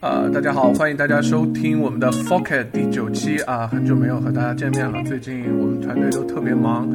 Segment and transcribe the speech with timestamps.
[0.00, 5.02] 呃，大家好，欢迎大家收听我们的 f o c u s 第九期啊，很久没有和大家见面了。
[5.02, 6.88] 最近我们团队都特别忙，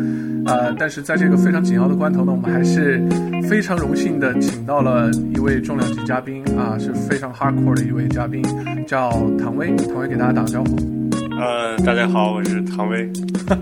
[0.45, 3.05] 呃，但是在这个非常紧要的关头呢，我们还是
[3.49, 8.41] 非常荣幸的请到了一位重量级嘉宾啊，是非常 hardcore 的一位嘉宾，
[8.87, 9.75] 叫唐薇。
[9.75, 11.02] 唐薇给大家打个招呼。
[11.39, 13.09] 呃，大家好，我是唐威。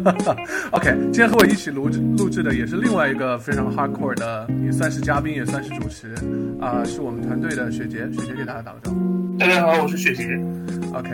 [0.71, 6.13] OK，今天和我一起录制录制的也是另外一个非常 hardcore 的，也算是嘉宾，也算是主持
[6.59, 7.99] 啊，是我们团队的雪杰。
[8.11, 9.37] 雪杰给大家打个招呼。
[9.37, 10.23] 大家好，我是雪杰。
[10.93, 11.09] OK，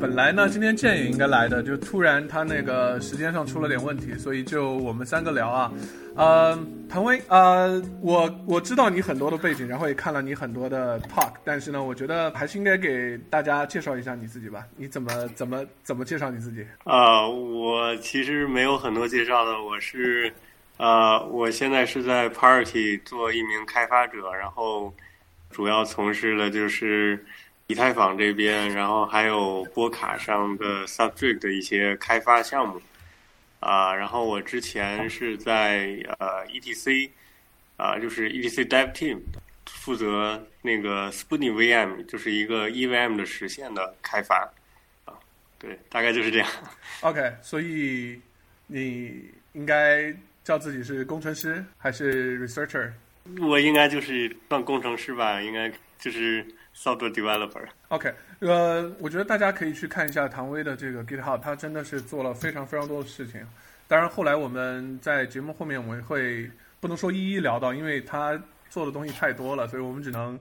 [0.00, 5.72] 本来呢，今天建也应该来的，就突然他那个时间上出了点问题，所以就我们三个聊啊。
[6.14, 6.58] 呃，
[6.92, 14.66] 唐威，呃，我我知道你很多的背景，然后也看了你很多的 talk，但是呢，我觉得还是应该给大家介绍一下你自己吧。
[14.76, 16.62] 你怎么怎么怎么介绍你自己？
[16.84, 20.30] 啊，我其实没有很多介绍的，我是，
[20.76, 24.92] 呃，我现在是在 Party 做一名开发者，然后
[25.50, 27.24] 主要从事的就是。
[27.68, 32.78] 以太坊这边，然后还有波卡上的 Substrate 的一些开发项目，
[33.62, 37.08] 啊，然后我之前是在呃 ETC，
[37.76, 39.20] 啊，就是 ETC Dev Team，
[39.66, 44.52] 负责那个 Spoonie VM，就是一个 EVM 的实现的开发，
[45.04, 45.14] 啊，
[45.60, 46.48] 对，大概就是这样。
[47.02, 48.20] OK，所以
[48.66, 52.90] 你应该叫自己是工程师还是 Researcher？
[53.40, 56.44] 我应该就是算工程师吧，应该就是。
[56.82, 57.68] Software developer。
[57.90, 63.46] OK，呃，我觉得大家可以去看一下唐威的这个 GitHub，他真的是做了非常非常多的事情。
[63.86, 68.36] 当然，后来我们在节目后面我们会不能说一一聊到，因为他
[68.68, 70.36] 做的东西太多了，所以我们只能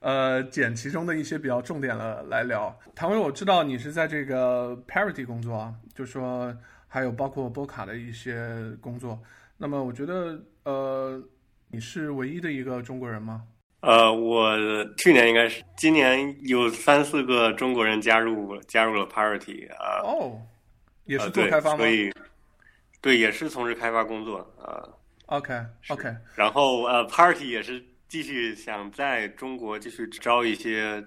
[0.00, 2.74] 呃捡其中的一些比较重点了来聊。
[2.94, 6.56] 唐威，我知道你是在这个 Parity 工作啊，就说
[6.88, 9.20] 还有包括波卡的一些工作。
[9.58, 11.22] 那么，我觉得呃，
[11.68, 13.42] 你是唯一的一个中国人吗？
[13.82, 14.56] 呃，我
[14.96, 19.98] 去年应该是，今年有三四个中国人加入加入了 Parity 啊。
[20.04, 20.40] 哦，
[21.04, 21.78] 也是做开发吗？
[21.78, 22.12] 所以，
[23.00, 24.86] 对，也是从事开发工作啊。
[25.26, 26.14] OK，OK。
[26.36, 31.04] 然后呃，Parity 也是继续想在中国继续招一些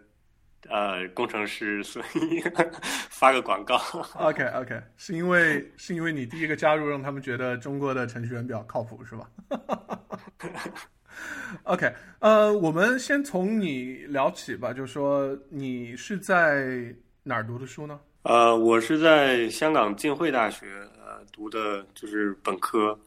[0.67, 2.41] 呃工程师，所以
[3.09, 3.77] 发个广告。
[4.15, 9.29] OK，OK，是因为是因为你第一个加入，让他们觉得中国的程序员比较靠谱，是吧
[11.63, 16.93] OK，呃，我们先从你聊起吧，就是说你是在
[17.23, 17.99] 哪儿读的书呢？
[18.23, 20.65] 呃，我是在香港浸会大学
[20.97, 22.97] 呃读的，就是本科，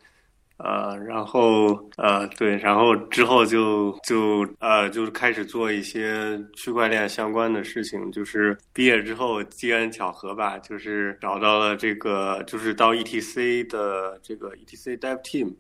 [0.59, 15.53] 呃，然后呃对，然后之后就就呃就是开始做一些区块链相关的事情，就是毕业之后机缘巧合吧，就是找到了这个，就是到 ETC 的这个 ETC Dev Team。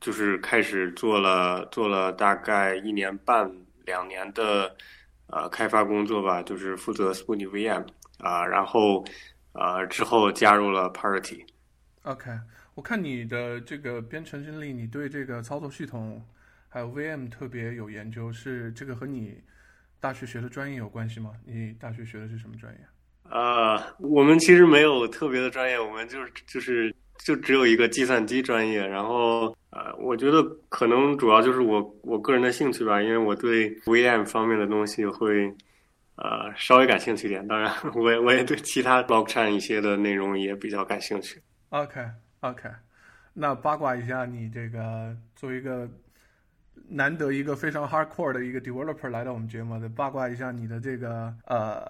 [0.00, 3.50] 就是开始做了做了大概一年半
[3.84, 4.74] 两年的
[5.26, 7.86] 呃开发工作吧，就是负责 Spoonie VM
[8.18, 9.04] 啊，然后
[9.52, 11.44] 呃之后加入了 Parity。
[12.04, 12.30] OK，
[12.74, 16.26] 我看你的这个编程经历，你对这个操作系统
[16.70, 19.38] 还有 VM 特别有研究，是这个和你
[20.00, 21.32] 大学学的专业有关系吗？
[21.44, 22.80] 你大学学的是什么专业？
[23.28, 26.94] 啊，我们其实没有特别的专业，我们就是就是。
[27.24, 35.46] 就只有一个计算机专业，然后呃，我觉得可能主要就是我我个人的兴趣吧，因为我对 VM 方面的东西会
[36.16, 37.46] 呃稍微感兴趣一点。
[37.46, 41.38] 当然， 我也我也对其他 blockchain 一些的内容也比较感兴趣。
[41.68, 42.00] OK
[42.40, 42.68] OK，
[43.34, 45.88] 那八卦一下，你这个作为一个
[46.88, 51.84] 难得一个非常 hardcore 的一个 developer 来到我们节目，的八卦一下你的这个呃，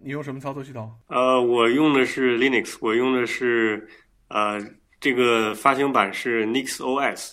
[0.00, 0.90] 你用什么操作系统？
[1.08, 3.86] 呃，我用的是 Linux，我用的是。
[4.30, 4.60] 呃，
[5.00, 7.32] 这个发行版是 Nix OS，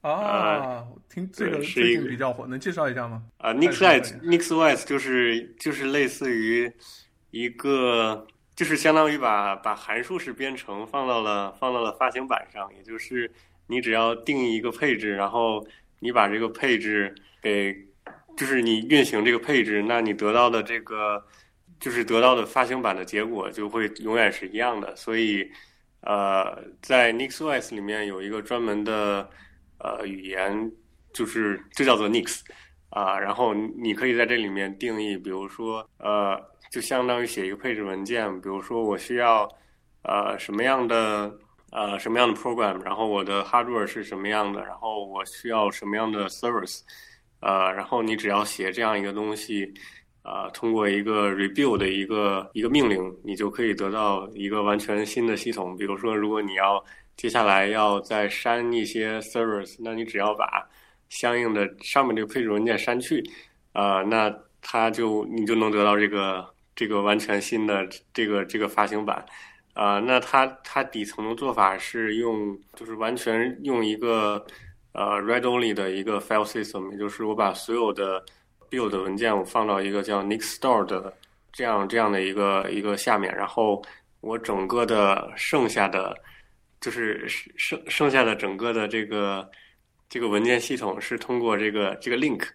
[0.00, 3.22] 啊，听这个最近比较火，能介绍一下吗？
[3.36, 6.72] 啊，Nix OS Nix OS 就是就是类似于
[7.30, 13.30] 一个，就是相当于把把函数式编程放到了放到了发行版上，也就是
[13.66, 15.62] 你只要定义一个配置，然后
[15.98, 17.76] 你把这个配置给，
[18.34, 21.22] 就是你运行这个配置，那你得到的这个
[21.78, 25.46] 就是得到的发行版的结果就会永远是一样的，所以。
[26.02, 29.28] 呃，在 NixOS 里面有一个专门的
[29.78, 30.72] 呃语言，
[31.12, 32.40] 就是这叫做 Nix
[32.88, 33.18] 啊。
[33.18, 38.32] 然后你可以在这里面定义，比如说呃，就相当于写一个配置文件。
[38.40, 39.46] 比如说我需要
[40.02, 41.30] 呃什么样的
[41.70, 46.80] 呃什么样的 program，然后我的 hardware 是什么样的，然后我需要什么样的 service，
[47.40, 49.74] 呃，然后你只要写这样一个东西。
[50.22, 55.76] 啊，通过一个 rebuild 的一个一个命令，你就可以得到一个完全新的系统。
[55.76, 56.82] 比如说，如果你要
[57.16, 60.68] 接下来要再删一些 servers，那你只要把
[61.08, 63.22] 相应的上面这个配置文件删去，
[63.72, 66.46] 啊，那它就你就能得到这个
[66.76, 69.24] 这个完全新的这个这个发行版。
[69.72, 74.44] 啊，那它它底层的做法是用，就是完全用一个
[74.92, 78.22] 呃 read only 的一个 file system，也就是我把所有的
[78.70, 81.12] build 文件我放到一个叫 nixstore 的
[81.52, 83.82] 这样这样的一个一个下面，然后
[84.20, 86.16] 我整个的剩下的
[86.80, 89.50] 就是剩剩下的整个的这个
[90.08, 92.46] 这个文件系统是通过这个这个 link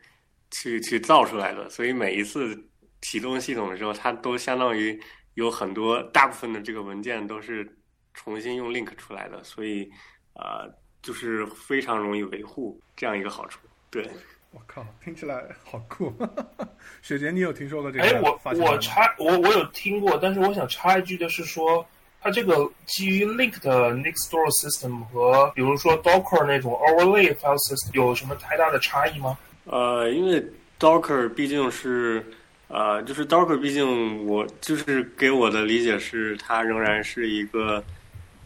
[0.52, 2.58] 去去造出来的，所以每一次
[3.02, 5.00] 启动系统的时候，它都相当于。
[5.36, 7.70] 有很多大部分的这个文件都是
[8.14, 9.84] 重新用 link 出来的，所以
[10.32, 10.64] 啊，
[11.02, 13.60] 就是非常容易维护这样一个好处。
[13.92, 14.10] 对，
[14.56, 16.13] 我靠，听起来好酷！
[17.04, 18.06] 雪杰，你有听说过这个？
[18.06, 21.86] 哎，我我插我我有听过，但是我想插一句的是说，
[22.22, 29.38] 它这个基于 link 的 Nextdoor system 和比如说 Docker 那种 overlay file system 有什么太大的差异吗？
[29.66, 30.42] 呃，因为
[30.80, 32.25] Docker 毕竟是。
[32.68, 37.81] 呃，就是 Docker，毕竟我就是给我的理解是，它仍然是一个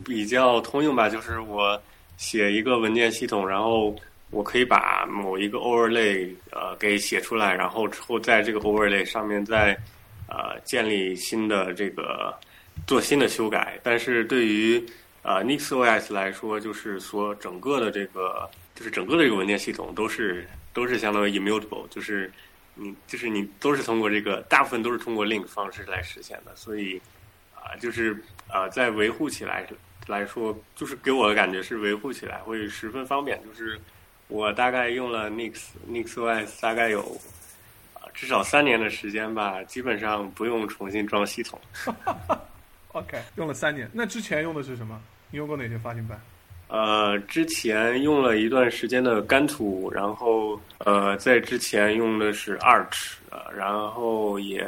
[0.03, 1.07] 比较通用吧。
[1.07, 1.81] 就是我
[2.17, 3.95] 写一个文件系统，然后
[4.31, 9.77] 我可以把某一个 overlay 呃给写出来，然后之后在这个 overlay 上面再
[10.27, 12.33] 呃建立新的这个
[12.87, 13.79] 做新的修改。
[13.83, 14.83] 但是对于
[15.21, 22.31] 呃 NixOS 来说，就是说整个的这个就是整个的这个文件系统都是都是相当于 immutable，就是。
[22.81, 26.97] 你就是你都是通过这个，大部分都是通过 link 方式来实现的，所以
[27.53, 28.17] 啊，就是
[28.47, 29.67] 啊，在维护起来
[30.07, 33.37] 来说，就是给我的感觉是维护起来会十分方便。
[33.43, 33.77] 就是
[34.29, 35.59] 我大概用了 Nix
[35.91, 37.01] NixOS 大概有
[37.93, 41.59] 啊至少三年的时间吧，基本上不用重新装系统。
[42.93, 43.89] OK，用了三年。
[43.91, 45.01] 那之前用的是什么？
[45.31, 46.19] 你用过哪些发行版？
[46.67, 54.63] 呃，之前用了一段时间的干土，然后呃，在之前用的是 Arch，呃，然后也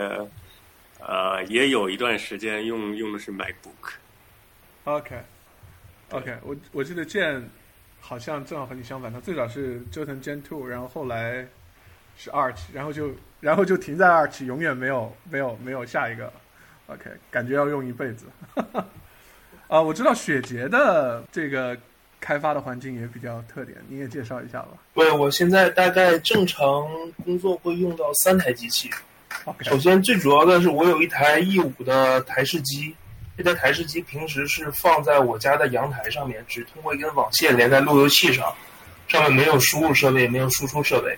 [1.00, 3.94] 呃也有一段时间用用的是 MacBook。
[4.86, 7.48] OK，OK，我我记得剑
[8.02, 11.48] 好像正好和你相反，他最早是折腾 Gen Two，然后后来
[12.18, 16.34] 是 Arch，然后就然后就停在 Arch，永远没有没有没有下一个。
[16.88, 18.26] OK，感觉要用一辈子。
[19.70, 21.78] 啊， 我知道雪杰的这个。
[22.24, 24.74] 开发的环境也比较特点，你也介绍一下吧。
[24.94, 26.88] 对，我现在大概正常
[27.26, 28.88] 工作会用到三台机器。
[29.62, 32.96] 首先，最主要的是我有一台 E 五的台式机，
[33.42, 38.54] 这台台式机平时是放在我家的阳台上面，只通过一根网线连在路由器上，
[39.08, 41.18] 上面没有输入设备，也没有输出设备。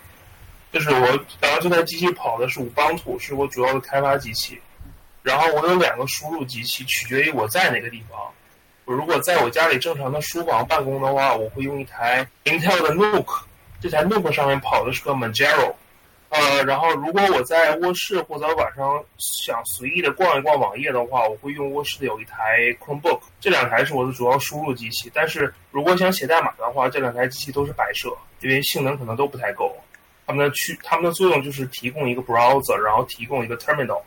[0.72, 1.08] 就是我，
[1.40, 4.62] 然后这台机器跑的是五邦图，是我主要的开发机器。
[5.24, 8.20] 然后我有两个输入机器，取决于我在哪个地方。
[8.86, 13.44] 我如果在我家里正常的书房办公的话，我会用一台 Intel 的 Nook，
[13.82, 15.74] 这台 Nook 上面跑的是个 Manjaro，
[16.34, 25.12] 呃，然后如果我在卧室或者晚上想随意的逛一逛网页的话，我会用卧室的有一台 Chromebook，这两台是我的主要输入机器。
[25.14, 28.10] 但是如果想写代码的话，这两台机器都是摆设，
[28.42, 29.76] 因为性能可能都不太够。
[30.26, 34.02] 它们的区，它们的作用就是提供一个 browser，然后提供一个 terminal。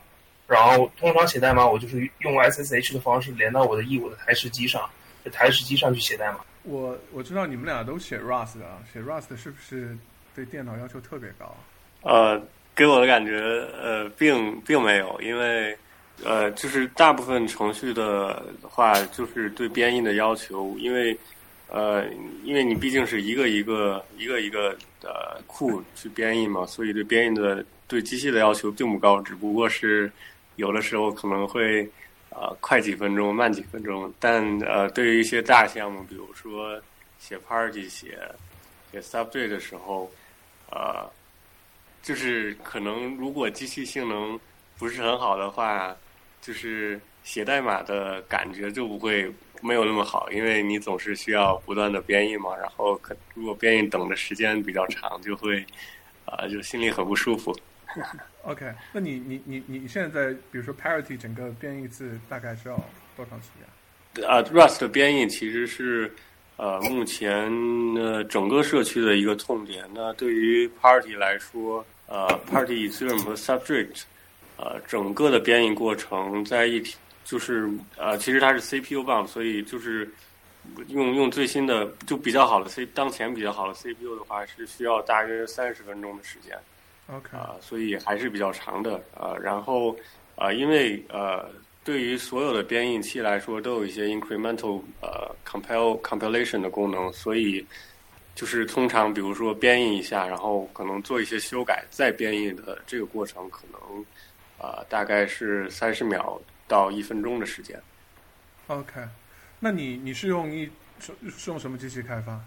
[0.48, 4.88] 然后通常写代码，我就是用 SSH 的方式连到我的 E5 的台式机上，
[5.24, 6.38] 在台式机上去写代码。
[6.64, 9.96] 我我知道你们俩都写 Rust 的，写 Rust 是不是
[10.34, 11.56] 对电脑要求特别高？
[12.06, 12.40] 呃，
[12.74, 13.38] 给我的感觉，
[13.82, 15.76] 呃，并并没有，因为
[16.24, 21.16] 呃，就是大部分程序的话，就是对编译的要求，因为
[21.68, 22.04] 呃，
[22.44, 30.10] 因为你毕竟是一个一个一个一个的库去编译嘛，所以对编译的对机器的要求并不高，只不过是。
[30.56, 31.86] 有的时候可能会，
[32.30, 34.10] 呃，快几分钟，慢几分钟。
[34.18, 36.80] 但呃，对于一些大项目，比如说
[37.18, 38.18] 写 party、写
[38.90, 40.10] 写 subject 的时候，
[40.70, 41.06] 呃，
[42.06, 44.38] 就是可能如果机器性能
[44.78, 45.92] 不是很好的话，
[46.40, 49.28] 就是写代码的感觉就不会
[49.60, 52.56] 没有那么好，因为你总是需要不断的编译嘛。
[52.56, 55.66] 然后可如果编译等的时间比较长，就会
[56.26, 57.52] 啊，就心里很不舒服。
[58.44, 62.76] OK，那你你你你现在在比如说 Parity 整个编译字大概需要
[63.16, 64.24] 多长时间？
[64.28, 66.14] 啊，Rust 编译其实是
[66.56, 67.52] 呃目前
[67.96, 69.84] 呃整个社区的一个痛点。
[69.92, 74.02] 那对于 Party 来说，呃 Party Ethereum 和 Substrate，
[74.56, 80.08] 呃整个的编译过程在一体就是呃其实它是 CPU bound，所以就是
[80.88, 86.56] 用用最新的就比较好的 C 当前比较好的 CPU 的话是需要大约三十分钟的时间。
[87.08, 89.34] OK 啊，所以还是比较长的啊。
[89.40, 89.96] 然后
[90.34, 91.48] 啊，因为呃，
[91.84, 97.64] 对于所有的编译器来说，都有一些 incremental 呃 compile compilation 的功能，所以
[98.36, 104.04] 就是通常比如说编译一下，然后可能做一些修改再编译的这个过程，可能
[104.58, 107.80] 啊大概是三十秒到一分钟的时间。
[108.66, 109.00] OK，
[109.58, 112.38] 那你你是用一是是用什么机器开发？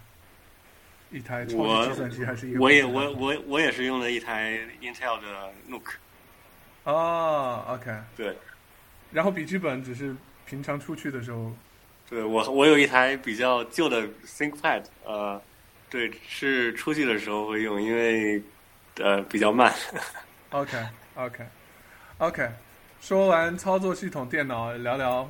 [1.10, 2.60] 一台超级计算机还是一个？
[2.60, 5.94] 我也我我我也是用了一台 Intel 的 Nook。
[6.84, 8.36] 哦，OK，对。
[9.10, 10.14] 然后笔记本只是
[10.46, 11.52] 平常出去的时候。
[12.08, 15.40] 对我我有一台比较旧的 ThinkPad，呃，
[15.90, 18.40] 对，是出去的时候会用，因为
[19.00, 19.74] 呃比较慢。
[20.50, 20.78] OK
[21.16, 21.44] OK
[22.18, 22.48] OK，
[23.00, 25.28] 说完操作系统电脑，聊聊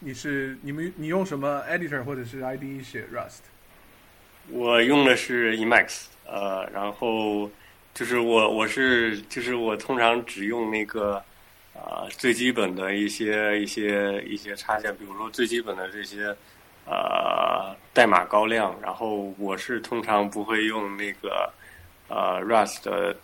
[0.00, 3.40] 你是你们你用什么 Editor 或者是 IDE 写 Rust？
[4.48, 7.48] 我用的是 Emacs，呃，然后
[7.94, 11.22] 就是我我是就是我通常只用那个
[11.72, 16.34] 啊最基本的一些一些一些插件，比如说最基本的这些
[16.90, 21.48] 呃代码高亮，然后我是通常不会用那个
[22.08, 23.14] 呃 Rust 的，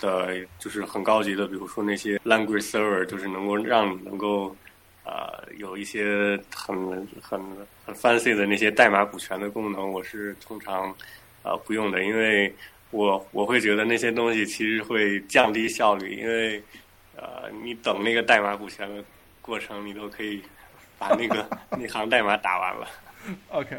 [0.58, 4.56] 就是很高级的，比如说那些 Language Server，就是能够让你能够。
[5.08, 6.76] 呃，有一些很
[7.22, 7.40] 很
[7.84, 10.92] 很 fancy 的那些代码补全的功能，我是通常
[11.44, 12.52] 呃不用的，因为
[12.90, 16.60] 我我会觉得那些东西其实会降低效率，因为
[17.14, 19.04] 呃你等那个代码补全的
[19.40, 20.42] 过程，你都可以
[20.98, 22.88] 把那个 那行代码打完了。
[23.50, 23.76] OK，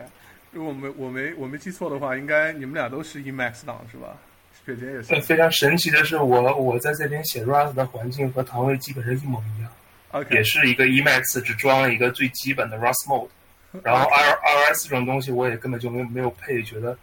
[0.51, 4.17] 如果我没我没我没记错的话，应该你们俩都是 Emacs 党是吧？
[4.65, 5.21] 雪姐也是。
[5.21, 9.71] 非常神奇的是，我我在这边写 Rust 的环境和唐薇基本上一模一样。
[10.11, 13.29] OK，也是一个 Emacs，只装了一个最基本的 Rust mode，
[13.83, 16.97] 然后 R R S 这种东西我也根本就没没有配，觉得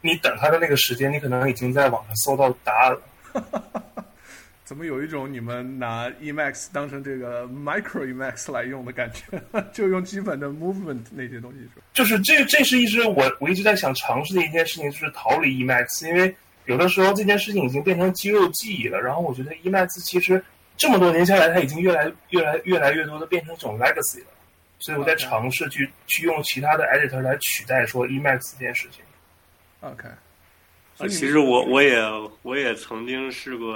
[0.00, 3.00] 你等他的那个时间，你可能已经在网上搜到答案了。
[4.68, 9.42] 怎么有一种你们拿 Emacs 当成这个 Micro Emacs 来用的感觉？
[9.72, 11.82] 就用基本的 Movement 那些东西说。
[11.94, 19.00] 就是这这是一直我我一直在想尝试的一件事情，就是逃离 Emacs，因为有的时候这件事情已经变成肌肉记忆了。
[19.00, 20.44] 然后我觉得 Emacs 其实。
[20.76, 24.26] 这么多年下来，它已经越来越来越来越多的变成一种 legacy 了，
[24.78, 29.02] 所以我在尝试去去用其他的 editor 来取代说 Emacs 这件事情。
[29.80, 30.06] OK，
[30.98, 32.00] 啊，其实我我也
[32.42, 33.74] 我也曾经试过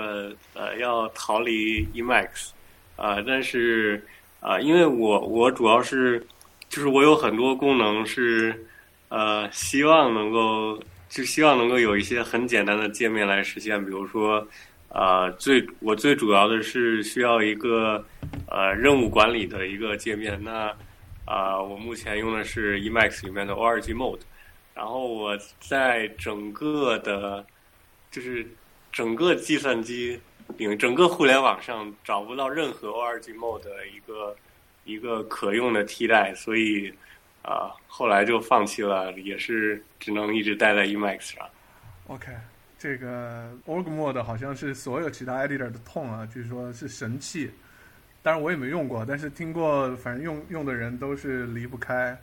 [0.54, 2.50] 呃要逃离 Emacs，
[2.96, 4.04] 啊，但是
[4.40, 6.26] 啊，因为我我主要是
[6.68, 8.66] 就是我有很多功能是
[9.08, 14.46] 呃希望能够就希望能够有一些很简单的界面来实现，比如说。
[14.94, 18.04] 啊，最我最主要的是需要一个
[18.46, 20.38] 呃任务管理的一个界面。
[20.44, 20.70] 那
[21.24, 24.20] 啊，我目前用的是 Emacs 里面的 Org Mode。
[24.74, 27.44] 然后我在整个的，
[28.10, 28.46] 就是
[28.90, 30.20] 整个计算机
[30.56, 34.36] 领整个互联网上找不到任何 Org Mode 的一个
[34.84, 36.92] 一个可用的替代，所以
[37.42, 41.48] 啊，后来就放弃了，也是只能一直待在 Emacs 上。
[42.08, 42.32] OK。
[42.78, 47.48] 这个 Org Mode 好像是所有其他 Editor 的痛啊，据说是神器。
[48.24, 52.18] 当然我也没用过，但是听过，反正用用的人都是离不开。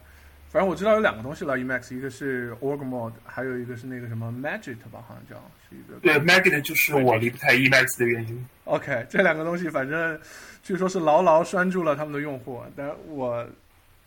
[0.52, 5.36] 反正我知道有两个东西了，Emacs，一个是 Org Mode，还有一个是那个什么 Magit 吧，好像叫
[5.70, 5.96] 是一个。
[6.02, 8.46] 对，Magit 就是我离不开 Emacs 的原因。
[8.66, 10.20] OK，这两个东西反正
[10.64, 13.48] 据说是牢牢拴住了他们的用户，但我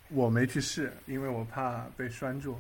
[0.08, 2.58] 我没去试，因为我怕被拴住。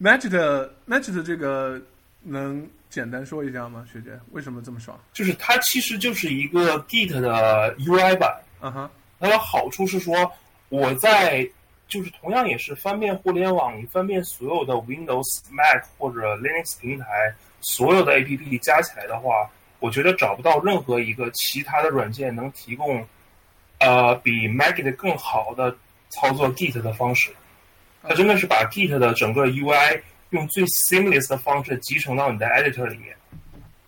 [0.00, 1.80] OK，Magit，Magit 这个。
[2.24, 4.16] 能简单说一下吗，学姐？
[4.30, 4.96] 为什么这么爽？
[5.12, 8.40] 就是它其实就是一个 Git 的 UI 版。
[8.60, 8.88] 嗯哼。
[9.18, 10.32] 它的好处是说，
[10.68, 11.44] 我在
[11.92, 17.06] 就是同样也是翻遍互联网，你翻遍所有的 Windows、Mac 或者 Linux 平台
[17.60, 23.06] 所有的 APP 加起来的话，我觉得找不到任何一个其他的软件能提供
[23.80, 25.76] 呃比 Magit 更好的
[26.08, 27.30] 操作 Git 的方式。
[28.02, 30.00] 它真的是把 Git 的整个 UI。
[30.32, 33.14] 用最 seamless 的方式集成到你的 editor 里面。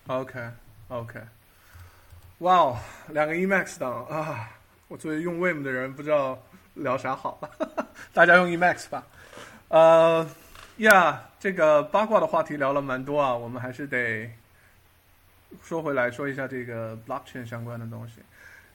[0.05, 1.19] OK，OK，
[2.37, 4.51] 哇哦，两个 Emacs 档啊！
[4.87, 6.39] 我作为用 Vim 的人，不知道
[6.75, 7.39] 聊啥好。
[8.13, 9.03] 大家用 Emacs 吧。
[9.69, 10.29] 呃，
[10.77, 14.29] 呀，这个八卦的话题聊了蛮多啊，我们还是得
[15.63, 18.15] 说回来说一下这个 blockchain 相关的东西。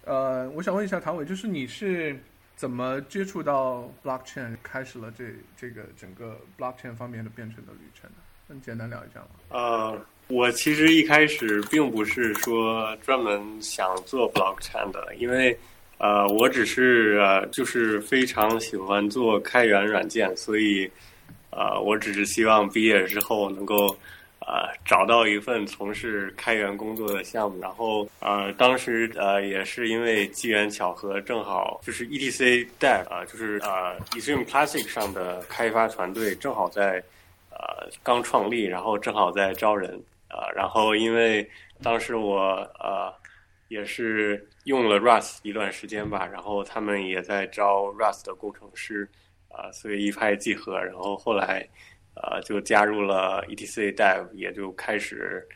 [0.04, 2.18] 呃，我想问一下唐伟，就是你是？
[2.56, 8.16] 怎么接触到 blockchain，开始了这这个整个 blockchain 方面的编程的旅程呢？
[8.48, 9.28] 能简单聊一下吗？
[9.48, 15.58] 呃，我其实一开始并不是说专门想做 blockchain 的，因为
[16.00, 20.90] 呃，我只是呃，就是非常喜欢做开源软件，所以
[21.50, 23.96] 呃，我只是希望毕业之后能够。
[24.42, 37.00] 呃，找到一份从事开源工作的项目，然后呃，当时呃也是因为机缘巧合，正好就是 E T C Dev 啊，就是呃 Ethereum Classic 上的开发团队正好在
[37.50, 39.92] 呃刚创立，然后正好在招人
[40.26, 41.48] 啊，然后因为
[41.80, 42.38] 当时我
[42.80, 43.12] 呃
[43.68, 49.06] 也是用了 Rust 一段时间吧，然后他们也在招 Rust 的工程师
[49.48, 51.68] 啊，所以一拍即合，然后后来
[52.14, 55.46] 呃就加入了 ETC Dev，也就开始。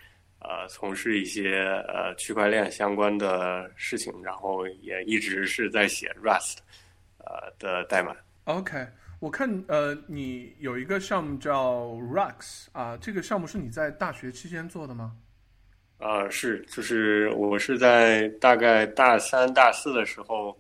[0.47, 1.57] 呃，从事一些
[1.89, 6.59] 呃区块链相关的事情，然后也一直是在写 Rust，
[7.17, 8.15] 呃的代码。
[8.45, 8.87] OK，
[9.21, 15.17] 我看呃你有一个项目叫 Rux 啊，这个项目是你在大学期间做的吗？
[15.99, 20.57] 呃，是，就是我是在大概大三、大四的时候，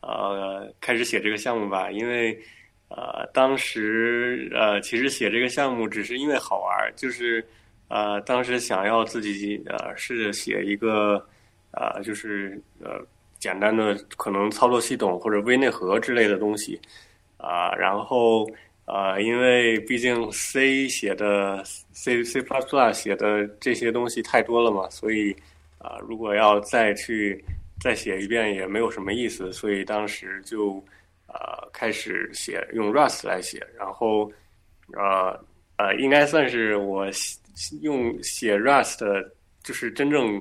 [0.00, 2.38] 呃开始写这个项目吧，因为
[2.88, 7.44] 呃当时呃其实写这个项目只是因为好玩，就是。
[7.90, 11.26] 呃，当时想要自己呃试着写一个，
[11.70, 13.00] 呃，就是呃
[13.38, 16.78] 简单的可能操作系统或者微内核之类的东西，
[17.38, 18.46] 啊，然后
[18.88, 25.36] 呃，因为毕竟 C 写的 C C plus plus 写的这些东西太多了嘛，所以
[25.78, 27.44] 啊，如果要再去
[27.80, 30.82] 再写一遍也没有什么意思，所以当时就
[31.26, 34.32] 呃开始写用 Rust 来写，然后
[34.94, 35.38] 呃
[35.76, 37.06] 呃，应该算是我。
[37.82, 39.04] 用写 Rust
[39.64, 40.40] 就是真正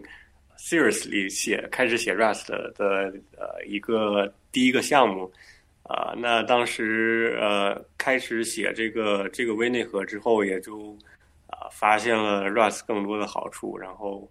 [0.60, 5.34] seriously 写开始写 Rust 的呃一个第一个项目
[5.88, 10.98] 啊，那当时呃开始写这个这个微内核之后，也就
[11.48, 14.28] 啊发现了 Rust 更多的好处，然后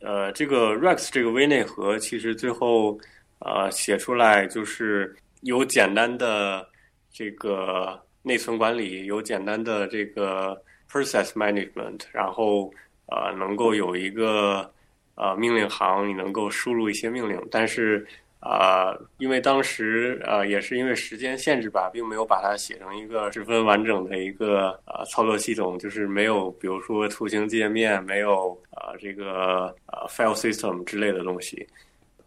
[0.00, 2.98] 呃这个 Rust 这个微内核其实最后
[3.38, 6.68] 呃写出来就是有简单的
[7.12, 10.60] 这个内存管理，有简单的这个。
[10.90, 12.72] Process management，然后
[13.08, 14.72] 呃能够有一个
[15.16, 18.08] 呃命令行，你能够输入一些命令，但是
[18.40, 31.66] 啊，因为当时呃也是因为时间限制吧，并没有把它写成一个十分完整的一个呃操作系统，就是没有比如说图形界面，没有啊这个呃 file system 之类的东西。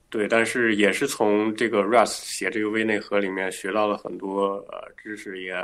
[0.10, 5.56] 对，但是也是从这个 Rust 写这个微内核里面学到了很多呃知识，也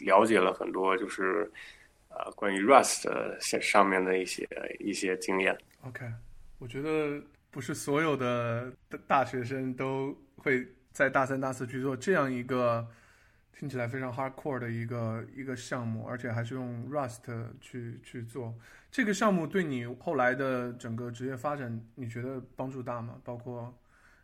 [0.00, 1.50] 了解了很多，就是。
[2.10, 3.06] 呃，关于 Rust
[3.60, 4.48] 上面的一些
[4.80, 5.56] 一些经验。
[5.86, 6.04] OK，
[6.58, 8.72] 我觉得不是所有的
[9.06, 12.86] 大学生都会在大三、大四去做这样一个
[13.58, 17.20] 听起来非常 hardcore 的一个一个项目，而且还是用 Rust
[17.60, 18.54] 去去做
[18.90, 23.14] 这个项目，对你后来的整个职业发展，你觉得帮助大吗？
[23.24, 23.72] 包括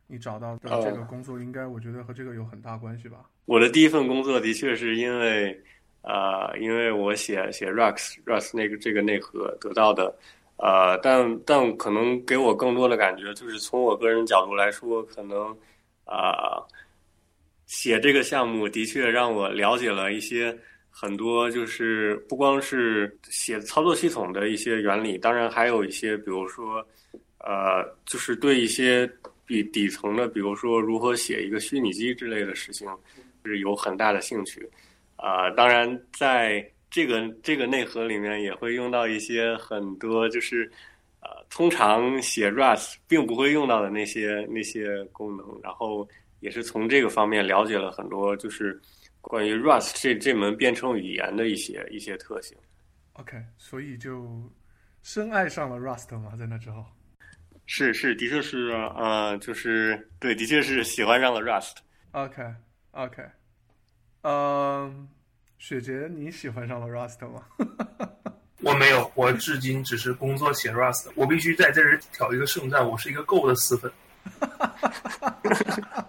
[0.06, 3.28] 你找到的这个工作，应该我觉得和这个有很大关系吧？
[3.44, 5.60] 我的第一份工作的确是因为。
[6.06, 10.14] 呃，因为我写写 Rust Rust 那个这个内核得到的，
[10.56, 15.56] 呃，但但可能给我更多的感觉就是从我个人角度来说，可能
[16.04, 16.62] 啊，
[17.66, 20.56] 写这个项目的确让我了解了一些
[20.90, 26.86] 很多，就是不光是写操作系统的一些原理，当然还有一些，比如说
[27.38, 29.10] 呃，就是对一些
[29.44, 32.88] 比底层的，比如说如何写一个虚拟机之类的事情，
[33.44, 34.70] 是有很大的兴趣。
[35.16, 36.64] 啊，当然，在
[36.94, 40.70] 这个这个内核里面也会用到一些很多，就是
[41.22, 45.44] 呃，通常写 Rust 并不会用到的那些那些功能。
[45.60, 48.80] 然后也是从这个方面了解了很多，就是
[49.20, 52.56] 关于 Rust 这这门编程语言的一些一些特性。
[53.14, 54.48] OK，所以就
[55.02, 56.84] 深爱上了 Rust 嘛，在那之后。
[57.66, 61.74] 是是，的确是呃，就是对，的确是喜欢上了 Rust。
[62.12, 63.24] OK，OK。
[64.22, 65.08] 嗯，
[65.58, 67.42] 雪杰，你喜欢上了 Rust 吗？
[68.60, 71.10] 我没有，我至今只是工作写 Rust。
[71.14, 73.90] 我必须在这儿挑一个胜战，我是一个 Go 的死粉。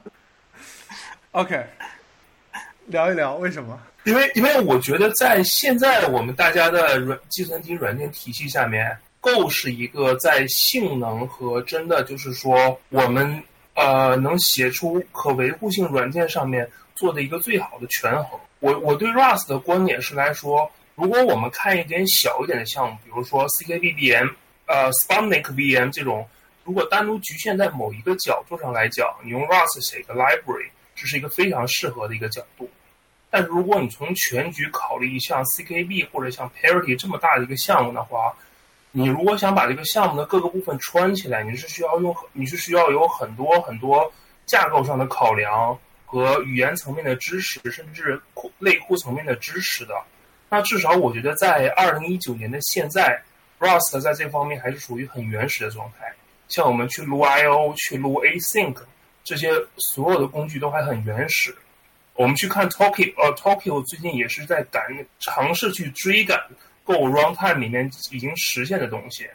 [1.31, 1.65] OK，
[2.87, 3.81] 聊一聊为什么？
[4.03, 13.41] 因为因为我觉得在现在我们大家的软计算机软件体系下面，Go 是一个在性能和真的就是说我们
[13.73, 16.69] 呃能写出可维护性软件上面。
[16.97, 18.39] 做的一个最好的权衡。
[18.65, 24.33] 我我对 Rust 的观点是来说，如果我们看一点小一点的项目，比如说 CKVM、
[24.65, 26.27] 呃 Sputnik VM 这种，
[26.63, 32.67] 如果单独局限在某一个角度上来讲，你用 Rust 写一个 library，这是一个非常适合的一个角度。
[33.29, 38.33] 但是如果你从全局考虑像 CKB 或者像 Parity 这么大的一个项目的话，
[38.89, 44.11] 你如果想把这个项目的各个部分串起来，你是需要用你是需要有很多很多
[44.47, 45.77] 架构上的考量。
[46.05, 49.93] 和语言层面的知识，甚至库类库层面的知识的，
[50.49, 53.21] 那至少我觉得在二零一九年的现在
[53.59, 56.13] ，Rust 在这方面还是属于很原始的状态。
[56.47, 58.77] 像我们去撸 I/O、去撸 Async
[59.23, 61.55] 这些所有的工具都还很原始。
[62.13, 64.83] 我们去看 Tokyo，呃，Tokyo 最近也是在赶
[65.19, 66.39] 尝试去追赶
[66.83, 69.27] Go runtime 里面已经实现的东西。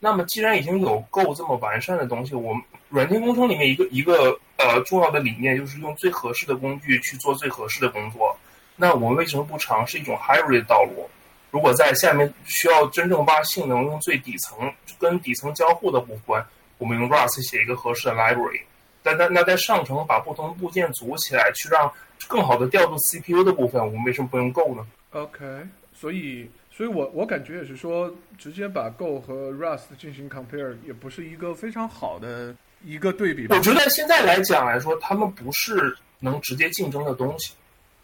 [0.00, 8.36] 那么，既然已经有 Go 这么完善的东西，我们软件工程里面一个一个呃重要的理念就是用最合适的工具去做最合适的工作。
[8.76, 11.10] 那我们为什么不尝试一种 hybrid 道路？
[11.50, 16.40] 如果在下面需要真正挖性能、用最底层跟底层交互的部分，
[16.78, 18.60] 我们用 Rust 写一个合适的 library。
[19.02, 21.90] 但那那在上层把不同部件组起来，去让
[22.28, 25.44] 更好的调度 CPU 的部分，我们为什么不用 Go 呢？OK，
[25.92, 26.48] 所以。
[26.78, 33.56] 所以，我我感觉也是说，直接把 Go 和 Rust 进行 compare 也不是一个非常好的一个对比吧。
[33.56, 37.52] 我觉得现在来讲来说，他们不是能直接竞争的东西。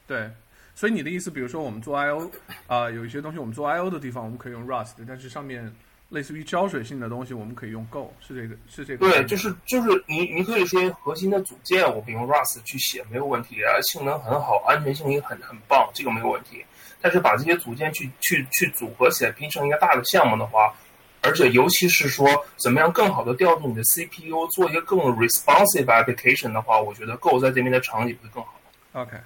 [0.08, 0.28] 对，
[0.74, 2.28] 所以你的意思，比如说我们做 I/O
[2.66, 5.72] 啊，有一些东西我们做 I/O 的地方，我们可以用 Rust，但是上面
[6.08, 9.08] 类似于胶水性的东西，我们可以用 Go，是这个是这个。
[9.08, 16.64] 对，就是就是你你可以说核心的组件我们用 Rust 去写没有问题啊，性能很好，安全性也很很棒，这个没有问题。
[17.04, 20.72] 但是把这些组件去去去组合起来拼成一个大的项目的话，
[21.20, 28.58] 而且尤其是说怎么样更好的调度你的 CPU，做一个更 responsive application 的话，我觉得 Go 在这边的场景会更好。
[28.92, 29.18] OK，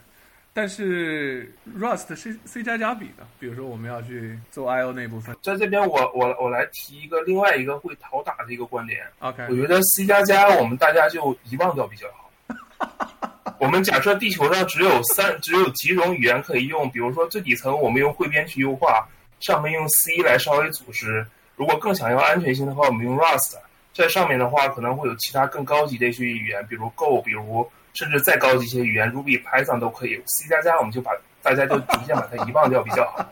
[0.52, 3.24] 但是 Rust C C 加加比呢？
[3.38, 9.06] 比如说我们要去做 I/O 那部分，在这边我我我来提一个另外一个会讨打的一个观点。
[9.20, 12.28] OK，我觉得 C 加加我们大家就遗忘掉比较好。
[13.60, 19.06] 我们假设地球上只有三 只有几种语言可以用，比如说最底层我们用汇编去优化，
[19.40, 21.26] 上面用 C 来稍微组织。
[21.56, 23.56] 如果更想要安全性的话，我们用 Rust。
[23.92, 30.22] 在上面的话可能会有其他更高级的一些语言，比如 Go，比如甚至再高级一些语言 Ruby、Python 都可以。
[30.26, 31.10] C 加加我们就把
[31.42, 33.26] 大家都逐渐把它遗忘掉比较好。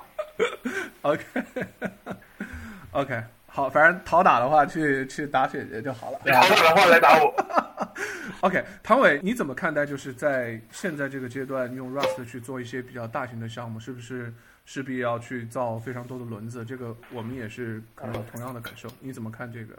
[2.93, 3.23] OK，OK。
[3.57, 6.19] 好，反正讨打的话，去去打姐姐就好了。
[6.27, 7.35] 讨打的话来打我。
[8.43, 14.31] OK，唐伟，你怎么看待就是在现在这个阶段用 Rust 去做一些比较大型的项目，是不是
[14.67, 16.67] 势必要去造非常多的轮子？
[16.67, 18.91] 这个我们也是可能同样的感受。
[19.01, 19.75] 你怎么看这个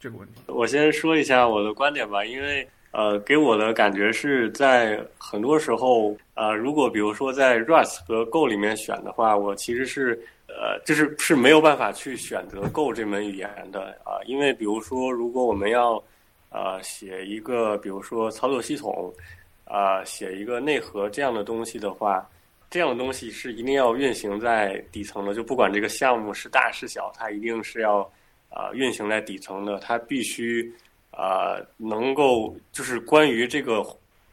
[0.00, 0.40] 这个问题？
[0.46, 10.20] 我先说一下我的观点吧，因为呃，给我的感觉是在很多时候，呃，如果比如说在 Rust 和 Go 里面选的话，我其实是。
[10.58, 16.02] 呃，就是是没有办法去选择 Go 这门语言的啊，因为比如说，如果我们要
[16.50, 19.12] 呃写一个，比如说操作系统
[19.64, 22.28] 啊，写一个内核这样的东西的话，
[22.68, 28.00] 这样的东西是一定要运行在底层的，就不管这个项目是大是小，它一定是要
[28.48, 30.70] 啊运行在底层的，它必须
[31.10, 33.84] 啊能够就是关于这个。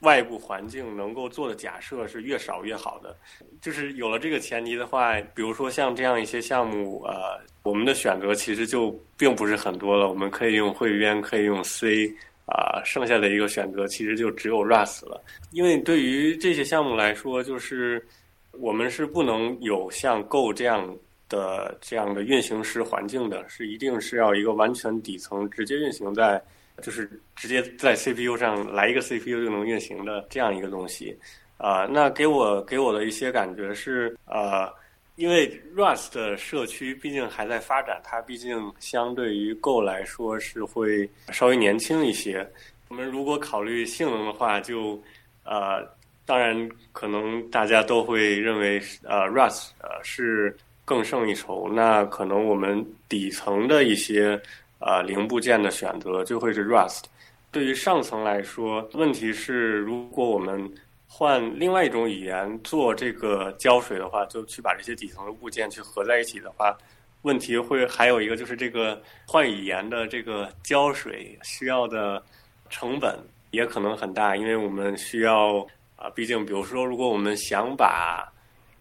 [0.02, 3.16] 外部环境能够做的假设是越少越好的，
[3.62, 10.08] 就是有了这个前提的话，比如说像这样一些项目，呃，我们的选择其实就并不是很多了。
[10.08, 12.08] 我们可以用汇编，可以用 C，
[12.46, 15.20] 啊，剩下的一个选择其实就只有 Rust 了。
[15.52, 18.06] 因为对于这些项目来说，就是
[18.52, 20.96] 我们是不能有像 Go 这样
[21.28, 26.40] 的这样的运行时环境的，是一定是要一个完全底层直接运行在。
[26.84, 31.18] 就是直接在 CPU 上来一个 CPU 就能运行的这样一个东西，
[31.58, 34.72] 啊，那给我给我的一些感觉是，呃，
[35.16, 42.48] 因为 Rust 的社区毕竟还在发展，它毕竟相对于 Go 来说是会稍微年轻一些。
[42.90, 45.02] 我们如果考虑性能的话，就
[45.46, 45.84] 呃，
[46.28, 51.68] 当然可能大家都会认为呃 Rust 呃是更胜一筹。
[51.74, 54.40] 那可能我们底层的一些。
[54.80, 57.04] 啊，零部件的选择就会是 Rust。
[57.52, 60.70] 对于上层来说，问题是如果我们
[61.08, 66.78] 换另外一种语言做这个胶水的话，就去把这些底层的部件去合在一起的话，
[67.22, 72.22] 问题会还有一个就是这个换语言的这个胶水需要的
[72.70, 73.18] 成本
[73.52, 78.32] 也可能很大，因为我们需要啊，毕竟比如说，如果我们想把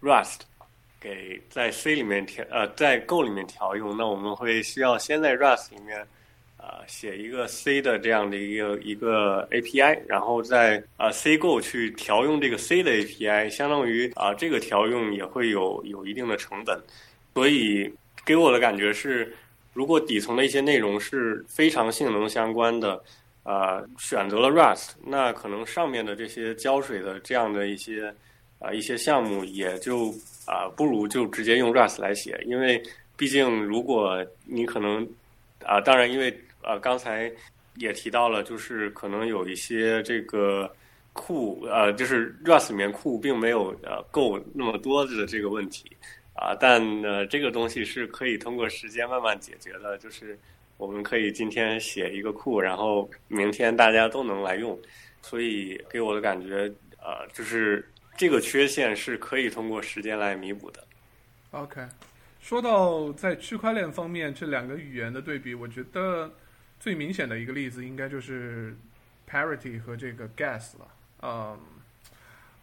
[0.01, 0.41] Rust
[0.99, 5.99] 给在 C 里面调呃，在 Go 里面调用，那我们会需要先在 Rust 里面
[6.57, 16.81] 啊写一个 C 的这样的一个一个 API，然后在啊 C Go 去调用这个 C 的 API，相当于啊这个调用也会有有一定的成本，
[17.35, 17.93] 所以
[18.25, 19.31] 给我的感觉是，
[19.73, 22.99] 如果底层的一些内容是非常性能相关的，
[23.43, 28.11] 啊选择了 Rust，那可能上面的这些胶水的这样的一些
[28.57, 30.11] 啊一些项目也就。
[30.47, 32.81] 啊，不如就直接用 Rust 来写，因为
[33.17, 35.05] 毕竟如果你可能
[35.61, 36.33] 啊，当然因为
[36.63, 37.29] 呃刚才
[37.75, 40.73] 也提到了，就是可能有一些这个
[41.11, 45.91] 库呃，就是 Rust 里面库并没有呃够那么多的这个问题
[46.33, 50.39] 啊，但呃这个东西是可以通过时间慢慢解决的，就是
[50.77, 54.79] 我们可以今天写一个库，然后明天大家都能来用，
[55.21, 56.71] 所以给我的感觉
[57.03, 57.85] 呃就是。
[58.17, 60.83] 这个缺陷是可以通过时间来弥补的。
[61.51, 61.87] OK，
[62.41, 66.29] 说到在区块链方面这两个语言的对比，我觉得
[66.79, 68.75] 最明显的一个例子应该就是
[69.29, 70.87] Parity 和这个 Gas 了。
[71.21, 71.59] 嗯，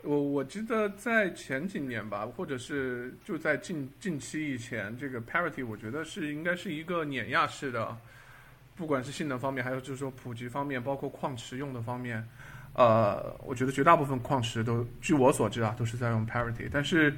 [0.02, 7.96] 我我记得在前几年吧，或者是就在近近期以前，这个 Parity 我觉得是应该是一个碾压式的，
[8.74, 12.28] 不管是性能方面，还有就是说普及方面，包括矿池用的方面。
[12.74, 16.68] 呃，我觉得绝大部分矿池都，据我所知啊，都是在用 Parity。
[16.72, 17.14] 但是，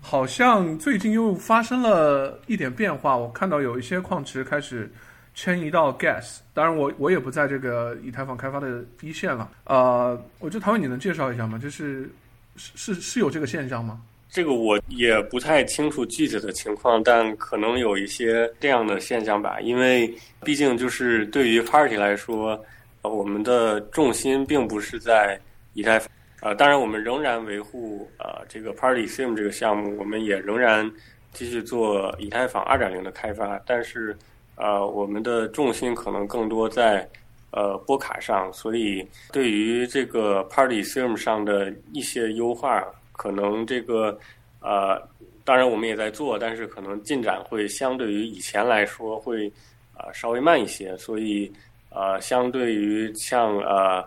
[0.00, 3.16] 好像最近又发生了一点变化。
[3.16, 4.90] 我看到有一些矿池开始
[5.32, 6.38] 迁移到 Gas。
[6.52, 9.48] 当然，我我也不在这个以太坊开发的一线了。
[9.66, 11.56] 呃，我觉得唐伟，你能介绍一下吗？
[11.56, 12.10] 就是
[12.56, 14.00] 是是是有这个现象吗？
[14.28, 19.60] 这个我也不太清楚具体的情况，但可能有一些这样的现象吧。
[19.60, 22.60] 因为毕竟就是对于 Party 来说。
[23.02, 25.38] 我们的重心并不是在
[25.74, 30.90] 以太坊，呃，当然我们仍然维护呃这个 Party Sim 这个项目，我们也仍然
[31.32, 34.16] 继续做以太坊二点零的开发，但是
[34.56, 37.08] 呃我们的重心可能更多在
[37.52, 44.18] 呃波卡上，所以对于这个 Party Sim 上的一些优化，可能这个
[44.60, 45.00] 呃
[45.44, 49.46] 当然我们也在做，但是可能进展会相对于以前来说会
[49.94, 51.52] 啊稍微慢一些，所以。
[51.96, 54.06] 呃，相对于像呃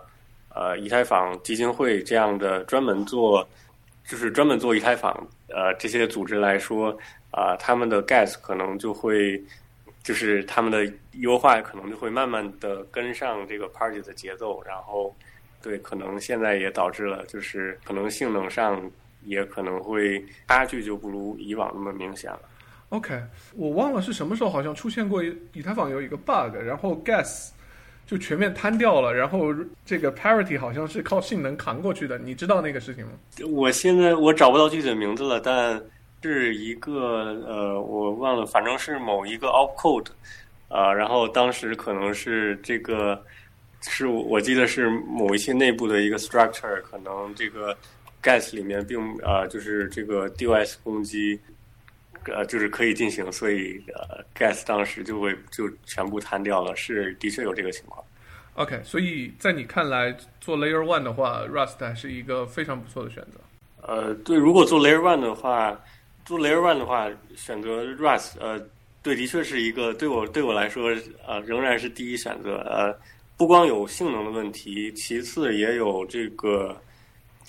[0.54, 3.44] 呃以太坊基金会这样的专门做，
[4.06, 5.12] 就是专门做以太坊
[5.48, 6.96] 呃这些组织来说，
[7.32, 9.42] 啊，他们的 gas 可能就会，
[10.04, 15.12] 就是他们的优化可能就会慢慢的跟上这个 party 的节奏，然后
[15.60, 18.88] 对，可能现在也导致了，就是可能性能上
[19.24, 22.42] 也可能会差距就不如以往那么明显了。
[22.90, 23.20] OK，
[23.56, 27.50] 我忘了是什么时候好像出现过以太坊有一个 bug，然后 gas。
[28.10, 29.54] 就全面瘫掉了，然后
[29.86, 33.12] 这个 Parity 好像是靠性能扛过去的，你知道那个事情吗？
[33.54, 35.80] 我现在我找不到具体的名字了，但
[36.20, 40.08] 是一个呃，我忘了，反正是某一个 opcode，
[40.66, 43.22] 啊，然后当时可能是这个
[43.80, 47.76] 是我记得是某一些内部的一个 structure，可能这个
[48.20, 51.38] gas 里面并啊，就是这个 DOS 攻击。
[52.26, 58.04] 呃，就是可以进行，所以呃，gas 当时就会就全部瘫掉了，是的确有这个情况。
[58.54, 63.40] OK，所以在你看来，做 Layer One 的话，Rust 还是一个非常不错的选择。
[63.82, 65.80] 呃，对，如果做 Layer One 的话，
[66.24, 68.60] 做 Layer One 的话，选择 Rust，呃，
[69.02, 70.90] 对，的确是一个对我对我来说，
[71.26, 72.56] 呃，仍然是第一选择。
[72.68, 72.94] 呃，
[73.36, 76.76] 不光有性能的问题，其次也有这个，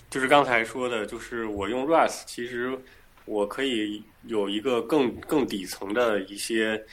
[0.09, 2.79] 就是刚才说的，就是我用 Rust，其实。
[3.31, 6.83] 我可以有一个更更底层的一些，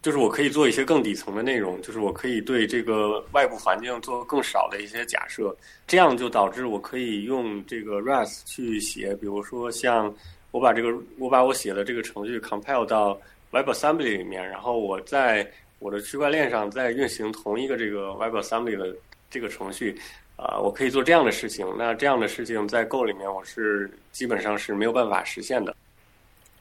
[0.00, 5.54] 就是我可以做一些更底层的内容，就是我可以对这个外部环境做更少的一些假设，
[5.88, 10.14] 这样就导致我可以用这个 Rust 去写，比如说像
[10.52, 18.94] 我把这个我把我写的这个程序 compile 到 WebAssembly 里面，然后我在我的区块链上再运行同一个这个 WebAssembly 的
[19.28, 19.98] 这个程序。
[20.42, 21.64] 啊，我可以做这样的事情。
[21.78, 25.74] 那这样的事情在 Go 里面，我是基本上是没有办法实现的。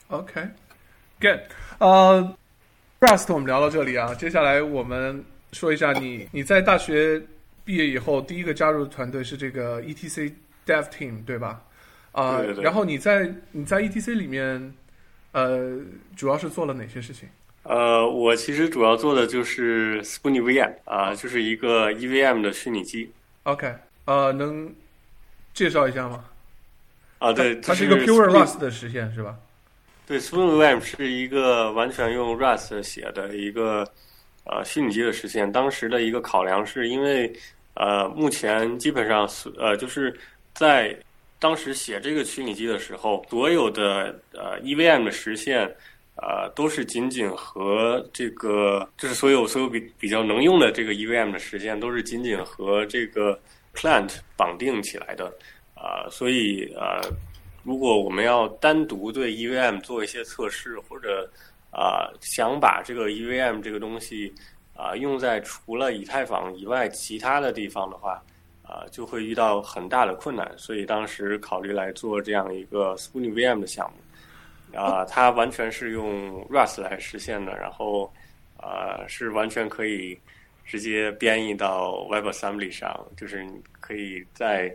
[0.10, 1.40] OK，Good。
[1.80, 2.38] 呃
[3.00, 7.20] ，Rust 我们聊到这里啊，接下来我们说一下你你在大学
[7.66, 10.32] 毕业以后第一个加入的团队是这个 ETC
[10.68, 11.60] Dev Team 对吧？
[12.12, 14.74] 啊，然后你在你在 ETC 里面
[15.32, 15.76] 呃
[16.16, 17.28] 主要是做了哪些事情？
[17.64, 23.12] 呃，我其实主要做的就是 Spoonie VM 啊，就是一个 EVM 的虚拟机。
[23.44, 23.74] OK，
[24.06, 24.74] 呃，能
[25.54, 26.24] 介绍一下吗？
[27.20, 29.36] 啊，对，它是一个 Pure Rust 的实现是吧？
[30.08, 33.88] 对，SpoonVM 是一个完全用 Rust 写的一个
[34.44, 35.50] 呃虚拟机的实现。
[35.52, 37.32] 当时的一个考量是因为
[37.76, 39.28] 呃，目前基本上
[39.58, 40.14] 呃就是
[40.54, 40.96] 在
[41.40, 45.74] 当时写这个虚拟机的时候，所有的呃 EVM 的实现
[46.22, 53.38] 呃都是仅仅和这个就是所有所有比比较能用的这个 EVM 的实现都是仅仅和这个
[53.74, 55.34] Client 绑定起来的。
[55.74, 57.02] 啊，所以呃，
[57.64, 61.28] 如果我们要单独对 EVM 做一些测试，或者
[61.72, 64.32] 啊想把这个 EVM 这个东西
[64.76, 68.22] 啊用在除了以太坊以外其他的地方的话，
[68.62, 70.54] 啊就会遇到很大的困难。
[70.56, 73.98] 所以当时考虑来做这样一个 Spoonie VM 的项目，
[74.74, 78.12] 啊，它完全是用 Rust 来实现的，然后
[78.58, 80.18] 啊是完全可以
[80.66, 83.46] 直接编译到 WebAssembly 上，就是
[83.80, 84.74] 可以在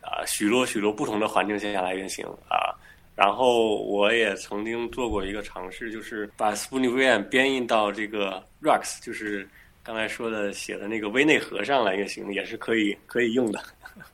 [0.00, 2.74] 啊，许多许多不同的环境下来运行啊，
[3.16, 9.48] 然后我也曾经做过一个尝试，就是把 Spoonie VM 编译到这个 Rux，就是
[9.82, 13.60] 刚才说的写的那个微内核上来运行，也是可以可以用的。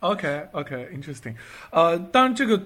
[0.01, 1.35] OK OK，interesting。
[1.71, 2.63] 呃，当然这个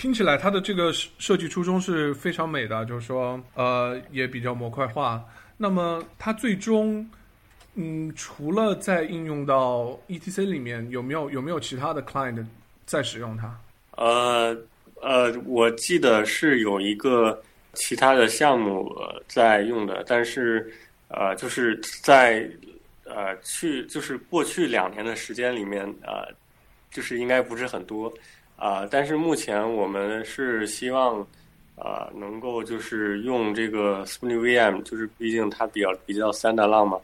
[0.00, 5.22] 听起来它的这个设计初衷是非常美的，就是说呃也比较模块化。
[5.58, 7.06] 那么它最终
[7.74, 12.42] 嗯除了在应用到 ETC 里面，有没有有没有其他的 client
[12.86, 13.54] 在使用它？
[13.98, 14.56] 呃
[15.02, 17.38] 呃，我记得是有一个
[17.74, 18.90] 其他的项目
[19.28, 20.72] 在用的，但是
[21.08, 22.50] 呃就是在
[23.04, 26.26] 呃去就是过去两年的时间里面呃
[26.90, 28.10] 就是应该不是很多
[28.60, 31.26] 啊，但是目前我们是希望
[31.76, 36.98] 啊能够就是用这个 Spring VM，就是毕竟它比较比较三大浪嘛，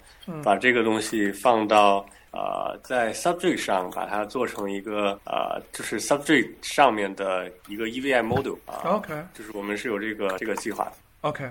[0.44, 10.92] 把这个东西放到啊在 Subject 上把它做成一个啊就是 Subject 上面的一个 EVM model 啊，OK，就是我们是有这个这个计划的。
[11.22, 11.50] OK，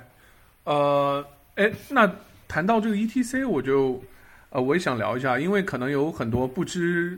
[0.65, 2.07] 呃，哎，那
[2.47, 3.99] 谈到这个 ETC，我就
[4.51, 7.17] 呃我也想聊一下，因为可能有很多不知。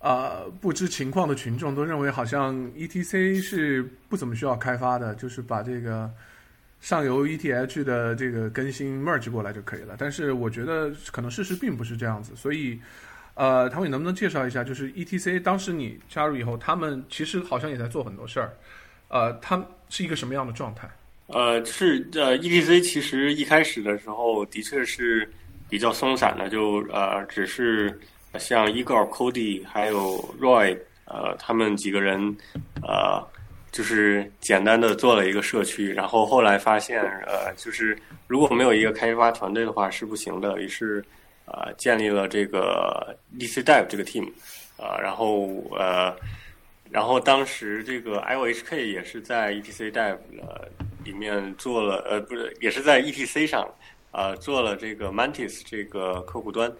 [0.00, 6.08] 呃，不知情况的群众都认为，好像 ETC 是不怎么需要开发的，就是把这个
[6.80, 9.96] 上游 ETH 的这个更新 merge 过来就可以了。
[9.98, 12.78] 但是我觉得可能事实并不是这样子，所以，
[13.34, 18.52] 呃，唐伟能不能介绍一下，就是 ETC 当时你加入以后，他们其实好像也在做很多事儿，
[19.08, 20.88] 呃，他们是一个什么样的状态？
[21.26, 25.28] 呃，是呃，ETC 其实一开始的时候的确是
[25.68, 27.98] 比较松散的，就呃，只是。
[28.36, 32.36] 像 Igor、Cody 还有 Roy，呃，他们几个人，
[32.82, 33.26] 呃，
[33.72, 41.02] 就是简单的做了一个社区，然后后来发现，呃，就是如果没有一个开发团队的话是不行的，于是，
[41.46, 44.30] 呃，建立了这个 EC Dev 这个 team，
[44.76, 46.14] 呃，然后呃，
[46.90, 50.68] 然后当时这个 IOHK 也是在 ETC Dev 呃
[51.04, 53.66] 里面做了，呃，不是，也是在 ETC 上，
[54.12, 56.70] 呃，做了这个 Mantis 这个客户端。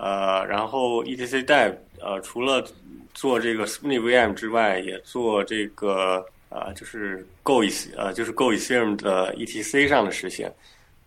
[0.00, 2.64] 呃，然后 ETC Dev 呃，除了
[3.12, 7.62] 做这个 Spring VM 之外，也做这个呃，就是 Go
[7.96, 10.54] 呃，就是 Go Ethereum 的 ETC 上的实现。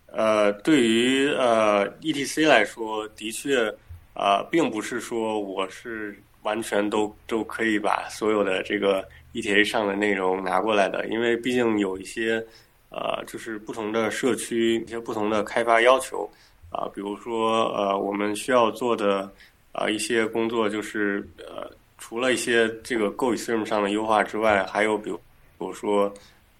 [0.07, 3.73] 呃，对于呃 ETC 来说，的确
[4.13, 12.45] 啊，并不是说我是完全都都可以把所有的这个 ETH 上的内容拿过来的，因为毕竟有一些
[12.89, 16.29] 呃，就是不同的社区一些不同的开发要求。
[16.71, 19.29] 啊，比如说，呃，我们需要做的
[19.73, 26.11] 啊一些工作，就是呃，除了一些这个 Go Ethereum 上的优化之外，还有比如，比如说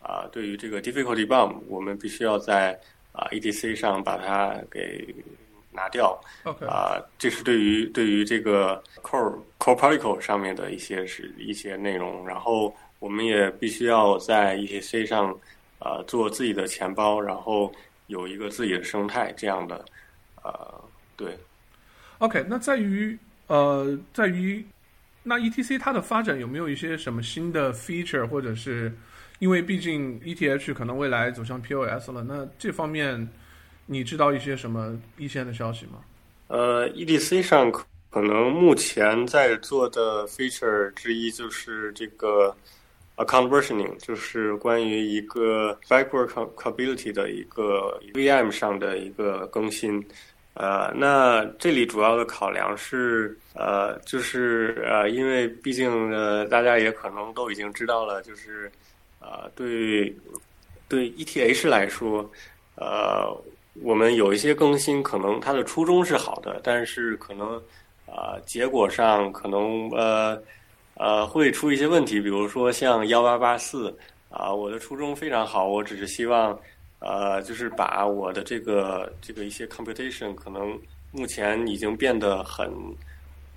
[0.04, 2.78] 啊，对于这个 Difficulty Bomb，我们必须要在
[3.14, 5.16] 啊 ETC 上把它给
[5.72, 6.20] 拿掉。
[6.44, 6.66] OK。
[6.66, 15.34] 啊，这是对于对于这个 Core Core Particle 上面的一些是一些内容，然后我们也必须要在 ETC 上
[15.80, 17.72] 啊做自己的钱包，然后
[18.08, 19.86] 有一个自己的生态这样的。
[20.44, 20.82] 呃，
[21.16, 21.38] 对
[22.20, 24.66] ，OK，那在于呃，在于
[25.24, 28.92] 那 ETC 它的发展有没有一些什么新的 feature，或者是
[29.40, 33.28] 因为毕竟 ETH 可能未来走向 POS 了，那这方面
[33.86, 36.00] 你知道一些什么一线的消息吗？
[36.48, 42.56] 呃，EDC 上可能目前在做的 feature 之一就是这个
[43.18, 50.04] account versioning，就是关于一个 backward compatibility 的一个 VM 上的一个更新。
[50.54, 58.70] 呃，那这里主要的考量是，呃，就是呃，因为毕竟呃，大家也可能都已经知道了，就是，
[59.22, 60.14] 呃，对，
[60.90, 62.30] 对 ETH 来说，
[62.76, 63.34] 呃，
[63.82, 67.56] 我们有一些更新，可能它的初衷是好的，但是可能，
[68.06, 70.38] 啊，结果上可能呃，
[70.96, 73.98] 呃，会出一些问题，比如说像幺八八四，
[74.30, 76.60] 啊，我的初衷非常好，我只是希望。
[77.02, 80.80] 呃，就是把我的这个这个一些 computation 可能
[81.12, 82.72] 目前已经变得很，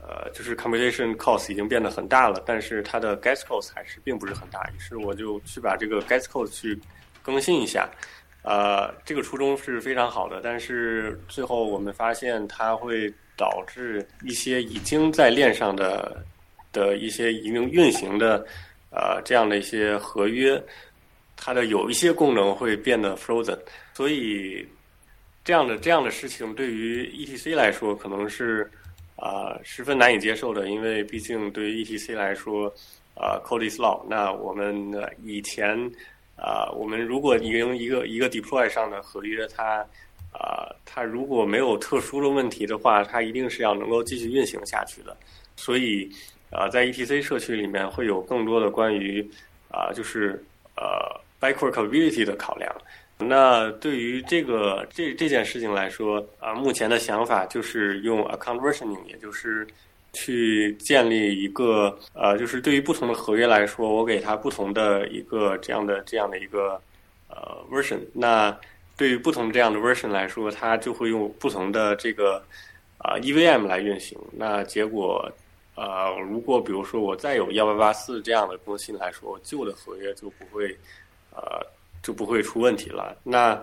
[0.01, 6.81] 呃，就是 computation cost 已经变得很大了，但是它的 gas cost 还是并不是很大，于是我就去把这个 gas cost 去
[7.23, 7.87] 更新一下。
[8.45, 16.25] 呃，这个初衷是非常好的，但是最后我们发现它会导致一些已经在链上的
[16.73, 18.47] 的一些已经运行的
[18.91, 20.63] 呃这样的一些合约。
[21.47, 23.59] 它的有一些功能会变得 frozen，
[23.93, 24.67] 所以
[25.45, 28.71] 这样的这样的事情对于 ETC 来说可能是
[29.15, 32.67] 啊十分难以接受的，因为毕竟对于 ETC 来说，
[33.15, 34.03] 啊 code is law。
[34.09, 34.91] 那我们
[35.23, 35.79] 以前
[36.35, 39.85] 啊，我们如果已经一个一个 deploy 上的合约，它
[40.33, 45.15] 啊它如果没有特殊的问题的话，它一定是要能够继续运行下去的。
[45.57, 46.11] 所以
[46.51, 49.21] 啊，在 ETC 社区里面会有更多的关于
[49.69, 50.43] 啊就是
[50.77, 51.23] 呃。
[51.45, 52.75] Backwardability 的考量，
[53.19, 59.67] 那对于这个这这件事情来说，啊，目前的想法就是用 account versioning，也就是
[60.15, 66.81] 去建立一个呃，就是对于不同的合约来说，我给它不同的一个这样的这样的一个
[67.29, 67.99] 呃 version。
[68.13, 68.57] 那
[68.97, 72.43] 对于不同这样的 version 来说，它就会用不同的这个
[72.99, 74.17] 啊 EVM 来运行。
[74.33, 75.31] 那结果
[75.77, 80.77] 呃，如果比如说我再有幺八八四这样的更新来说，旧的合约就不会
[81.35, 81.61] 呃
[82.03, 83.17] 就不会出问题了。
[83.23, 83.61] 那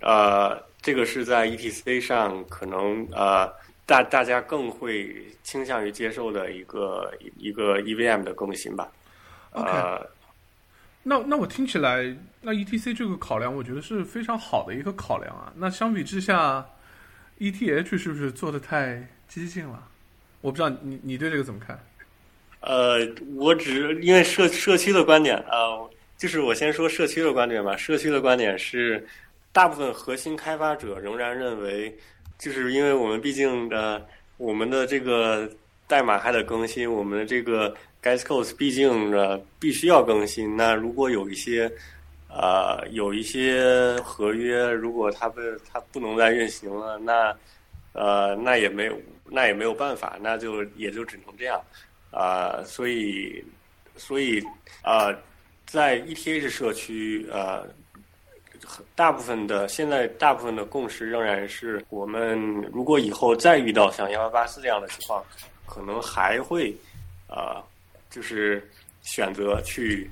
[0.00, 3.52] 呃，这个是在 ETC 上可能呃。
[3.86, 8.88] 大大家更会倾向于接受的一个一个 EVM 的更新吧。
[9.50, 10.06] OK，
[11.02, 15.52] 那那我听起来，那 ETC 这个考量，我觉得是非常好的一个考量啊。
[15.56, 16.64] 那相比之下
[17.40, 19.88] ，ETH 是不是做的太激进了？
[20.40, 21.76] 我不知道你你对这个怎么看？
[22.60, 23.00] 呃，
[23.34, 25.82] 我只因为社社区的观点啊，
[26.20, 27.74] 就是我先说社区的观点吧。
[27.74, 29.02] 社区的观点是，
[29.52, 31.96] 大部分核心开发者仍然认为。
[32.38, 34.00] 就是因为我们毕竟呃，
[34.38, 35.46] 我们的这个
[35.86, 40.56] 代码还得更新，我们的这个 gas codes 毕竟呃必须要更新。
[40.56, 41.70] 那如果有一些
[42.30, 47.36] 呃有一些合约，如果它被它不能再运行了，那
[47.92, 51.62] 呃那也没有那也没有办法，那就也就只能这样
[52.10, 52.62] 啊。
[52.64, 53.44] 所以
[53.96, 54.42] 所以
[54.82, 55.14] 啊，
[55.70, 57.64] 在 ETH 社区呃。
[58.94, 62.38] 大部分的现在，大部分的共识仍然是，我们
[62.72, 65.24] 如果以后再遇到像幺八八四这样的情况，
[65.66, 66.72] 可能还会，
[67.26, 67.64] 啊，
[68.10, 68.62] 就是
[69.02, 70.08] 选择去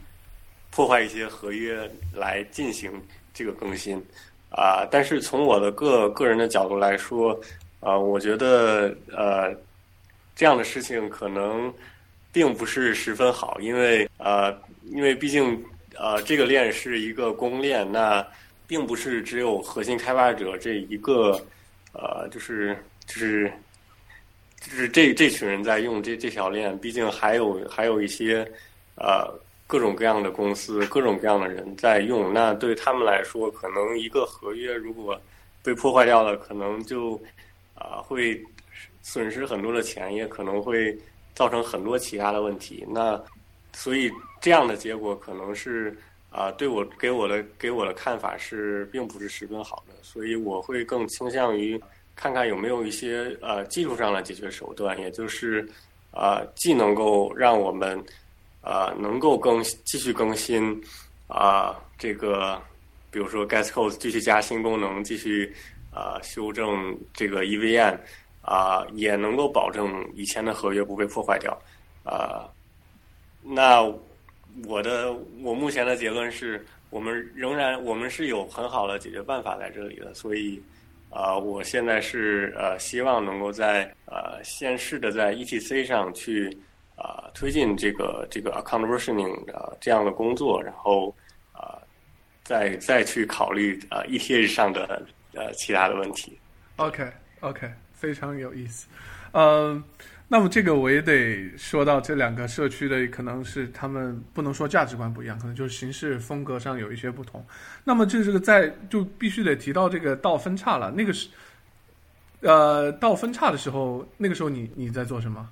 [0.70, 2.90] 破坏一些合约来进行
[3.34, 4.02] 这个更新，
[4.50, 7.38] 啊，但是从我的个个人的角度来说，
[7.80, 9.54] 啊，我觉得呃，
[10.34, 11.72] 这样的事情可能
[12.32, 15.64] 并不是十分好，因为呃，因为毕竟
[15.96, 18.26] 呃，这个链是一个公链，那。
[18.68, 21.42] 并不是只有核心开发者这一个，
[21.94, 22.76] 呃，就是
[23.06, 23.50] 就是
[24.60, 28.46] 就是这这群人在用这这条链，毕竟还有还有一些
[28.96, 29.26] 呃
[29.66, 32.30] 各种各样的公司、各种各样的人在用。
[32.30, 35.18] 那对他们来说，可能一个合约如果
[35.62, 37.18] 被破坏掉了，可能就
[37.74, 38.38] 啊会
[39.00, 40.94] 损失很多的钱，也可能会
[41.38, 42.84] 造成很多其他的问题。
[42.88, 43.20] 那
[43.72, 44.10] 所以
[44.40, 45.96] 这样的结果可能是。
[46.30, 51.80] 啊，对我给我的给我的看法是，并不是十分好的，所以我会更倾向于
[52.14, 55.66] 看看有没有一些呃技术上的解决手段，也就是
[56.12, 57.98] 啊，既能够让我们
[58.60, 60.78] 啊能够更继续更新
[61.28, 62.60] 啊这个，
[63.10, 65.50] 比如说 gas codes 继续加新功能，继续
[65.90, 67.96] 啊修正这个 EVM
[68.48, 71.56] 啊，也能够保证以前的合约不被破坏掉
[72.04, 72.48] 啊，
[73.42, 73.92] 那。
[74.66, 80.60] 我的我目前的结论是我们仍然我们是有很好的解决办法在这里的，所以
[81.10, 86.50] 啊，我现在是呃希望能够在呃先试着在 ETC 上去
[86.96, 91.14] 啊推进这个这个 account versioning 啊这样的工作，然后
[91.52, 91.78] 啊
[92.42, 96.36] 再再去考虑啊 ETH 上的呃其他的问题。
[96.76, 97.08] OK
[97.40, 98.86] OK，非常有意思，
[99.32, 99.82] 嗯。
[100.30, 107.42] 那么这个我也得说到这两个社区的，可能是他们不能说价值观不一样，可能就是形式风格上有一些不同。
[107.82, 110.90] 那么这个在就必须得提到这个道分叉了。
[110.90, 111.30] 那个是，
[112.42, 115.48] 呃，道分叉的时候，那个时候你你在做什么？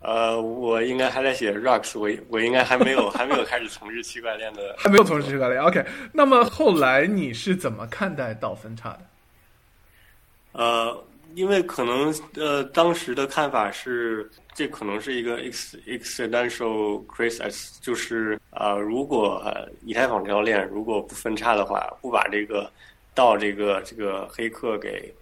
[0.00, 5.60] 呃，我应该还在写 Rocks，我我应该还没有 还没有开始从事区块链的，还没有从事区块链。
[5.60, 5.84] OK，
[6.14, 9.00] 那么后来你是怎么看待道分叉的？
[10.52, 11.04] 呃。
[11.34, 19.42] 因为可能呃，当时的看法是，这可能是一个 ex accidental crisis，就是啊，如果
[19.84, 22.70] 以太坊这条链如果不分叉的话，不把这个
[23.14, 25.12] 到这个这个黑客给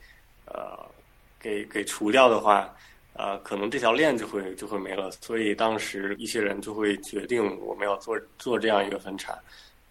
[0.46, 0.78] 呃
[1.40, 2.72] 给给除掉的话，
[3.14, 5.10] 啊，可能这条链就会就会没了。
[5.20, 9.36] 所以当时一些人就会决定我们要做做这样一个分叉，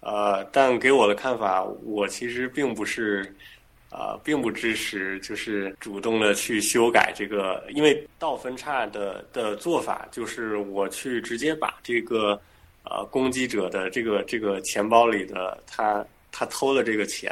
[0.01, 3.36] 呃，但给我的看法，我其实并不是。
[3.92, 12.39] 啊，并不支持，就是主动的去修改这个，因为倒分叉的的做法就是我去直接把这个，
[12.86, 17.30] 呃，攻击者的这个这个钱包里的他他偷的这个钱，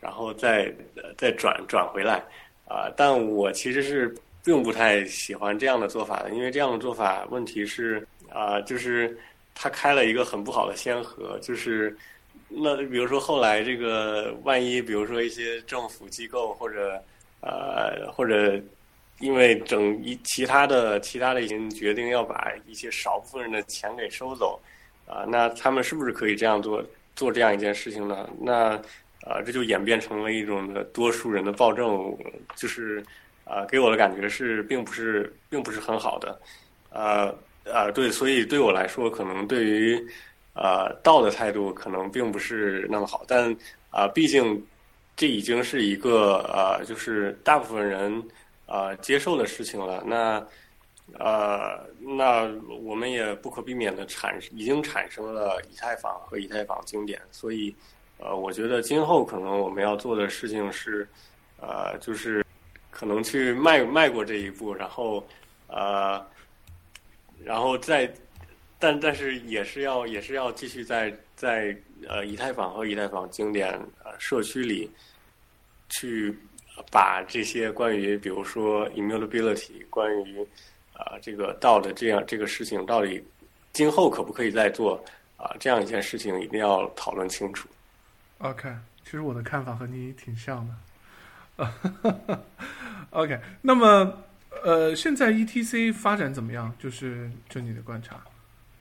[0.00, 0.74] 然后再
[1.18, 2.24] 再转转回来，
[2.66, 9.14] 啊，但我其实是并不太喜欢这样的做法的，因为这样的做法问题是啊，就是
[9.54, 11.94] 他开了一个很不好的先河，就是。
[12.48, 17.02] 那比如说后来这个万一，比如说一些政府机构或者
[17.40, 18.60] 呃或者
[19.20, 24.60] 因为整一其他的其他的已经决定要把一些少部分人的钱给收走
[25.06, 26.84] 啊，那他们是不是可以这样做
[27.14, 28.28] 做这样一件事情呢？
[28.40, 28.76] 那
[29.22, 32.16] 啊这就演变成了一种的多数人的暴政，
[32.56, 33.02] 就是
[33.44, 36.40] 啊，给我的感觉是并不是并不是很好的，
[36.90, 37.34] 呃
[37.64, 40.06] 呃，对，所以对我来说，可能对于
[40.60, 43.56] 呃道的态度可能并不是那么好，但
[43.90, 44.62] 啊，毕竟
[45.16, 48.22] 这已经是一个呃，就是大部分人
[48.66, 50.46] 啊接受的事情了，那
[51.18, 52.48] 呃，那
[52.80, 57.74] 我们也不可避免的产已经产生了以太坊和以太坊经典，所以
[58.18, 61.08] 呃，我觉得今后可能我们要做的事情是
[61.60, 62.44] 呃，就是。
[62.90, 65.24] 可能去迈迈过这一步，然后，
[65.68, 66.20] 呃，
[67.44, 68.12] 然后再，
[68.78, 71.76] 但但是也是要也是要继续在在
[72.08, 73.72] 呃以太坊和以太坊经典
[74.04, 74.90] 呃社区里，
[75.88, 76.32] 去
[76.90, 80.46] 把这些关于比如说 immutability 关于
[80.92, 83.20] 啊这个道的这样这个事情到底
[83.72, 85.04] 今后可不可以再做
[85.36, 87.68] 啊这样一件事情一定要讨论清楚。
[88.38, 88.72] OK，
[89.02, 92.40] 其实我的看法和你挺像的。
[93.10, 94.22] OK，那么
[94.62, 96.72] 呃，现在 ETC 发展怎么样？
[96.78, 98.20] 就是就你的观察。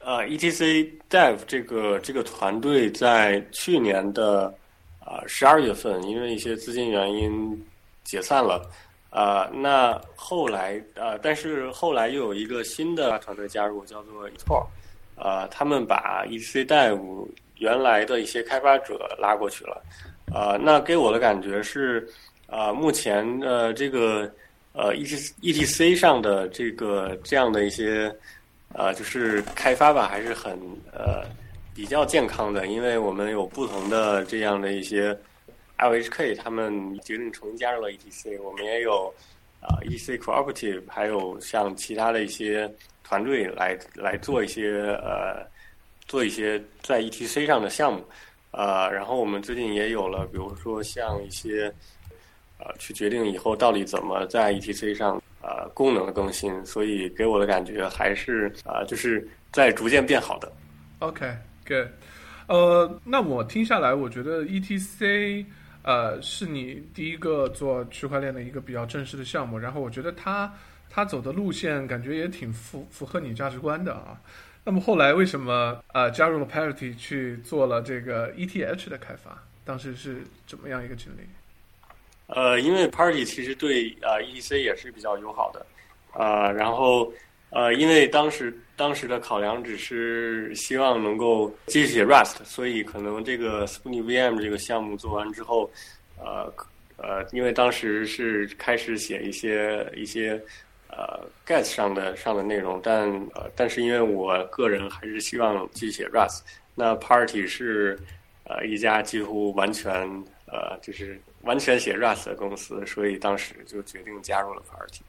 [0.08, 4.45] 呃，ETC Dev 这个这个团队在去年的
[5.01, 7.66] 啊十二月份，因为一些资金原因
[8.05, 8.66] 解散了。
[9.10, 14.66] 啊，那后来啊，但是后来又有一个新的团队加入，叫做 Etor。
[15.18, 17.28] 啊，他们把 ETC Dev
[17.58, 19.84] 原来的一些开发者拉过去了。
[20.34, 22.08] 啊，那给我的感觉是。
[22.47, 24.32] 啊，目前呃，这个
[24.72, 28.10] 呃，E T E T C 上的这个这样的一些
[28.74, 30.51] 呃，就是开发吧，还是很
[30.91, 31.24] 呃
[31.74, 35.18] 比较健康的，因为我们有不同的这样的一些
[35.78, 39.13] L H K，他们决定重新加入了 E T C，我们也有
[39.61, 42.72] 啊，EC Cooperative，还有像其他的一些
[43.03, 45.45] 团队来来做一些呃
[46.07, 48.03] 做一些在 E T C 上的项目
[48.51, 51.74] 啊，然后我们最近也有了，比如说像一些。
[52.59, 60.52] 呃，去决定以后到底怎么在 ETC 上呃功能的更新，所以给我的感觉还是啊，就是在逐渐变好的。
[61.00, 61.88] OK，good。
[62.48, 65.45] 呃，那我听下来，我觉得 ETC
[65.84, 70.54] 呃是你第一个做区块链的一个比较正式的项目，然后我觉得它
[70.89, 74.20] 它走的路线感觉也挺符符合你价值观的啊。
[74.64, 79.41] 那么后来为什么呃加入了 Parity 去做了这个 ETH 的开发？
[79.64, 81.22] 当时是怎么样一个经历？
[82.28, 85.66] 呃，因为 Party 其实对啊 ETC 也是比较友好的，
[86.12, 87.12] 啊，然后
[87.52, 95.72] 呃，因为当时当时的考量只是希望能够继续写 Rust，所以可能这个 SPOONVM 这个项目做完之后，
[96.20, 96.54] 呃
[96.98, 100.32] 呃，因为当时是开始写一些一些
[100.90, 106.42] 呃 Get 上的上的内容，但呃，但是因为我个人还是希望继续写 Rust，
[106.76, 107.98] 那 Party 是
[108.44, 109.94] 呃一家几乎完全
[110.46, 111.18] 呃就是。
[111.42, 115.02] 完全写 Rust 的公司，所以当时就决定加入了 Party。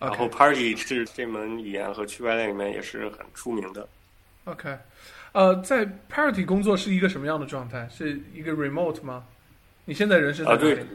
[0.00, 3.88] 然后 Party 是这门语言和区块链里面也是很出名的。
[4.44, 4.76] OK，
[5.32, 7.88] 呃，在 Party 工作是一个什么样的状态？
[7.90, 9.24] 是一个 remote 吗？
[9.84, 10.60] 你现在人是在哪里？
[10.60, 10.86] 对，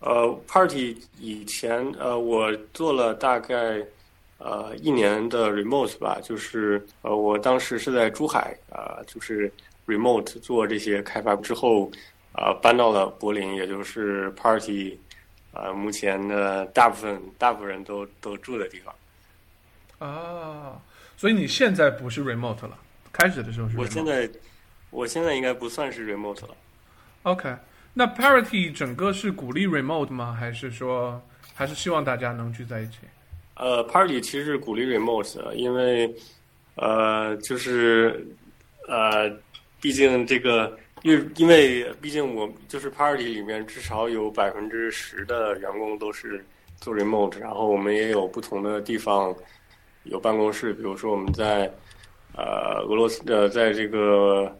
[0.00, 3.84] 呃，Party 以前呃，我做了大概
[4.38, 9.52] 呃一年的 remote 吧，就是呃，我当时是在珠海啊，就是
[9.86, 11.90] remote 做这些开发之后。
[12.38, 14.96] 啊，搬到了柏林，也就是 Party，
[15.52, 18.94] 啊，目前的大部分大部分人都都住的地方。
[19.98, 20.80] 啊，
[21.16, 22.78] 所以你现在不是 remote 了？
[23.12, 23.76] 开始的时候是。
[23.76, 24.30] 我现在，
[24.90, 26.54] 我现在应该不算是 remote 了。
[27.24, 27.52] OK，
[27.92, 30.32] 那 Party 整个是鼓励 remote 吗？
[30.32, 31.20] 还是说，
[31.54, 32.98] 还是希望大家能聚在一起？
[33.56, 36.14] 呃，Party 其实是鼓励 remote，因为，
[36.76, 38.24] 呃，就是
[38.86, 39.28] 呃，
[39.80, 40.78] 毕竟这个。
[41.02, 46.44] 因为因为毕竟我就是 Party 里面至少有百分之十的员工都是
[46.80, 49.34] 做 remote，然后我们也有不同的地方
[50.04, 51.70] 有办公室，比如说我们在
[52.34, 54.52] 呃俄罗斯呃在这个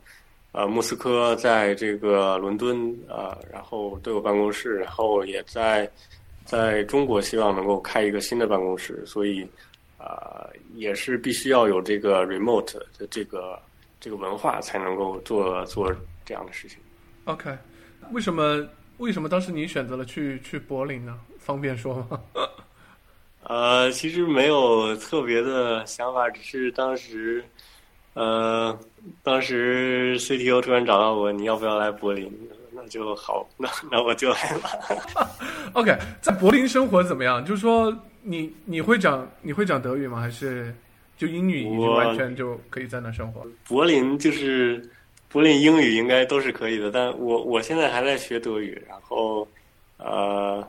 [0.52, 5.90] 呃莫斯科，在这个伦敦啊，然后都有办公室，然后也在
[6.44, 9.46] 在中国希望能够开一个新的办公室，所以
[9.96, 13.60] 啊也是必须要有这个 remote 的这个
[13.98, 15.92] 这个文化才能够做做。
[16.28, 16.76] 这样的事情
[17.24, 17.56] ，OK，
[18.12, 18.62] 为什么
[18.98, 21.18] 为什么当时你选择了去去柏林呢？
[21.38, 22.20] 方便说吗？
[23.44, 27.42] 呃，其实没有特别的想法，只是当时，
[28.12, 28.78] 呃，
[29.22, 32.30] 当时 CTO 突然找到我，你要不要来柏林？
[32.72, 35.30] 那就好， 那那我就来了。
[35.72, 37.42] OK，在柏林生活怎么样？
[37.42, 40.20] 就是说，你你会讲你会讲德语吗？
[40.20, 40.74] 还是
[41.16, 43.46] 就英语已经完全就可以在那生活？
[43.66, 44.86] 柏林就是。
[45.30, 49.46] 柏林英语应该都是可以的，但我我现在还在学德语，然后，
[49.98, 50.66] 呃，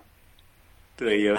[0.97, 1.35] 对，也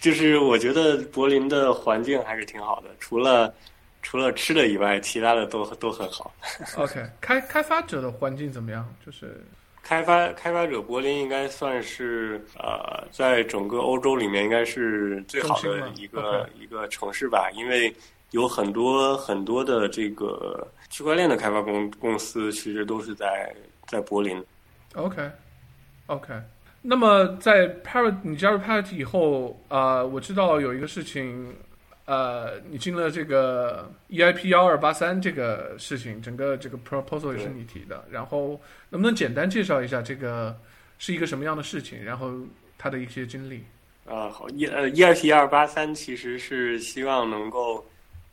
[0.00, 3.52] 就是我觉得柏林的环境还是挺好的，除了
[4.00, 6.32] 除了吃的以外，其他的都都很好。
[6.76, 8.88] OK，开开发者的环境怎么样？
[9.04, 9.44] 就是
[9.82, 17.92] 开发开发者，柏林应该算是呃，在整个欧洲里面应该是最好的一个一个城市吧，因为
[18.32, 23.54] 有很多很多的这个区块链的开发公公司，其实都是在
[23.86, 24.42] 在柏林。
[24.94, 26.34] OK，OK。
[26.82, 31.52] 那么在 Parrot 你加入 Parrot 以后，呃，我知道有一个事情，
[32.04, 38.04] 呃，你进了这个 EIP 幺二八三这个事情，整个这个 proposal 也是你提的。
[38.10, 40.56] 然后能不能简单介绍一下这个
[40.98, 42.02] 是一个什么样的事情？
[42.04, 42.30] 然后
[42.78, 43.64] 它的一些经历。
[44.04, 47.84] 啊，好，E 呃 EIP 幺二八三其实是希望能够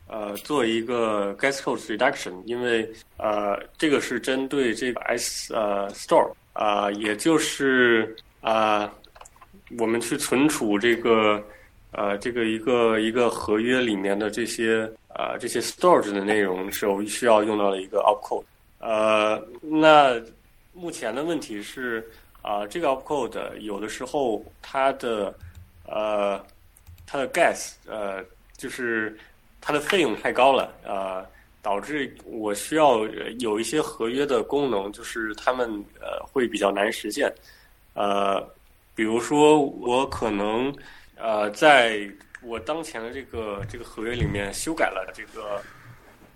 [0.07, 8.15] 呃做一个 gas cost reduction，因为呃这个是针对这个 S 呃 store 啊，也就是。
[8.43, 8.93] 啊，
[9.79, 11.41] 我们去存储这个，
[11.91, 18.43] 呃，这个一个一个合约里面的这些啊这些 storage 的内容时候需要用到的一个 opcode。
[18.79, 20.21] 呃，那
[20.73, 22.05] 目前的问题是
[22.41, 25.33] 啊，这个 opcode 有的时候它的
[25.85, 26.45] 呃
[27.07, 28.21] 它的 gas 呃
[28.57, 29.17] 就是
[29.65, 31.25] 它的费用太高了啊，
[31.61, 33.05] 导致我需要
[33.39, 35.69] 有一些合约的功能，就是他们
[36.01, 37.33] 呃会比较难实现。
[37.93, 38.45] 呃，
[38.93, 40.75] 比如说我可能
[41.15, 42.05] 呃，在
[42.41, 45.61] 我当前的这个这个合约里面修改了这个，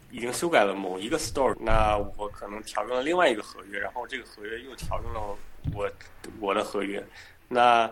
[0.09, 5.38] 已经修改了某一个 store，那我可能调用了另外一个合约，然后这个合约又调用了
[5.75, 5.91] 我
[6.39, 7.05] 我的合约，
[7.49, 7.91] 那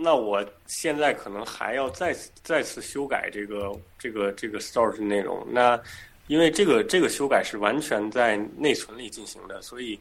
[0.00, 5.80] 那我现在可能还要再再次修改这个这个这个 storage 内容，那
[6.26, 9.98] 因为这个这个修改是完全在内存里进行的，所以。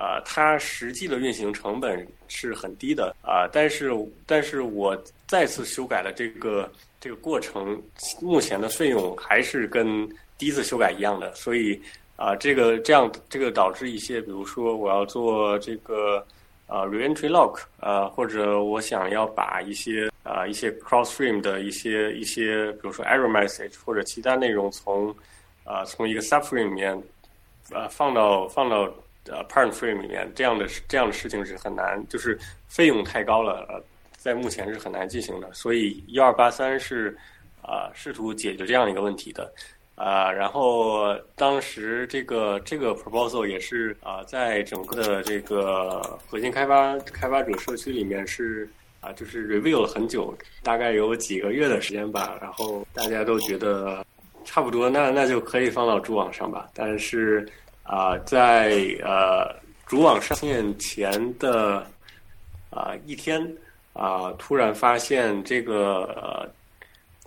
[0.00, 3.90] 啊，它实际的运行成本是很低的啊，但是
[4.26, 6.70] 但是我再次修改了这个
[7.00, 7.82] 这个过程，
[8.20, 10.08] 目前的费用还是跟
[10.38, 11.82] 第一次修改一样的，所以
[12.14, 16.24] 啊，这个这样这个导致一些，比如说我要做这个
[16.68, 25.12] 啊 reentry lock 啊，或者我想要把一些啊一些 cross frame 的一些一些，比如说 error message 或者其他内容从
[25.64, 26.96] 啊从一个 subframe 里面
[27.72, 28.88] 啊放到放到。
[29.30, 33.78] 呃，parent frame 里面这样的这样的事情是很难，就是费用太高了，呃，
[34.16, 35.52] 在目前是很难进行的。
[35.52, 37.14] 所以幺二八三是
[37.60, 39.52] 啊，试图解决这样一个问题的
[39.98, 40.32] 啊。
[40.32, 48.66] 然后当时这个这个 proposal 也是啊，在整个的这个核心开发开发者社区里面是
[49.00, 50.32] 啊，就是 review 了很久，
[50.62, 52.38] 大概有几个月的时间吧。
[52.40, 54.04] 然后大家都觉得
[54.44, 56.68] 差不多，那那就可以放到主网上吧。
[56.72, 57.46] 但是。
[57.90, 59.50] 啊，在呃
[59.86, 61.86] 主网上线前的
[62.68, 63.40] 啊一天
[63.94, 66.02] 啊，突然发现这个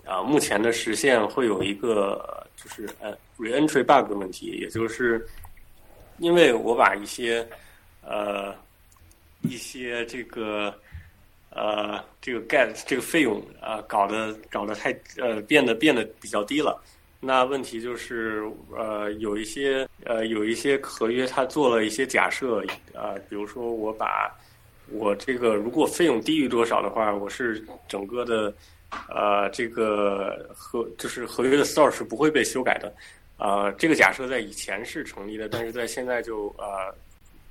[0.04, 5.26] 呃啊目前的实现会有一个就是呃 reentry bug 的问题，也就是
[6.18, 7.46] 因为我把一些
[8.02, 8.54] 呃
[9.42, 10.74] 一些这个
[11.50, 16.82] 呃这个 get 这个费用啊搞得搞得太呃变得变得比较低了。
[17.24, 18.42] 那问题就是，
[18.76, 22.58] 呃，有一些呃，有一些合约，它做了一些假设，
[22.92, 24.28] 啊，比如说我把
[24.88, 28.52] 我这个如果费用低于多少的话，我是整个的，
[29.08, 32.92] 呃，这个合就是合约的 store 是不会被修改的，
[33.36, 36.94] 啊，这个假设在以前是成立的，但是在现在就呃，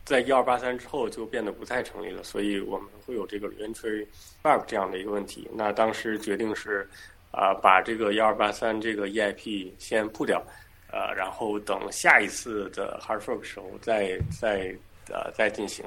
[0.05, 4.05] 在一二八三之后就变得不太成立了，所以我们会有这个 entry
[4.41, 5.47] bug 这样的一个问题。
[5.53, 6.87] 那当时决定是。
[7.33, 10.43] 啊，把这个幺二八三这个 EIP 先铺掉，
[10.91, 14.75] 呃，然后等下一次的 hard fork 时候再再
[15.07, 15.85] 呃再进行，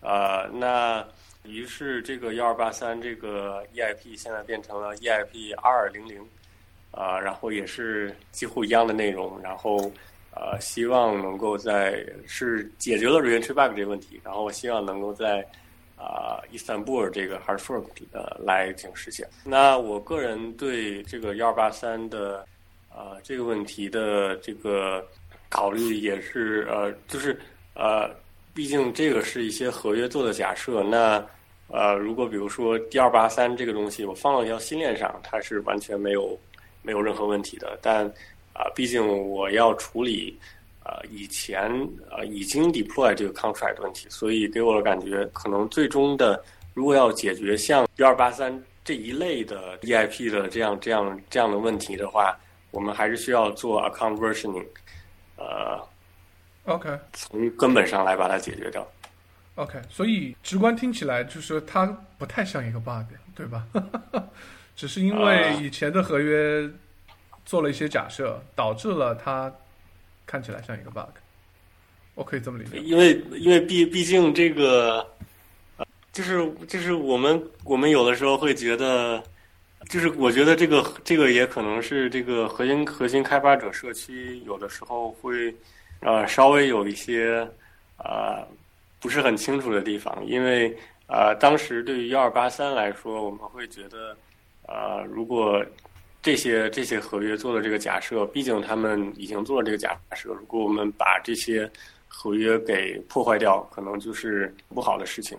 [0.00, 1.06] 呃，那
[1.44, 6.20] 于是这个幺二八三这个 EIP 现在变成了 EIP 二二零零，
[6.90, 9.90] 啊，然后也是几乎一样的内容，然后
[10.34, 15.46] 呃，希望能够在是解决了 reentry bug 这个问题，然后希望能够在。
[15.94, 19.24] 啊，伊斯坦布尔这个 hard fork 呃来进行实现。
[19.44, 22.44] 那我个人对这个幺二八三的
[22.88, 25.06] 啊这个问题的这个
[25.48, 27.40] 考虑也是呃，就是
[27.76, 28.10] 呃，
[28.54, 30.82] 毕竟这个是一些合约做的假设。
[30.82, 31.24] 那
[31.68, 36.38] 呃，如果比如说 D 二八三这个东西我放到一条新链上，它是完全没有
[36.82, 37.78] 没有任何问题的。
[37.80, 38.04] 但
[38.52, 40.38] 啊，毕竟我要处理。
[40.84, 41.70] 呃，以前
[42.10, 46.42] 呃已经 deploy 这个 contract 的问题，所以给我的感觉，可能最终的
[46.74, 52.36] 如果要解决像 D 二八三这一类的 EIP 的这样这样这样的问题的话，
[52.72, 54.66] 我们还是需要做 account versioning，
[55.36, 55.80] 呃
[56.64, 58.86] ，OK，从根本上来把它解决掉。
[59.56, 61.86] OK，所以直观听起来就是它
[62.18, 63.66] 不太像一个 bug，对吧？
[64.74, 66.68] 只是因为以前的合约
[67.44, 69.52] 做了一些假设，导致了它
[70.24, 71.10] 看起来像一个 bug。
[72.14, 72.78] 我可以这么理解。
[72.78, 75.06] 因为因为毕毕竟这个，
[76.12, 79.22] 就是就是我们我们有的时候会觉得，
[79.90, 85.54] 就是我觉得这个这个也可能是这个核心核心开发者社区有的时候会
[86.02, 87.48] 呃稍微有一些
[87.96, 88.46] 啊。
[89.00, 90.72] 不是很清楚的地方，因为
[91.08, 94.16] 呃，当时对于幺二八三来说，我们会觉得，
[94.68, 95.60] 呃，如果
[96.22, 101.68] 这些这些合约做了这个假设，毕竟他们已经做了这个假设，如果我们把这些
[102.06, 105.36] 合约给破坏掉，可能就是不好的事情。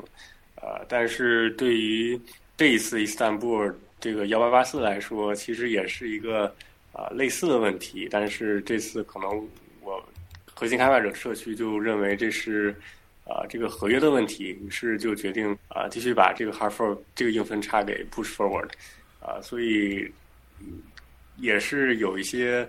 [0.61, 2.20] 呃，但是对于
[2.57, 6.53] 这一次伊斯坦布尔这个幺八八四来说，其实也是一个
[6.91, 9.47] 啊类似的问题，但是这次可能
[10.54, 12.76] 核心开发者社区就认为这是。
[13.26, 18.70] 啊，这个合约的问题，于是就决定啊，继续把这个 hard fork 这个硬分叉给 push forward，
[19.22, 20.12] 啊，所以
[21.38, 22.68] 也是有一些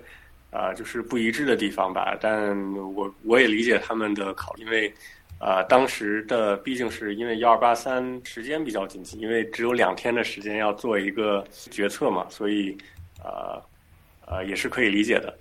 [0.52, 2.16] 啊，就是不一致的地方吧。
[2.20, 2.56] 但
[2.94, 4.94] 我我也理解他们的考虑，因为
[5.40, 12.78] 啊，当时的毕竟是因为幺二八三时间比较紧急，因为只有两天的时间要做一个决策嘛，所以
[13.20, 13.58] 啊
[14.24, 15.36] 啊也是可以理解的。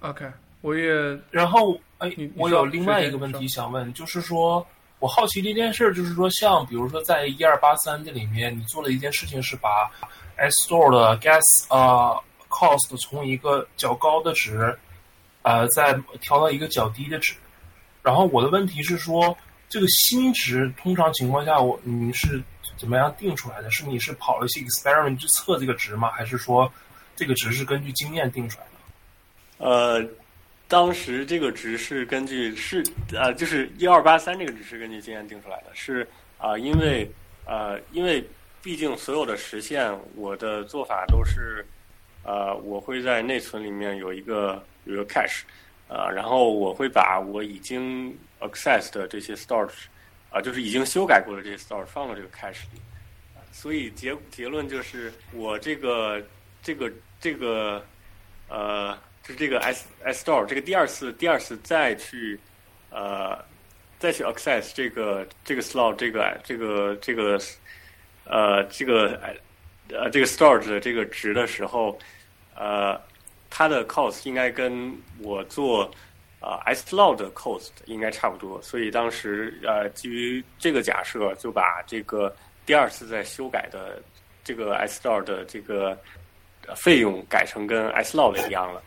[0.00, 0.26] OK，
[0.64, 0.90] 我也
[1.30, 1.78] 然后。
[1.98, 4.66] 哎，我有另外一个问题想问，就是说，
[4.98, 9.88] 我好奇的一件事，就是说，像比如说，在一二八三这里面，你做了一件事情，是把
[10.36, 11.40] S Store 的 Gas
[11.70, 14.76] 呃 Cost 从一个较高的值，
[15.42, 17.32] 呃，再调到一个较低的值。
[18.02, 19.34] 然后我的问题是说，
[19.68, 22.42] 这个新值通常情况下，我你是
[22.76, 23.70] 怎么样定出来的？
[23.70, 26.10] 是你是跑了一些 experiment 去测这个值吗？
[26.10, 26.70] 还是说
[27.16, 29.64] 这个值是根据经验定出来的？
[29.64, 30.06] 呃。
[30.74, 36.04] 当时这个值是根据是呃，就是一二八三这个值是根据经验定出来的，是
[36.36, 37.08] 啊，因为
[37.46, 38.28] 呃，因为
[38.60, 41.64] 毕竟所有的实现，我的做法都是
[42.24, 45.42] 呃，我会在内存里面有一个有一个 cache，
[45.86, 49.84] 呃，然后我会把我已经 access 的这些 storage
[50.28, 52.80] 啊，就是已经修改过的这些 storage 放到这个 cache 里，
[53.52, 56.20] 所以结结论就是我这个
[56.64, 57.80] 这个这个
[58.48, 58.98] 呃。
[59.26, 62.38] 就是这个 S S store 这个第二次第二次再去
[62.90, 63.42] 呃
[63.98, 67.40] 再去 access 这个这个 slot 这个这个这个
[68.26, 69.18] 呃这个
[69.88, 71.98] 呃这个 storage 的这个值的时候，
[72.54, 73.00] 呃
[73.48, 75.90] 它的 cost 应该跟我做
[76.40, 82.34] 啊 S log 的 cost 应该差不多，所以当时呃基于这个假设就把这个
[82.66, 84.02] 第二次再修改的
[84.42, 85.98] 这个 S store 的这个
[86.76, 88.82] 费用改成跟 S log 的一样了。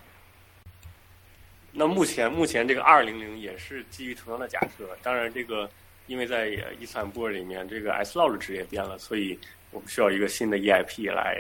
[1.80, 5.69] 那目前目前这个二零零也是基于同样的假设，当然这个
[6.07, 6.47] 因为在
[6.80, 11.39] 伊斯坦布尔里面，这个 S log 值也变了，所以我们需要一个新的 EIP 来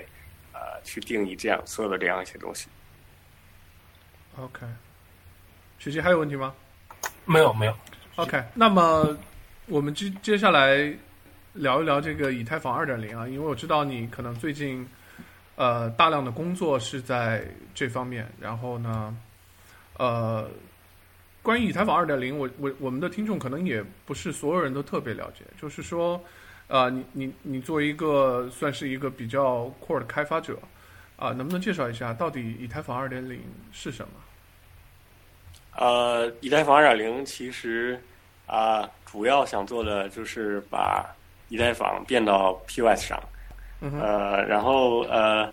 [0.53, 2.67] 呃去定义这样所有的这样一些东西。
[4.37, 4.63] OK，
[5.79, 6.53] 学习还有问题吗？
[7.25, 7.75] 没有没有。
[8.17, 9.17] OK，那么
[9.65, 10.93] 我们接接下来
[11.53, 14.87] 聊一聊这个以太坊二点零啊，因为我知道你可能最近
[15.55, 19.17] 呃大量的工作是在这方面，然后呢。
[19.97, 20.47] 呃，
[21.41, 25.43] 关于以太坊二点零，我我我们的听众可能也不是所有人都特别了解。
[25.59, 26.23] 就是说，
[26.67, 30.59] 呃，你你你作为一个算是一个比较 core 的开发者，
[31.15, 33.41] 啊，能不能介绍一下到底以太坊二点零
[33.71, 34.13] 是什么？
[35.77, 37.99] 呃，以太坊二点零其实
[38.45, 41.05] 啊，主要想做的就是把
[41.49, 43.19] 以太坊变到 POS 上，
[43.81, 45.51] 呃，然后呃。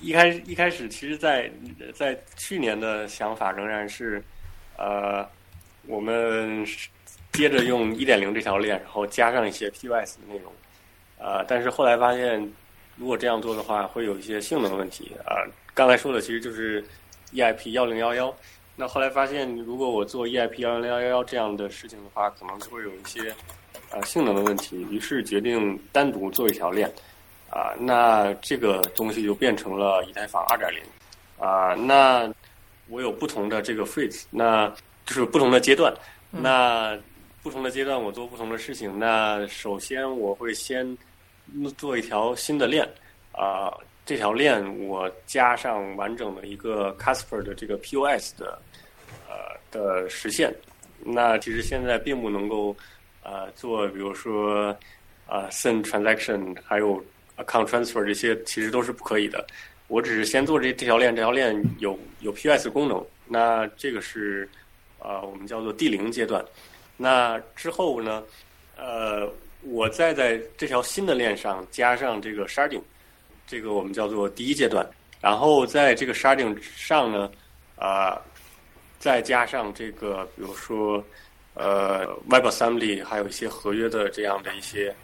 [0.00, 1.50] 一开一开始，其实，在
[1.94, 4.22] 在去年的想法仍然是，
[4.76, 5.28] 呃，
[5.86, 6.64] 我们
[7.32, 10.52] 接着用一点零这条链，然后加上一些 PYS 的内容，
[11.18, 12.40] 呃，但是后来发现，
[12.96, 15.10] 如果这样做的话，会有一些性能问题。
[15.26, 15.34] 呃，
[15.74, 16.84] 刚才说的其实就是
[17.32, 18.32] EIP 幺零幺幺。
[18.76, 23.34] 那后来发现，如果我做 EIP 幺零幺幺这样的事情的话，可能就会有一些
[23.90, 24.86] 呃性能的问题。
[24.88, 26.88] 于是决定单独做一条链。
[27.58, 30.80] 啊，那这个东西就变成了以太坊二点零，
[31.44, 32.32] 啊，那
[32.88, 34.72] 我有不同的这个 phase，那
[35.04, 35.92] 就是不同的阶段，
[36.30, 36.96] 那
[37.42, 38.96] 不同的阶段我做不同的事情。
[38.96, 40.96] 那首先我会先
[41.76, 42.88] 做一条新的链，
[43.32, 48.56] 啊，这条链我加上完整的一个 Casper 的这个 POS 的
[49.28, 49.34] 呃
[49.72, 50.54] 的实现。
[51.00, 52.76] 那其实现在并不能够
[53.24, 54.68] 呃做，比如说
[55.26, 57.04] 啊 send transaction，还有。
[57.38, 59.44] Account transfer 这些其实都是不可以的。
[59.86, 63.04] 我只是先做这这条链，这条链有有 PS 功能。
[63.26, 64.48] 那这个是
[64.98, 66.44] 呃我们叫做第零阶段。
[66.96, 68.22] 那之后呢，
[68.76, 69.30] 呃，
[69.62, 72.82] 我再在这条新的链上加上这个 sharding，
[73.46, 74.86] 这个我们叫做第一阶段。
[75.20, 77.30] 然后在这个 sharding 上呢，
[77.76, 78.20] 啊，
[78.98, 81.02] 再加上这个，比如说
[81.54, 84.94] 呃 WebAssembly，还有一些合约的这样的一些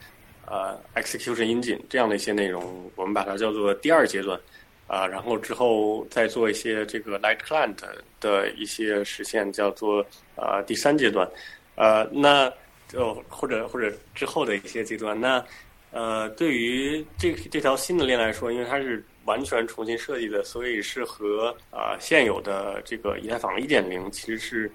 [0.46, 4.38] 呃 execution engine 这样的一些内容，我们把它叫做第二阶段。
[4.86, 7.74] 啊，然后之后再做一些这个 Light Client
[8.20, 10.04] 的一些实现，叫做
[10.36, 11.26] 呃第三阶段。
[11.74, 12.52] 呃，那
[12.86, 15.42] 就或者或者之后的一些阶段，那
[15.90, 24.70] 呃对于这这条新的链来说，因为它是完全重新设计的，所以是和啊现有的这个以太坊一点零其实是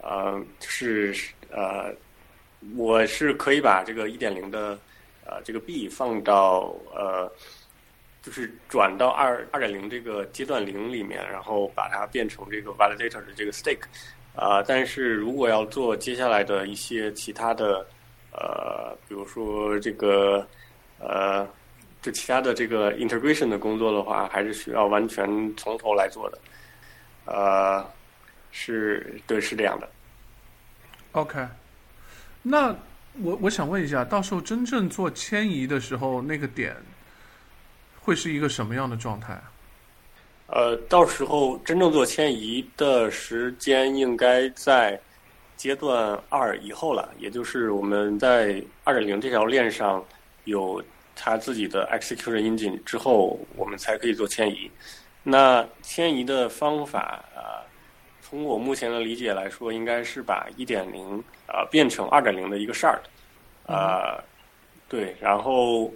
[0.00, 1.14] 呃是
[1.52, 1.94] 呃
[2.76, 4.76] 我是可以把这个一点零的
[5.26, 7.30] 呃这个币放到呃
[8.22, 13.84] 就是转到二二点零这个阶段零里面，然后把它变成这个 validator 的这个 stake。
[14.34, 17.86] 啊，但是如果要做接下来的一些其他的，
[18.30, 20.48] 呃，比如说这个，
[20.98, 21.46] 呃，
[22.00, 26.38] 就其他的这个 integration 的工作的话，还是需要完全从头来做的，
[27.26, 27.84] 呃，
[28.52, 29.86] 是对，是这样的。
[31.12, 31.46] OK，
[32.40, 32.74] 那
[33.20, 36.74] 我我想问一下，到时候真正做迁移的时候，那个点
[38.00, 39.38] 会是一个什么样的状态？
[40.46, 45.00] 呃，到时候真正做迁移的时间应该在
[45.56, 50.04] 阶段二以后了，也就是我们在二点零这条链上
[50.44, 50.82] 有
[51.14, 54.70] 它自己的 execution engine 之后，我们才可以做迁移。
[55.22, 57.62] 那迁移的方法啊，
[58.32, 62.98] 从我目前的理解来说，应该是把一点零啊变成二点零的一个 shard
[63.66, 64.16] 啊，
[64.88, 65.92] 对，然后。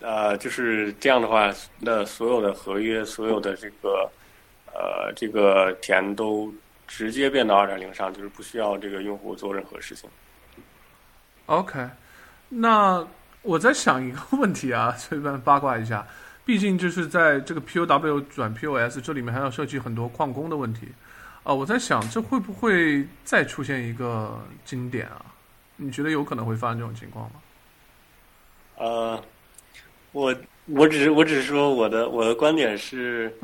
[0.00, 4.10] 呃，就是这样的话，那所有的合约，所有的这个，
[4.66, 6.52] 呃，这个钱都
[6.86, 10.10] 直接变到二点零上，就是不需要这个用户做任何事情。
[11.46, 11.88] OK，
[12.50, 13.06] 那
[13.40, 16.06] 我在想一个问题啊，随便八卦一下，
[16.44, 20.88] 毕竟就是在这个 POW 转 POS 这里面还要涉及很多矿工的问题
[21.44, 25.24] 啊，我在想这会不会再出现一个经典啊？
[25.76, 27.36] 你觉得有可能会发生这种情况吗？
[28.76, 29.22] 呃。
[30.12, 30.32] 我
[30.66, 33.36] 我只是我只是说我的我的观点是，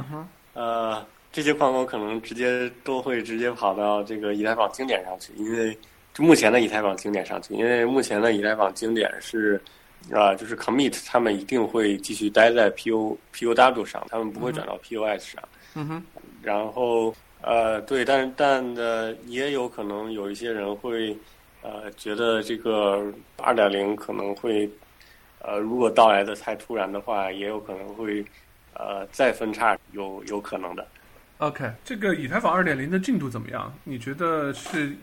[0.53, 5.77] 呃，这些矿工可能直接都会直接跑到这个以太坊经典上去，因为
[6.17, 9.61] 目前的以太坊经典上去，因为目前的以太坊经典是
[10.13, 15.43] 啊，就是 commit 他们一定会继续待在 P O P O W 上，他们不会转到 P O S 上。
[15.75, 16.05] 嗯哼。
[16.41, 17.13] 然后
[17.43, 21.17] 呃，对，但但的也有可能有一些人会
[21.63, 24.71] 呃觉得这个二点零可能会。
[25.43, 28.23] 呃，如果到来的太突然的话，也有可能会，
[28.75, 30.87] 呃，再分叉，有有可能的。
[31.39, 33.75] OK，这个以太坊二点零的进度怎么样？
[33.83, 34.95] 你觉得是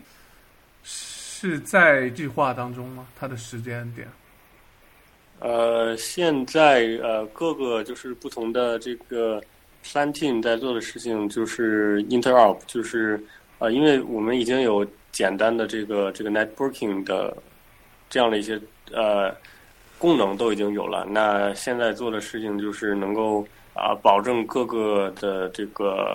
[0.84, 3.08] 是在计划当中吗？
[3.18, 4.06] 它的时间点？
[5.40, 9.42] 呃，现在呃，各个就是不同的这个
[9.84, 13.22] plan team 在做的事情就是 interop，就是
[13.58, 17.36] 呃，因为我们已经有简单的这个这个 networking 的
[18.08, 18.60] 这样的一些
[18.92, 19.34] 呃。
[20.00, 26.14] 功能都已经有了，那现在做的事情就是能够啊保证各个的这个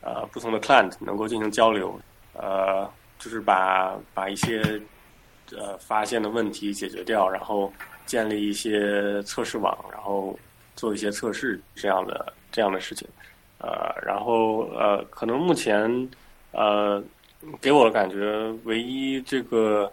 [0.00, 2.00] 呃不同的 client 能够进行交流，
[2.32, 4.62] 呃就是把把一些
[5.54, 7.70] 呃发现的问题解决掉，然后
[8.06, 10.34] 建立一些测试网，然后
[10.74, 13.08] 做一些测试这样的这样的事情，
[13.58, 16.08] 呃然后呃可能目前
[16.52, 17.02] 呃
[17.60, 19.90] 给我的感觉唯一这个。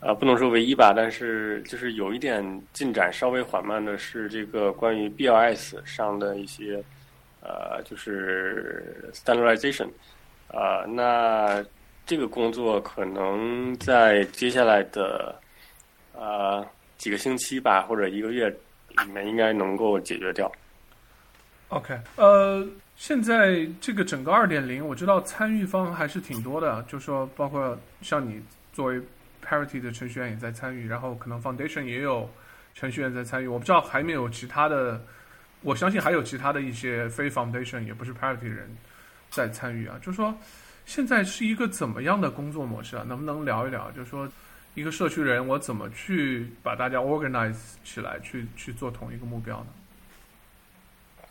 [0.00, 6.84] 呃，不能说唯一吧，但是就是有一点进展稍微缓慢的是这个关于 BLS 上的一些
[7.40, 9.88] 呃，就是 standardization，
[10.48, 11.64] 呃，那
[12.04, 15.34] 这个工作可能在接下来的
[16.12, 16.62] 呃
[16.98, 20.52] 几个星期吧，或者一个月里面应该能够解决掉。
[21.68, 28.42] OK，呃，现在这个整个二点零，我知道参与方还是挺多的，就说包括像你
[28.72, 29.00] 作为。
[29.46, 32.26] Parity 的程序员也在参与，然后可能 Foundation 也有
[32.74, 33.46] 程序员在参与。
[33.46, 34.98] 我不知道还没有其他的，
[35.60, 38.74] 我相信还有其他的一些非 Foundation 也不是 Parity 人
[39.28, 39.98] 在参与啊。
[40.00, 40.34] 就说，
[40.86, 43.04] 现在是一个怎么样的工作模式啊？
[43.06, 43.90] 能不能聊一聊？
[43.90, 44.26] 就是说，
[44.74, 49.66] 一个社区人我怎么去把大家 organize 起来，去去做同一个目标呢？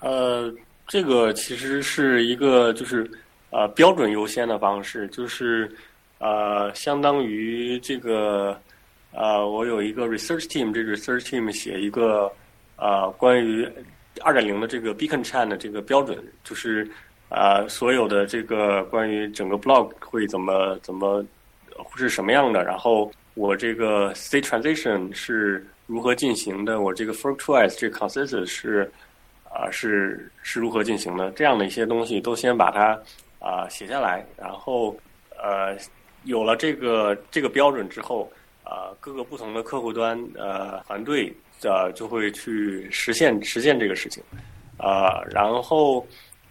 [0.04, 0.54] 呃，
[0.88, 3.10] 这个其实是一个就是
[3.50, 5.72] 呃标准优先的方式，就是。
[6.20, 8.58] 呃，相当于这个，
[9.12, 12.32] 呃，我有一个 research team，这 research team 写一个，
[12.78, 13.68] 呃，关于
[14.22, 16.90] 二点零的这个 beacon chain 的这个标准，就是
[17.28, 21.22] 啊，所有的这个关于整个 blog 会怎么怎么
[21.98, 28.90] 是什么样的，然后我这个 state transition 是如何进行的，我这个 fork twice 这个 consensus 是
[29.54, 33.00] 啊是是如何进行的，这样的一些东西都先把它
[33.38, 34.98] 啊写下来，然后
[35.38, 35.78] 呃
[36.24, 38.28] 有了这个这个标准之后，
[38.64, 41.32] 啊各个不同的客户端呃团队
[41.62, 44.24] 呃就会去实现实现这个事情，
[44.78, 46.00] 啊然后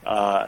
[0.04, 0.46] 啊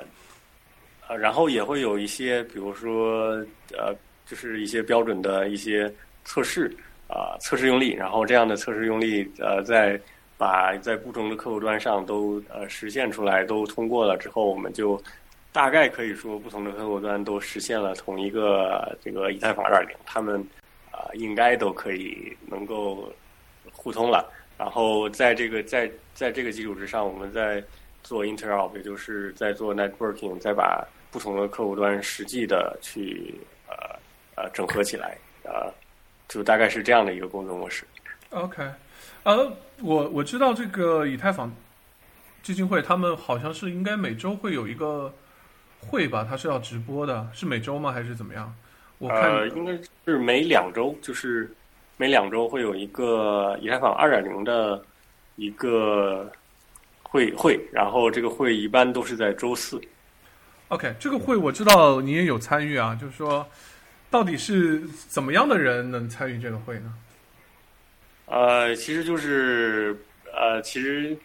[1.09, 3.31] 呃然后也会有一些比如说
[3.73, 3.93] 呃
[4.27, 5.93] 就是一些标准的一些
[6.25, 6.73] 测试
[7.09, 10.01] 啊测试用例，然后这样的测试用例呃在。
[10.45, 15.03] 把在不同的客户端上都呃实现出来，都通过了之后，我们就
[15.53, 20.39] 大概可以说，不同的客户端都实现了同一个这个以太坊二点零，他们
[20.91, 23.11] 啊应该都可以能够
[23.73, 24.31] 互通了。
[24.59, 27.65] 然后在这个在在这个基础之上，我们再
[28.03, 33.35] 做 interop，也就是在做 networking，再把不同的客户端实际的去
[33.67, 33.75] 呃
[34.37, 35.73] 呃整合起来，呃，
[36.29, 37.87] 就大概是这样的一个工作模式。
[38.29, 38.63] OK。
[39.25, 41.51] 呃，我我知道这个以太坊
[42.43, 45.13] 基金会，他们好像是应该每周会有一个
[45.81, 46.27] 会吧？
[46.29, 47.91] 它是要直播的，是每周吗？
[47.91, 48.55] 还是怎么样？
[48.99, 49.73] 我看应该
[50.05, 51.51] 是每两周，就是
[51.97, 54.83] 每两周会有一个以太坊二点零的
[55.37, 56.31] 一个
[57.03, 59.81] 会会，然后这个会一般都是在周四。
[60.69, 63.47] OK，这个会我知道你也有参与啊，就是说，
[64.11, 66.93] 到底是怎么样的人能参与这个会呢？
[68.27, 69.95] 呃，其实就是
[70.33, 71.17] 呃，其实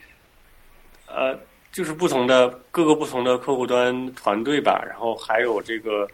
[1.07, 1.33] 呃，
[1.71, 6.05] 就是不同的各个不同的客户端团队吧，然后还有这个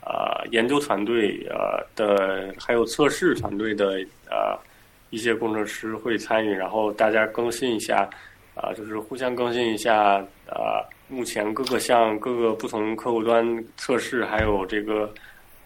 [0.00, 3.98] 啊研究团队呃的，还有测试团队的
[4.28, 4.60] 啊
[5.08, 8.08] 一些工程师会参与，然后大家更新一下
[8.54, 15.10] 啊，就是互相更新一下啊，目前各个项各个不同客户端测试还有这个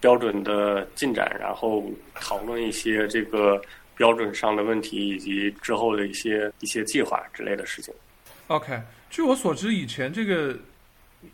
[0.00, 1.84] 标准的进展，然后
[2.14, 3.60] 讨论一些这个。
[4.02, 7.94] 标准上的问题以及之后的一些一些计划之类的事情。
[8.48, 10.58] OK，据我所知，以前这个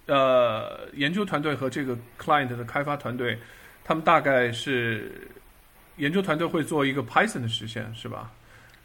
[0.04, 3.38] 呃研究团队和这个 client 的开发团队，
[3.82, 5.26] 他们大概是
[5.96, 8.30] 研究团队会做一个 Python 的实现，是吧？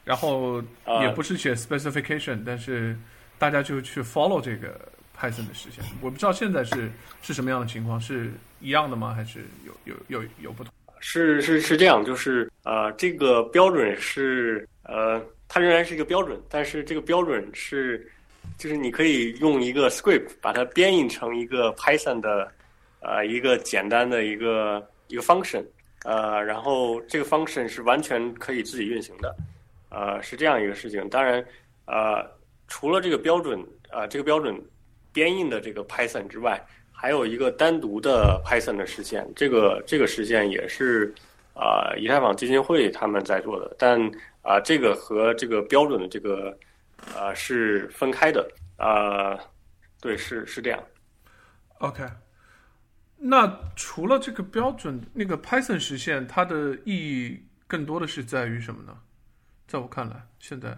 [0.05, 0.63] 然后
[1.01, 2.97] 也不是写 specification，但是
[3.37, 4.79] 大家就去 follow 这个
[5.19, 5.83] Python 的实现。
[5.99, 6.89] 我不知道现在是
[7.21, 8.31] 是什么样的情况，是
[8.61, 9.13] 一样的吗？
[9.13, 10.73] 还是有有有有不同？
[11.05, 18.09] 是是是这样，就是呃，这个标准是呃，它仍然是一个标准，但是这个标准是，
[18.57, 22.49] 就是你可以用一个 script 把它编译成一个 Python 的
[23.01, 25.63] 呃一个简单的一个一个 function，
[26.05, 29.35] 呃，然后这个 function 是完全可以自己运行的，
[29.89, 31.07] 呃，是这样一个事情。
[31.09, 31.45] 当然，
[31.85, 32.25] 呃，
[32.69, 33.59] 除了这个标准
[33.91, 34.57] 啊，这个标准
[35.11, 36.65] 编译的这个 Python 之外。
[37.03, 41.13] 还有一个单独的 Python 的实现，这个这个实现也是
[41.53, 43.99] 啊，以太坊基金会他们在做的，但
[44.41, 46.57] 啊，这个和这个标准的这个
[47.13, 49.37] 啊是分开的啊，
[49.99, 50.81] 对，是是这样。
[51.79, 52.05] OK，
[53.17, 57.37] 那除了这个标准，那个 Python 实现它的意义
[57.67, 58.97] 更多的是在于什么呢？
[59.67, 60.73] 在我看来，现在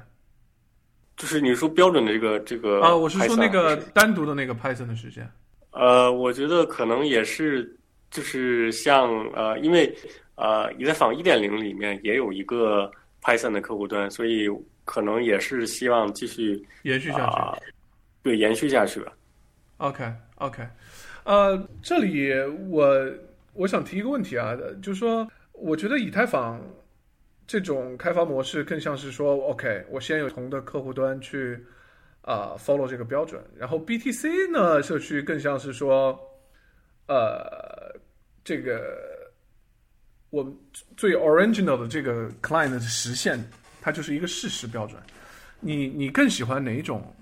[1.15, 5.29] 就是你说标准的这个这个啊，我是说那个单独的那个 Python 的实现。
[5.75, 7.69] 呃，我觉得可能也是，
[8.09, 9.93] 就是像呃，因为
[10.35, 12.89] 呃，以太坊一点零里面也有一个
[13.21, 14.47] Python 的客户端，所以
[14.85, 17.73] 可能也是希望继续延续下去，
[18.23, 19.11] 对，延续下去吧。
[19.77, 20.63] OK，OK，
[21.25, 22.31] 呃，这里
[22.69, 23.11] 我
[23.53, 26.61] 我想提一个问题啊，就是说，我觉得以太坊
[27.45, 31.61] 这种开发模式更像是说，OK，我先有同的客户端去。
[32.25, 36.19] 啊，follow 这个标准，然后 BTC 呢，社区更像是说，
[37.07, 37.95] 呃，
[38.43, 39.31] 这个
[40.31, 40.51] 我们
[40.97, 43.39] 最 original 的这个 client 的实现，
[43.79, 44.99] 它就是一个事实标准。
[45.59, 47.15] 你你更喜欢哪一种？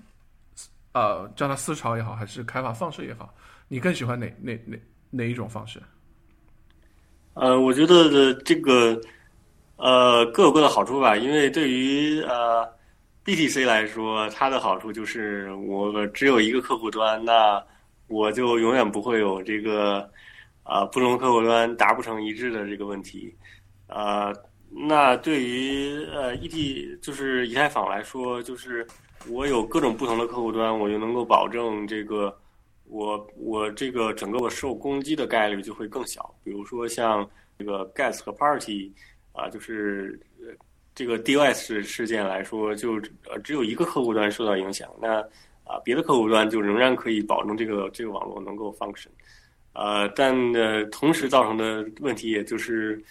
[0.94, 3.34] 呃，叫它思潮也好，还是开发方式也好，
[3.68, 4.78] 你更喜欢哪哪哪
[5.10, 5.82] 哪一种方式？
[7.34, 8.98] 呃，我觉得这个
[9.76, 12.66] 呃各有各的好处吧，因为对于呃。
[13.24, 17.64] BTC 来说，它的好处就是我只有一个客户端，那
[18.06, 20.06] 我就永远不会有这个
[20.62, 23.34] 啊不同客户端达不成一致的这个问题。
[23.86, 24.30] 啊，
[24.68, 28.86] 那对于呃 ET 就是以太坊来说，就是
[29.26, 32.36] 我有各种不同的客户端，我就能够保证这个
[32.84, 36.34] 我我这个整个我受攻击的概率就会更小。
[36.44, 37.26] 比如说像
[37.58, 38.92] 这个 Gas 和 Party
[39.32, 40.20] 啊，就是。
[40.94, 42.94] 这个 DOS 事件来说，就
[43.28, 45.20] 呃只有一个客户端受到影响，那
[45.64, 49.08] 啊别的客户端就仍然可以保证这个这个网络能够 function，
[49.72, 53.02] 呃，但呃同时造成的问题也就是，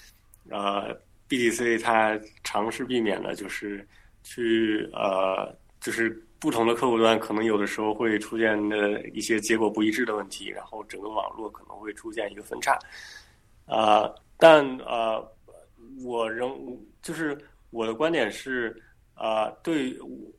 [0.49, 0.95] 呃
[1.27, 3.85] BTC 它尝试避免的就是
[4.23, 6.09] 去呃，就是
[6.39, 12.77] 不同的客户端可能有的时候会出现的一些结果不一致的问题，然后整个网络可能会出现一个分叉。
[13.65, 15.25] 啊，但呃，
[16.03, 16.53] 我仍
[17.01, 17.37] 就是
[17.73, 18.73] 我的观点是
[19.15, 19.93] 啊，对，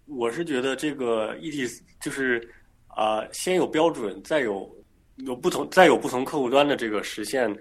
[0.06, 2.48] 我是觉得这个 ET 就是
[2.86, 4.72] 啊，先有标准，再有
[5.16, 7.52] 有不同，再有不同客户端的这个实现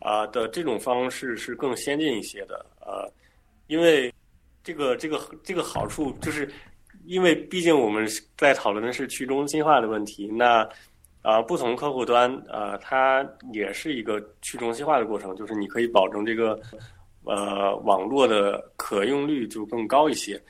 [0.00, 2.64] 啊的这种方式是更先进一些的。
[2.80, 3.10] 呃，
[3.66, 4.12] 因为
[4.62, 6.48] 这个这个这个好处就是，
[7.04, 8.06] 因为毕竟我们
[8.36, 10.68] 在讨论的是去中心化的问题，那
[11.22, 16.60] 啊，不同客户端啊，它也是一个去中心化的过程，就是你可以保证这个
[17.24, 20.40] 呃网络的可用率就更高一些。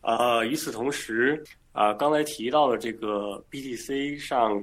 [0.00, 4.62] 啊，与此同时啊，刚才提到的这个 BTC 上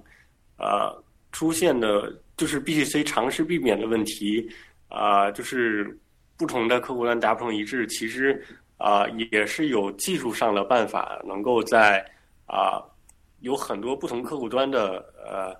[0.58, 0.94] 啊
[1.32, 4.50] 出现的，就是 BTC 尝试避免的问题
[4.88, 5.98] 啊，就是。
[6.38, 8.44] 不同的客户端达不成一致，其实
[8.78, 12.04] 啊也是有技术上的办法，能够在
[12.48, 12.82] 啊
[13.42, 15.56] 有很多不同客户端的呃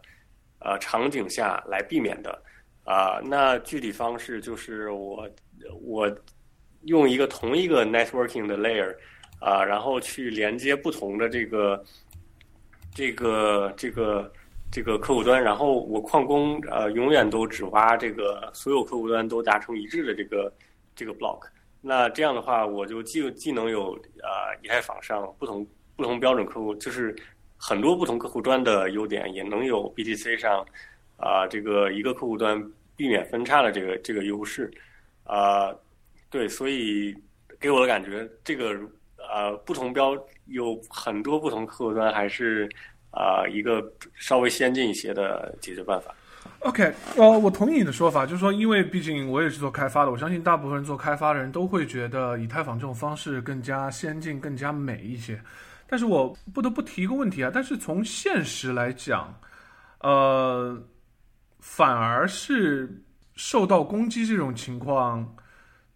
[0.58, 2.42] 呃场景下来避免的
[2.84, 3.22] 啊。
[3.24, 5.30] 那具体方式就是我
[5.82, 6.10] 我
[6.84, 8.96] 用一个同一个 networking 的 layer
[9.40, 11.84] 啊，然后去连接不同的这个
[12.94, 14.32] 这个这个
[14.72, 20.52] 这个客户端，然后我矿工呃永远都只挖这个所有客户端都达成一致的这个。
[20.94, 21.48] 这个 block，
[21.80, 27.16] 那这样的话，我就既既能有啊以太坊上不同不同标准客户，就是
[27.56, 30.64] 很多不同客户端的优点，也能有 BTC 上
[31.16, 32.62] 啊这个一个客户端
[32.98, 34.70] 避免分叉的这个这个优势
[35.32, 35.74] 啊，
[36.30, 37.16] 对，所以
[37.58, 38.78] 给我的感觉，这个
[39.18, 40.12] 呃不同标
[40.48, 42.70] 有很多不同客户端，还是
[43.12, 43.82] 啊一个
[44.14, 46.14] 稍微先进一些的解决办法。
[46.60, 55.42] OK，呃，我同意你的说法，就是说，因为毕竟我也是做开发的，我相信大部分人做开发的人都会觉得以太坊这种方式更加先进、更加美一些。
[55.88, 59.34] 但是我不得不提一个问题啊，但是从现实来讲，
[60.02, 60.78] 呃，
[61.60, 63.02] 反而是
[63.44, 65.36] 受到攻击这种情况，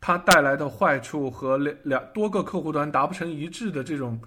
[0.02, 4.20] 它带来的坏处和两两多个客户端达不成一致的这种，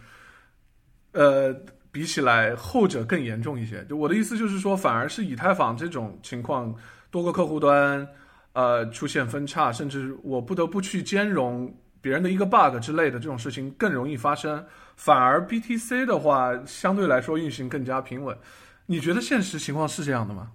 [1.12, 1.52] 呃。
[1.90, 3.82] 比起来，后者更严重一些。
[3.86, 6.72] 就我的意思就是说，反而是以太坊这种情况，
[7.10, 8.06] 多个客户端，
[8.52, 14.64] 呃，出现分叉，甚至我不得不去兼容别人的一个 bug 之类的这种事情更容易发生。
[14.96, 18.36] 反而 BTC 的话，相对来说运行更加平稳。
[18.84, 20.52] 你觉得现实情况是这样的吗？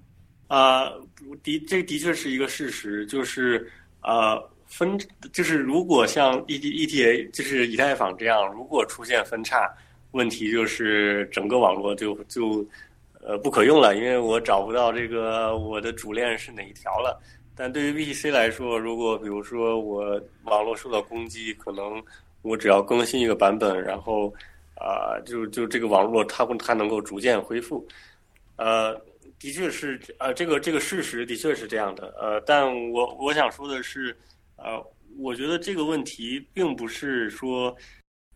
[0.54, 0.92] 啊，
[1.44, 3.68] 的这的确是一个事实，就是
[4.02, 5.00] 呃分，
[5.32, 9.68] 就是如果像 E D E T A，就是以太坊这样，如果出现分叉。
[10.12, 12.64] 问题就是整个网络就就
[13.24, 17.20] 呃不可用了，因为我找不到这个我的主链是哪一条了。
[17.56, 22.00] 但对于 BTC 来说，如果比如说我网络受到攻击，可能
[22.44, 24.32] 我只要更新一个版本，然后
[24.76, 27.84] 啊就就这个网络它它能够逐渐恢复。
[28.58, 28.96] 呃，
[29.44, 32.08] 的确是呃这个这个事实的确是这样的。
[32.18, 34.18] 呃，但我我想说的是，
[34.56, 34.82] 呃，
[35.20, 37.76] 我觉得这个问题并不是说。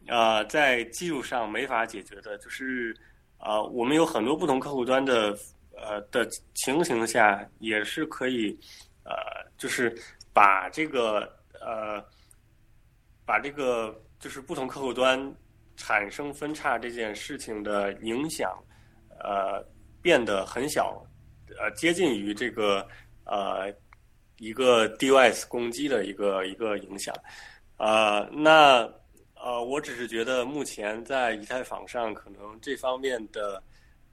[0.09, 2.95] 呃，在技术上没法解决的，就是
[3.39, 5.37] 啊，我们有很多不同客户端的
[5.75, 8.57] 呃的情形下，也是可以
[9.03, 9.13] 呃，
[9.57, 9.93] 就是
[10.33, 11.29] 把这个
[11.59, 12.01] 呃，
[13.25, 15.19] 把这个就是不同客户端
[15.75, 18.57] 产生分叉这件事情的影响
[19.19, 19.61] 呃
[20.01, 21.05] 变得很小，
[21.59, 22.87] 呃，接近于这个
[23.25, 23.73] 呃
[24.39, 27.15] 一个 DOS 攻击的一个一个影响
[27.77, 28.89] 啊，那。
[29.39, 33.61] 呃，我只是觉得目前在以太坊上，可能这方面的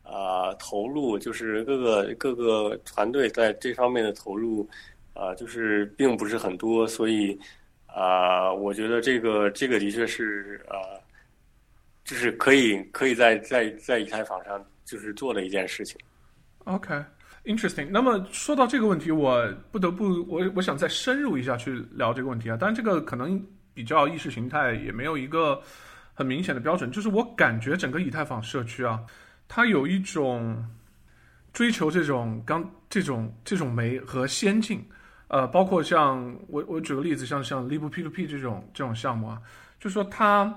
[0.02, 4.68] 啊投入，就是各个各个团队在这方面的投入，
[5.14, 7.36] 啊，就是并不是很多，所以
[7.86, 10.76] 啊，我觉得这个这个的确是啊，
[12.04, 15.98] 就是可以可以在在在以太坊上就是做的一件事情。
[16.64, 17.88] OK，interesting。
[17.90, 23.44] 那么说到这个问题，我不得不我我想再深入一下去聊这个问题啊，当然这个可能。
[23.76, 25.60] 比较意识形态也没有一个
[26.12, 29.04] 很明显的标准，就是我感觉整个以太坊社区啊，
[29.48, 30.64] 它有一种
[31.52, 34.80] 追求这种刚这种这种美和先进，
[35.26, 39.42] 呃，包括像我我举个例子，像像 Lib P2P 这种这种项目啊，
[39.80, 40.56] 就说它，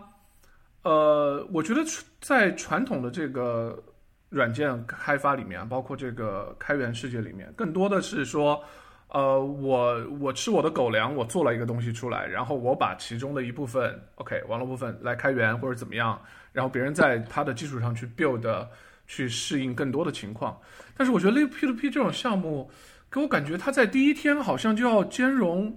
[0.83, 1.81] 呃，我觉得
[2.21, 3.83] 在传统的这个
[4.29, 8.63] 软件开发里面，包括这个开源世界里面，更多的是说。
[9.09, 16.21] 呃，我我吃我的狗粮，我做了一个东西出来，然后我把其中的一部分，OK，网络部分来开源或者怎么样，
[16.51, 18.67] 然后别人在它的基础上去 build，
[19.07, 20.59] 去适应更多的情况。
[20.93, 22.69] 但是我觉得 Live P2P 这种项目，
[23.09, 25.73] 给我感觉它在第一天好像就要兼容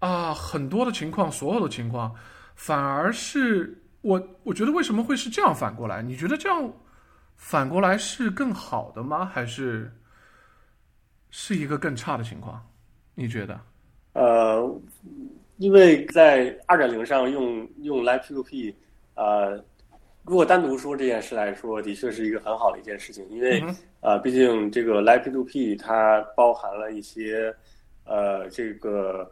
[0.00, 2.12] 啊，很多的情况，所有的情况，
[2.56, 6.02] 反而是我我觉得为什么会是这样反过来？
[6.02, 6.68] 你觉得这样
[7.36, 9.24] 反过来是更好的吗？
[9.24, 9.92] 还是
[11.30, 12.60] 是一个更差的情况？
[13.14, 13.60] 你觉得？
[14.14, 14.80] 呃，
[15.58, 18.74] 因为在二点零上用用 Live P2P，
[19.14, 19.62] 呃，
[20.24, 23.62] 如果单独说这件事来说，的确是一个很好的一件事情，因为
[24.00, 27.54] 呃，毕竟这个 Live P2P 它包含了一些
[28.04, 29.30] 呃这个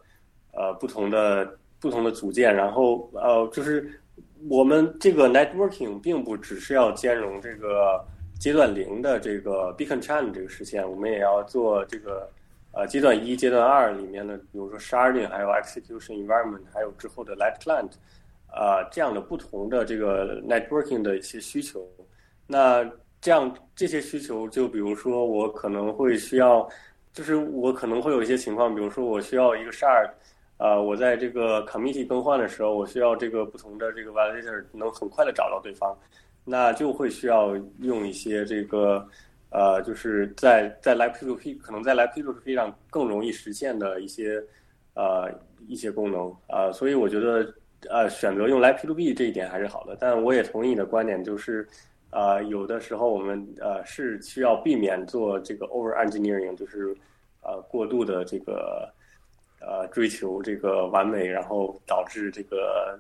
[0.53, 4.01] 呃不同的不同的组件，然后呃就是
[4.49, 8.05] 我们这个 Networking 并不只是要兼容这个
[8.39, 12.29] 阶段零的这个 Beacon Chain 这个实现，我们也要做这个。
[12.77, 17.93] 呃，阶段一、阶段二里面的，比如说 sharding，还有 execution environment，还有之后的 light client，
[18.49, 21.89] 啊，这样的不同的这个 networking 的一些需求。
[22.49, 22.85] 那
[23.21, 26.69] 这样这些需求，就比如说我可能会需要，
[27.13, 30.11] 就是我可能会有一些情况，比如说我需要一个 shard，
[30.59, 35.97] 呃，我在这个 committee 更换的时候，我需要这个不同的这个 validator 能很快的找到对方，
[36.45, 39.07] 那就会需要用一些这个。
[39.51, 44.43] 呃，就是在在来 P2P 可能在来 P2P 上更容易实现的一些
[44.95, 45.31] 呃
[45.69, 47.55] 一些功能啊，所以我觉得
[47.89, 49.97] 呃选择用来 P2P 这一点还是好的。
[50.01, 51.65] 但我也同意你的观点，就是
[52.11, 56.93] 呃有的时候我们呃是需要避免做这个 over engineering，就是
[57.41, 58.93] 呃过度的这个
[59.67, 62.99] 呃追求这个完美，然后导致这个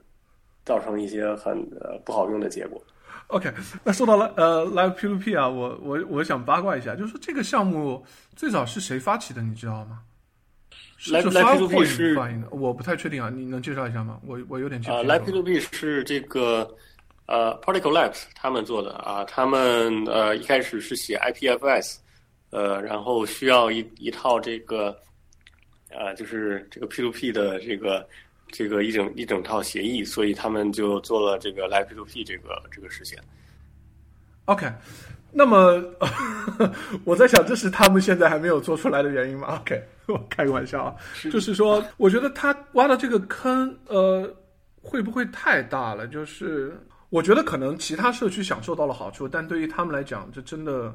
[0.65, 2.82] 造成一些很呃不好用的结果。
[3.28, 3.51] OK，
[3.82, 8.05] 那说到了呃，Live P2P 啊，我我我想八卦一下，就是说这个项目
[8.36, 10.01] 最早是谁发起的，你知道吗
[11.07, 14.20] ？Live P2P 是发的，我不太确定啊，你能介绍一下吗？
[14.27, 15.09] 我我有点记不清。
[15.09, 16.69] Live P2P 是这个
[17.27, 21.97] 呃，Particle Labs 他们做的啊，他们呃一开始是写 IPFS，
[22.51, 24.95] 呃，然后需要一一套这个
[25.99, 28.07] 呃，就是这个 P2P 的这个。
[28.53, 33.19] 这个一整一整套协议，所以他们就做了这个 Live P2P 这个这个事情。
[34.45, 34.71] OK，
[35.33, 35.83] 那么
[37.05, 40.95] 我在想，这是他们现在还没有做出来的原因吗？OK，我开个玩笑啊，
[41.33, 44.33] 就是说，我觉得他挖的这个坑，呃，
[44.81, 46.07] 会不会太大了？
[46.07, 50.95] 就是我觉得可能其他社区享受到了好处，但对于他们来讲，这真的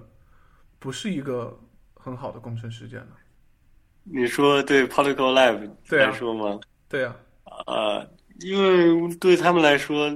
[0.78, 1.60] 不是一个
[1.94, 3.10] 很好的工程实践了。
[4.11, 6.60] 你说对 Particle Lab 来说吗？
[6.88, 7.15] 对啊。
[7.68, 8.10] 呃，
[8.41, 10.10] 因为对他们来说，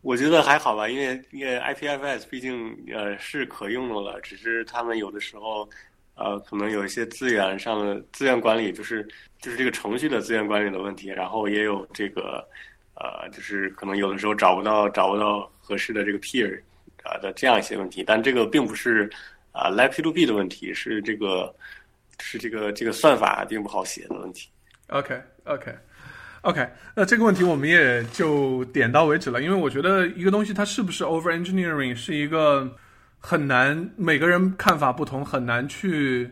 [0.00, 5.68] 我觉得还好吧，因为因为 IPFS 毕竟呃是可用的了，只是他们有的时候
[6.14, 9.06] 呃可能有一些资源上的资源管理，就是
[9.40, 12.46] 就是这个程序的资源管理的问题，然后也有这个
[12.94, 16.60] 呃就是可能有的时候找不到找不到合适的这个 peer
[17.02, 19.10] 啊的这样一些问题，但这个并不是
[19.50, 21.52] 啊 Live to B 的问题，是这个
[22.20, 24.48] 是这个这个算法并不好写的问题。
[24.88, 25.74] OK OK。
[26.42, 32.76] OK，那这个问题我们也就点到为止了，因为我觉得一个东西它是不是 over engineering 是一个
[33.18, 36.30] 很难，每个人看法不同，很难去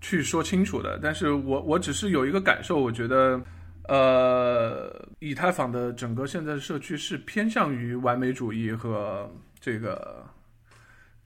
[0.00, 1.00] 去说清楚的。
[1.02, 3.40] 但是我我只是有一个感受，我觉得，
[3.88, 9.28] 呃，以太坊的整个现在的社区是偏向于完美主义和
[9.60, 10.24] 这个。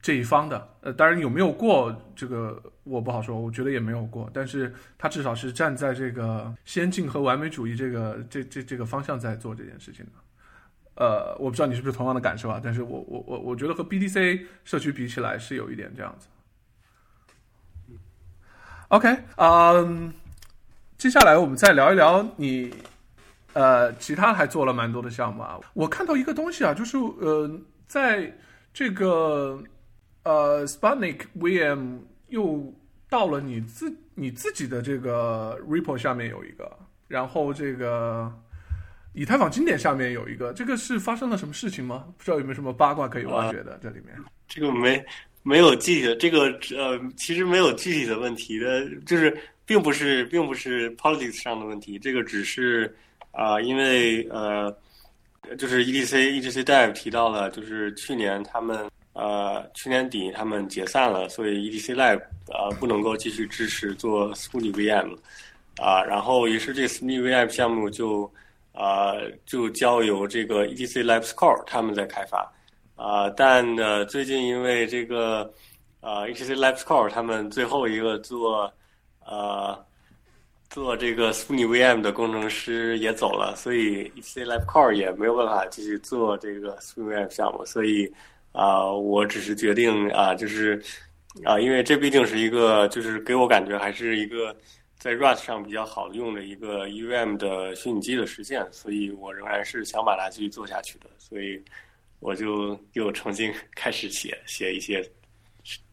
[0.05, 10.11] 这一方的，呃，当然有没有过这个我不好说，我觉得也没有过，但是他至少是站在这个先进和完美主义这个这这这个方向在做这件事情的，
[11.03, 16.27] 呃，我不知道你是不是同样的感受啊，但是我我我我觉得和 BTC 社区比起来是有一点这样子。
[18.89, 20.13] OK，嗯，
[20.99, 22.71] 接下来我们再聊一聊你，
[23.53, 27.49] 呃，其他还做了蛮多的项目啊，我看到一个东西啊，就是呃，
[27.87, 28.37] 在
[28.71, 29.63] 这个。
[30.25, 31.99] 呃，Sputnik VM
[32.29, 32.73] 又
[33.07, 36.69] 到了你自你自己的这个 Ripple 下面有一个，
[37.07, 38.33] 然后这个
[39.13, 42.05] 以太坊经典下面有一个，这个是发生了什么事情吗？
[42.17, 44.17] 不知道有没有什么八卦可以挖掘的这里面？
[44.47, 45.05] 这个没
[45.43, 46.45] 没有具体的，这个
[46.75, 52.91] 呃，其实没有具体的问题的，就是并不是并不是 politics 上的问题，这个只是
[53.29, 54.75] 啊，因为呃，
[55.55, 58.89] 就是 EDC EDC Dev 提到了，就是去年他们。
[59.15, 62.19] 呃，去年底他们解散了，所以 EDC Lab
[62.49, 65.17] 呃不能够继续支持做 s p u n y VM，
[65.77, 68.29] 啊，然后于是这个 s p u n y VM 项目就
[68.73, 69.13] 啊
[69.45, 72.51] 就交由这个 EDC Labs Core 他们在开发，
[72.97, 75.49] 啊，但呢最近因为这个
[76.01, 78.69] 啊 EDC Labs Core 他们最后一个做
[79.25, 79.81] 呃
[80.69, 87.17] 做这个 s p u n y VM 的工程师也走了，所以 EDC Labs Core 也没有办法继续做这个 s p u n
[87.17, 88.11] y VM 项目，所以。
[88.55, 90.81] 啊，我只是决定啊，就是
[91.43, 94.55] 啊，因为这毕竟是一个，就是给我感觉还是一个
[94.97, 101.61] 在 Rust 上比较好用的一个 UVM 的虚拟机的实现，所以我仍然是想把它继续做下去的，所以
[102.19, 105.03] 我就又重新 开始写写一些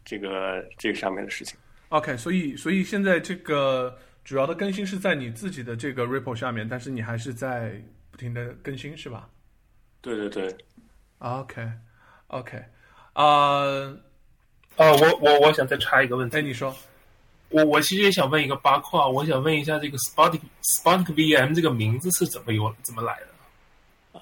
[0.05, 1.59] 这个这个上面的事情。
[1.89, 9.29] OK，所以所以现在这个主要的更新是在你自己的这个 Ripple 下面，但是你还是在不停的更新，是吧？
[10.01, 10.57] 对对对。
[13.13, 13.23] 啊，
[14.77, 16.39] 呃，我我我想再插一个问题。
[16.39, 16.75] 哎，你说。
[17.55, 23.27] 我我其实也想问一个八卦，我想问一下这个 Spark Spark VM 这个名字是怎么由怎么来的？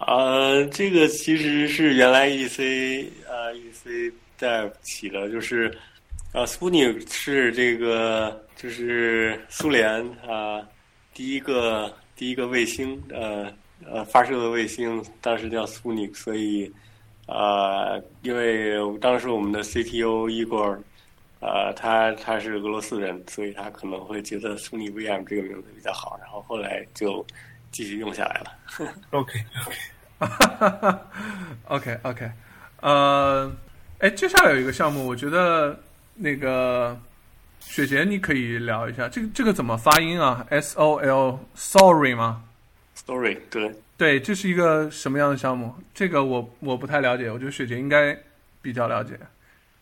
[0.05, 5.73] 呃，这个其实是原来 EC 呃 EC Dev 起的，就是
[6.33, 10.61] 呃 Sputnik 是这个就是苏联啊
[11.15, 13.47] 第一个第一个卫星呃
[13.87, 16.69] 呃发射的卫星，当时叫 Sputnik，所以
[17.31, 20.79] 呃因为当时我们的 CTO Igor。
[21.43, 27.27] 呃，他他是俄罗斯人，所以他可能会觉得苏尼 VM 这个名字比较好，然后后来就
[27.71, 28.53] 继续用下来了。
[29.13, 29.43] OK
[30.21, 30.99] OK
[31.65, 32.31] OK OK，
[32.83, 33.51] 呃，
[34.01, 35.81] 哎，接下来有一个项目，我觉得
[36.15, 36.95] 那个
[37.59, 42.45] 雪杰你可以聊一下，这个这个怎么发音啊？S O L Sorry 吗
[42.95, 45.75] ？Story 对对，这是一个什么样的项目？
[45.93, 48.19] 这个我我不太了解，我觉得雪杰应该
[48.63, 49.13] 比较了解。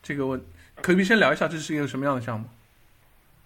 [0.03, 0.37] 这个我。
[0.83, 2.45] 可以先聊一下，这是一个什么样的项目？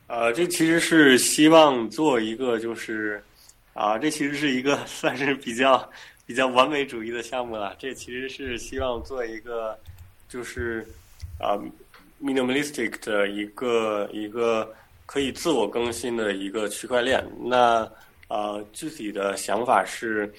[0.07, 3.23] 呃，这其实是希望做一个，就是
[3.75, 5.91] 啊，这其实是一个 算是比较
[6.27, 7.77] 比较完美主义的项目了。
[7.79, 9.79] 这其实是希望做一个，
[10.27, 10.87] 就是
[11.39, 11.53] 啊
[12.23, 14.75] ，minimalistic 的一个一个
[15.05, 17.23] 可以自我更新的一个区块链。
[17.39, 17.87] 那
[18.29, 20.33] 呃，具体的想法是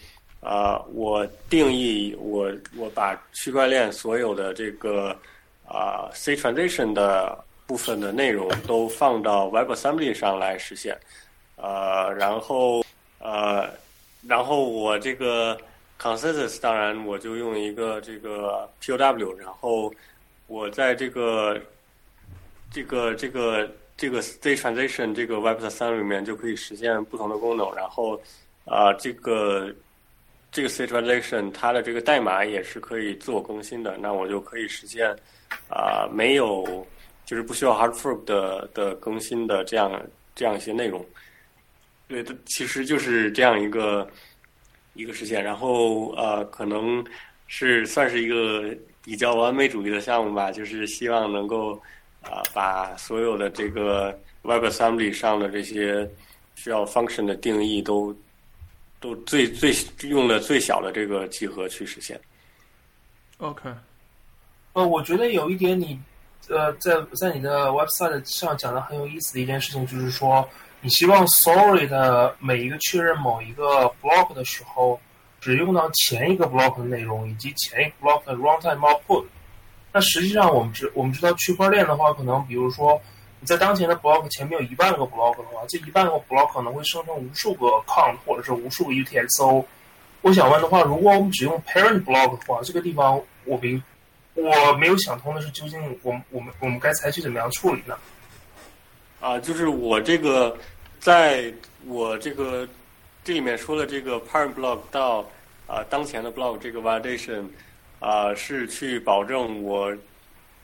[0.44, 5.16] 啊，我定义我我把区块链所有的这个。
[5.66, 10.96] 啊，C transition 的部分的内容都放到 WebAssembly 上来实现，
[11.56, 12.84] 呃，然后
[13.20, 13.70] 呃，
[14.28, 15.58] 然后我这个
[15.98, 19.92] consensus 当然我就用一个这个 POW，然后
[20.48, 21.60] 我在这个
[22.70, 28.22] 这个这个这个 C transition 这个 WebAssembly 里面就可以实现不同的功能，然后
[28.66, 29.74] 啊，这个
[30.54, 35.14] 这个 C transition 它的这个代码也是可以自我更新的，那我就可以实现。
[35.68, 36.86] 啊，没有，
[37.26, 40.02] 就是不需要 hard fork 的的更新的这样
[40.34, 41.06] 这样一些内容，
[42.08, 44.08] 对，它其实就是这样一个
[44.94, 45.44] 一个实现。
[45.44, 47.06] 然后呃，可能
[47.48, 51.76] 是算是一个比较完美主义的项目吧，就是希望能够
[52.22, 56.10] 啊把所有的这个 WebAssembly 上的这些
[56.56, 58.16] 需要 function 的定义都
[59.04, 62.18] 都最最用的最小的这个集合去实现。
[63.40, 63.70] OK。
[64.72, 66.00] 呃，我觉得有一点你，
[66.48, 70.48] 呃，在在你的 website 上讲的很有意思的一件事情，就是说，
[70.80, 74.98] 你希望 sorry 的每一个确认某一个 block 的时候，
[75.42, 79.26] 只用到前一个 block 的内容以及前一个 block 的 runtime output。
[79.92, 83.00] 那实际上我们知我们知道区块链的话，可能比如说
[83.46, 89.66] 在当前的 block 前面有一万个 block 的话，这一万个 block 可能会生成无数个 count 或者是无数个 UTXO。
[90.22, 93.82] 我想问的话，如果我们只用 parent block 的话，这个地方我没
[94.36, 97.98] 我没有想通的是，究竟我们我们我们该采取怎么样处理呢？
[99.20, 100.58] 啊，就是我这个，
[101.00, 101.54] 在
[101.86, 102.68] 我这个
[103.24, 105.26] 这里面说的这个 parent block 到
[105.68, 107.46] 啊当前的 block 这个 validation
[108.00, 109.94] 啊，是去保证我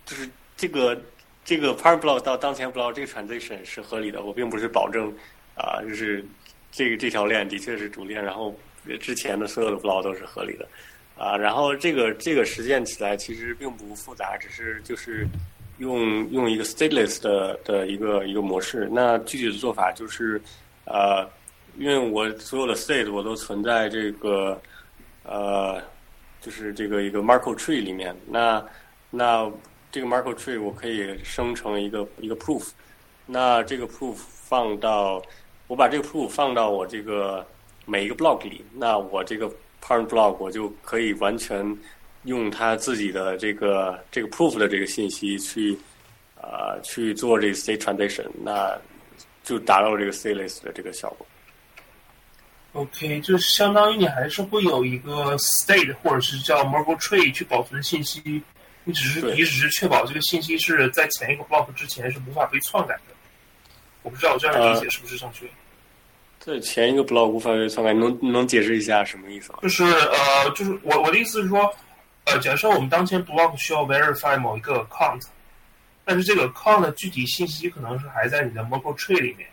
[0.06, 1.00] 就是这个
[1.44, 4.24] 这个 part block 到当前 block 这个 transition 是合理的。
[4.24, 5.14] 我并不是保证
[5.56, 6.24] 啊，就是
[6.72, 8.56] 这个这条链的确是主链，然后
[9.00, 10.68] 之前的所有的 block 都是合理的。
[11.18, 15.28] 啊，然后这个这个实践起来其实并不复杂，只是就是
[15.80, 18.88] 用用一个 stateless 的的一个一个模式。
[18.90, 20.42] 那具体的做法就是，
[20.86, 21.30] 呃，
[21.78, 24.62] 因为我所有的 state 我都存在这个
[25.24, 25.84] 呃，
[26.40, 28.16] 就是这个一个 Markov tree 里面。
[28.26, 28.66] 那
[29.10, 29.52] 那
[29.92, 32.70] 这个 markle tree 我可以生成一个一个 proof。
[33.26, 35.22] 那这个 proof 放到
[35.68, 37.46] 我把这个 proof 放到我这个
[37.86, 39.52] 每一个 block 里，那我这个。
[39.82, 41.66] Parent block 我就可以完全
[42.26, 45.76] 用它自己的这个这个 proof 的这个信息去
[46.36, 48.78] 啊去做这个 state transition，那
[49.42, 51.26] 就达到这个 stateless 的这个效果。
[52.74, 58.44] OK，就相当于你还是会有一个 state 或者是叫 Merkle tree 去保存信息，
[58.90, 63.14] 你只是你只是确保这个信息是在前一个 block 之前是无法被篡改的。
[64.02, 65.46] 我不知道我这样理解是不是正确。
[66.40, 69.60] 在前一个 block 无法被篡改，能能解释一下什么意思吗？
[69.62, 71.72] 就是呃，就是我我的意思是说，
[72.24, 75.22] 呃，假设我们当前 block 需要 verify 某一个 count，
[76.04, 79.48] 但是这个 count 的具体信息可能是还在你的 Merkle tree 里面，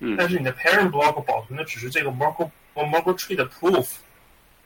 [0.00, 3.86] 嗯，但是你的 parent block 保存的只是这个 Merkle Merkle tree 的 proof。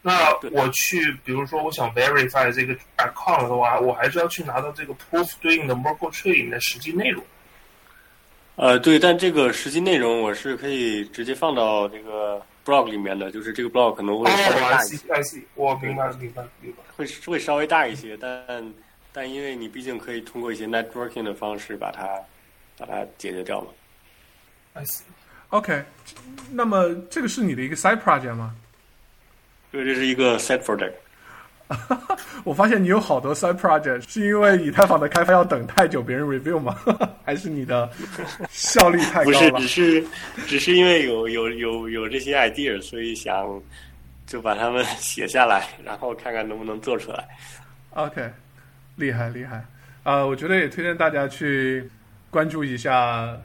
[0.03, 7.23] 那我去，比如说我想 verify 这个 account 的话，我还是要去拿到这个 proof 对应的 Merkle tree 里面的实际内容。
[8.57, 14.97] 呃，对，但这个实际内容我是可以直接放到这个 blog 里面的，就是这个 blog 可能会稍微大一些。
[14.97, 16.85] 哦，I see，我明白了，明白了，明白了。
[16.97, 18.75] 会会稍微大一些，但
[19.13, 22.09] 但因为你毕竟可以通过一些 networking 的方式把它
[22.79, 23.69] 把它解决掉嘛。
[24.75, 25.03] I see。
[25.49, 25.83] OK，
[26.51, 28.55] 那么这个是你的一个 side project 吗？
[29.71, 30.93] 对，这是一个 side project。
[32.43, 36.77] 我发现你有好多 side project，是因为以太坊的开发要等太久，别人 review 吗？
[37.25, 37.89] 还是你的
[38.51, 39.69] 效率太高不是，了只？
[39.69, 40.05] 是
[40.49, 43.47] 只是因为有有有有这些 idea，所以想
[44.27, 47.29] 就把它们写下来，然后看看能不能做出来。
[47.91, 48.29] OK，
[48.97, 49.65] 厉害厉害。
[50.03, 51.89] 呃，我觉得也推荐大家去
[52.31, 53.37] 关注一下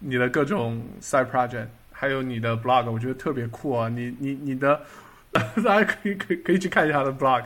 [0.00, 3.88] 你的各种 side project，还有你的 blog，我觉得特别酷啊！
[3.88, 4.80] 你你你的，
[5.64, 7.44] 大家可以可以可以去看一下他的 blog。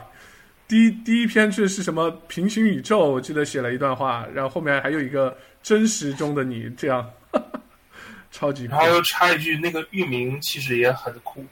[0.67, 7.11] 第一第一篇是是什么平行宇宙，我记得写了一段话，然后后面还有一个真实中的你，这样
[8.31, 11.43] 超级酷然，后又插一句，那个域名其实也很酷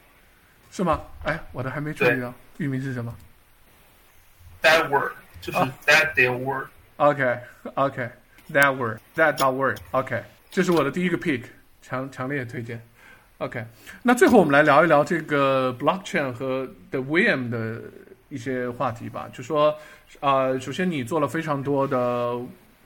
[0.72, 1.02] 是吗？
[1.24, 3.16] 哎，我的还没注意到，域名是什么
[4.62, 5.58] ？，that word 就是
[5.88, 6.68] that 点 word。
[6.98, 7.40] OK
[7.76, 8.10] OK
[8.52, 11.44] that word that dot word OK，这是我的第一个 pick，
[11.82, 12.80] 强强烈推荐。
[13.40, 13.64] OK，
[14.02, 17.82] 那最后我们来聊一聊这个 blockchain 和的 VM 的
[18.30, 19.30] 一些话题吧。
[19.32, 19.76] 就说，
[20.22, 22.34] 呃，首先你做了非常多的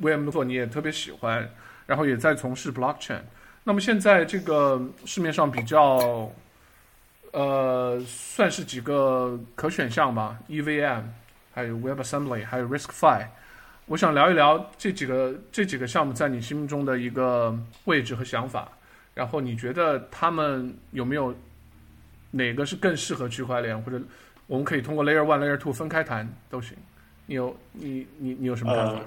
[0.02, 1.50] VM 的作，你也特别喜欢，
[1.86, 3.22] 然后也在从事 blockchain。
[3.64, 6.30] 那么现在这个市面上比较，
[7.32, 11.04] 呃，算是几个可选项吧，EVM，
[11.54, 13.26] 还有 WebAssembly，还有 RiskFi。
[13.86, 18.70] 我想聊一聊这几个这几个项目在你心目中的一个位置和想法，
[19.14, 21.34] 然后你觉得他们有没有
[22.32, 24.02] 哪个是更适合区块链，或者
[24.48, 26.78] 我们可以通过 Layer One、Layer Two 分开谈都行。
[27.26, 29.02] 你有你你你有什么看法？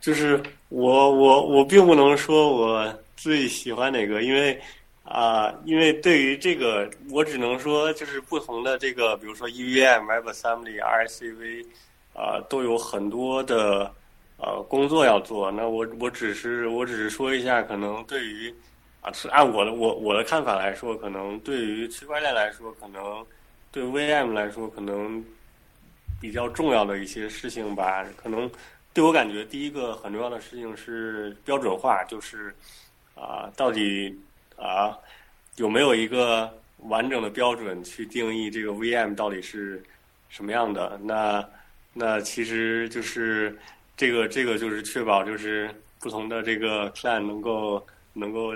[0.00, 4.60] 就是我我我并不能说我最喜欢哪个，因为
[5.04, 11.66] 啊、因为对于这个，我只能说就是不同的这个，比如说 EVM、WebAssembly、RSCV，
[12.14, 13.92] 啊、都有很多的
[14.38, 15.50] 呃工作要做。
[15.50, 18.54] 那我我只是我只是说一下，可能对于
[19.02, 23.26] 啊，是按我的我我的看法来说，可能对于区块链来说，可能
[23.70, 25.22] 对 VM 来说，可能
[26.20, 28.48] 比较重要的一些事情吧，可能
[28.94, 32.54] 对我感觉第一个很重要的事情是标准化，就是
[33.16, 34.16] 啊、到底
[34.56, 34.96] 啊、
[35.56, 36.48] 有没有一个
[36.88, 39.82] 完整的标准去定义这个 VM 到底是
[40.28, 40.96] 什么样的？
[41.02, 41.44] 那
[41.92, 43.58] 那其实就是
[43.96, 45.68] 这个这个就是确保就是
[45.98, 48.54] 不同的这个 client 能够能够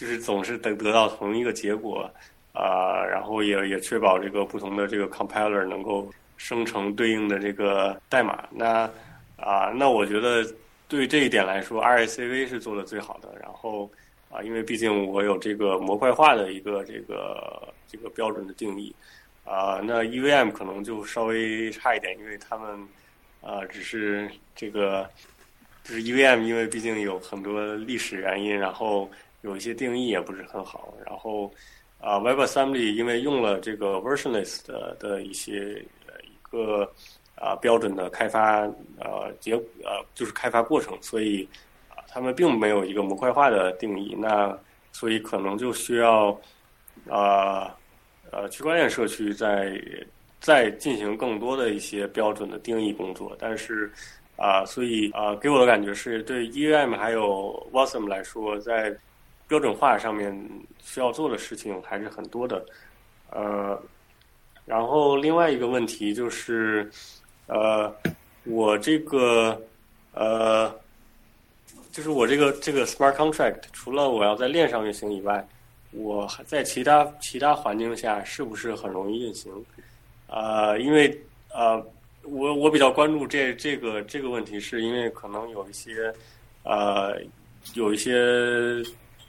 [0.00, 2.10] 就是总是得得到同一个结果。
[2.52, 8.44] 啊、然后也也确保这个不同的这个 compiler 能够生成对应的这个代码。
[8.50, 8.90] 那
[9.36, 10.44] 啊、那我觉得
[10.88, 13.28] 对这一点来说，RSCV 是做的最好的。
[13.40, 13.88] 然后
[14.28, 18.94] 啊、因为毕竟我有这个模块化的一个这个这个标准的定义。
[19.44, 22.88] 啊、那 EVM 可能就稍微差一点，因为他们
[23.40, 25.08] 啊、只是这个
[25.84, 29.08] 就是 EVM，因为毕竟有很多历史原因，然后
[29.42, 31.52] 有一些定义也不是很好，然后。
[32.02, 36.90] 啊、w e b a s s e m b l y 因为用了这个 versionless 的的一些呃一个
[37.34, 38.60] 啊、标准的开发
[38.98, 39.52] 呃结
[39.84, 41.46] 呃就是开发过程，所以
[41.90, 44.58] 啊、他们并没有一个模块化的定义，那
[44.92, 46.30] 所以可能就需要
[47.06, 47.76] 啊
[48.30, 49.78] 呃区块链社区在
[50.40, 53.92] 再进行更多的一些标准的定义工作，但是
[54.36, 58.96] 啊、所以啊、给我的感觉是对 EVM 还有 Wasm 来说，在
[59.50, 60.32] 标准化上面
[60.80, 62.64] 需要做的事情还是很多的，
[63.30, 63.76] 呃，
[64.64, 66.88] 然后另外一个问题就是，
[67.48, 67.92] 呃，
[68.44, 69.60] 我这个
[70.12, 70.72] 呃，
[71.90, 75.44] 就是我这个这个 smart contract，除了我要在链上运行以外，
[75.90, 79.52] 我还在其他其他环境下是不是很容易运行？
[80.28, 81.20] 呃，因为
[81.52, 81.84] 呃，
[82.22, 86.14] 我我比较关注这这个这个问题，是因为可能有一些
[86.62, 87.20] 呃
[87.74, 88.80] 有一些。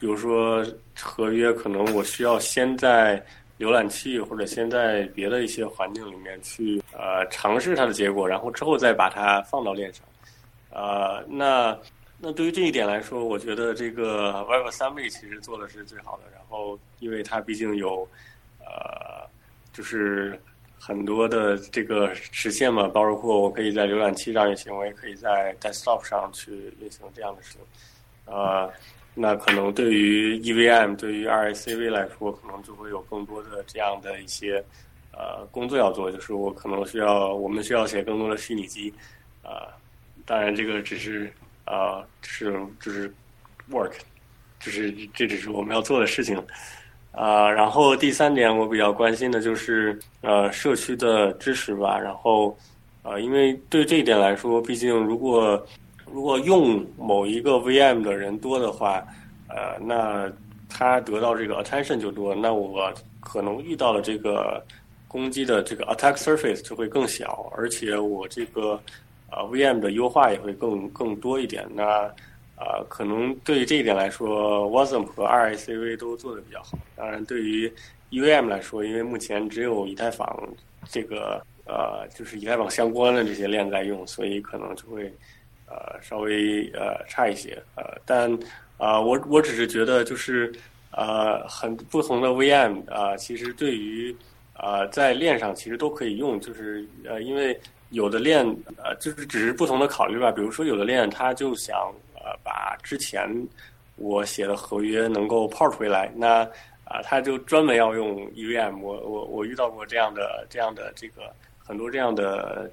[0.01, 0.65] 比如说
[0.99, 3.23] 合约，可能我需要先在
[3.59, 10.03] 浏览器或者先在别的一些环境里面去呃尝试它的结果，然后之后再把它放到链上。
[10.71, 11.77] 呃，那
[12.17, 16.23] 那对于这一点来说，我觉得这个 Web 三贝其实做的是最好的。
[16.33, 18.07] 然后，因为它毕竟有
[18.59, 19.29] 呃，
[19.71, 20.41] 就是
[20.79, 27.61] 很多的这个实现嘛，包括我可以在浏览器上运行，我也可以在 desktop 上去运行这样的事情。
[28.25, 28.67] 呃。
[29.13, 34.63] 那可能对于 EVM、对于 RSCV 来说，可能就会有更多的这样的一些
[35.11, 38.93] 呃工作要做，就是我可能需要我们需要写更多的虚拟机，
[39.43, 39.67] 啊，
[40.25, 41.31] 当然这个只是
[41.65, 43.13] 啊，是就是
[43.69, 43.93] work，
[44.59, 46.41] 就是这只是我们要做的事情。
[47.11, 51.99] 啊，然后第三点我比较关心的就是呃社区的支持吧。
[51.99, 52.57] 然后
[53.03, 55.61] 呃，因为对这一点来说，毕竟如果
[56.11, 59.05] 如果用某一个 VM 的人多的话，
[59.47, 60.31] 呃，那
[60.69, 64.63] 他得到这个 attention 就多，那我可能遇到的这个
[65.07, 68.81] 攻击的这个 attack surface 就会更小，而且我这个
[69.29, 71.67] 呃 VM 的优化也会更更多一点。
[71.73, 72.09] 那
[72.55, 76.77] 啊，可能对于这一点来说，Wasm 和 RICV 都做的比较好。
[76.95, 77.71] 当然，对于
[78.11, 80.47] UVM 来说，因为目前只有以太坊
[80.87, 85.11] 这个呃，就是以太坊相关的这些链在用，所以可能就会
[85.71, 87.57] 呃稍微呃差一些。
[87.75, 88.31] 呃，但
[88.77, 90.53] 啊，我我只是觉得就是
[90.91, 94.15] 呃很不同的 VM 啊，其实对于
[94.53, 97.57] 啊在链上其实都可以用，就是呃因为
[97.89, 98.45] 有的链
[98.77, 100.31] 呃就是只是不同的考虑吧。
[100.31, 101.91] 比如说有的链它就想。
[102.23, 103.27] 呃，把之前
[103.95, 106.47] 我写的合约能够 port 回来，那
[106.85, 108.79] 啊，他就专门要用 EVM。
[108.79, 112.69] 我我我遇到过这样的这样的这个很多这样的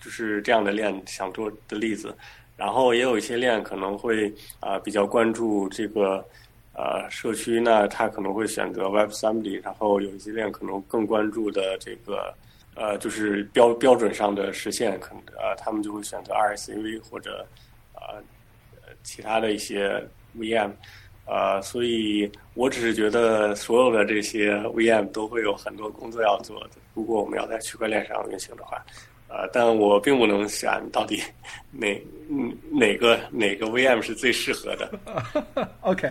[0.00, 2.14] 就是这样的链想做的例子，
[2.56, 6.24] 然后也有一些链可能会啊比较关注这个
[6.74, 12.34] 呃社区，那它可能会选择 Web3D，然后有一些链可能更关注的这个
[12.74, 17.46] 呃就是标标准上的实现，可能呃他们就会选择 RSCV 或者
[17.92, 18.16] 啊。
[19.04, 20.04] 其他的一些
[20.36, 20.70] VM，
[21.24, 26.70] 呃，所以我只是觉得所有的这些 VM 都会有很多工作要做的。
[26.94, 28.84] 如果我们要在区块链上运行的话，
[29.28, 31.22] 呃，但我并不能选到底
[31.70, 32.02] 哪
[32.70, 34.90] 哪个哪个 VM 是最适合的。
[35.82, 36.10] OK，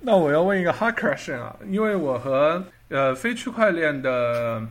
[0.00, 4.62] 那我要问一个 hard question 啊，因为我和呃非区块链的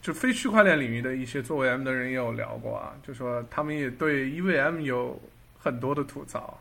[0.00, 5.20] 就非区块链领域的一些做 VM 的人也有聊过啊，就说他们也对 EVM 有
[5.58, 6.58] 很多的吐槽。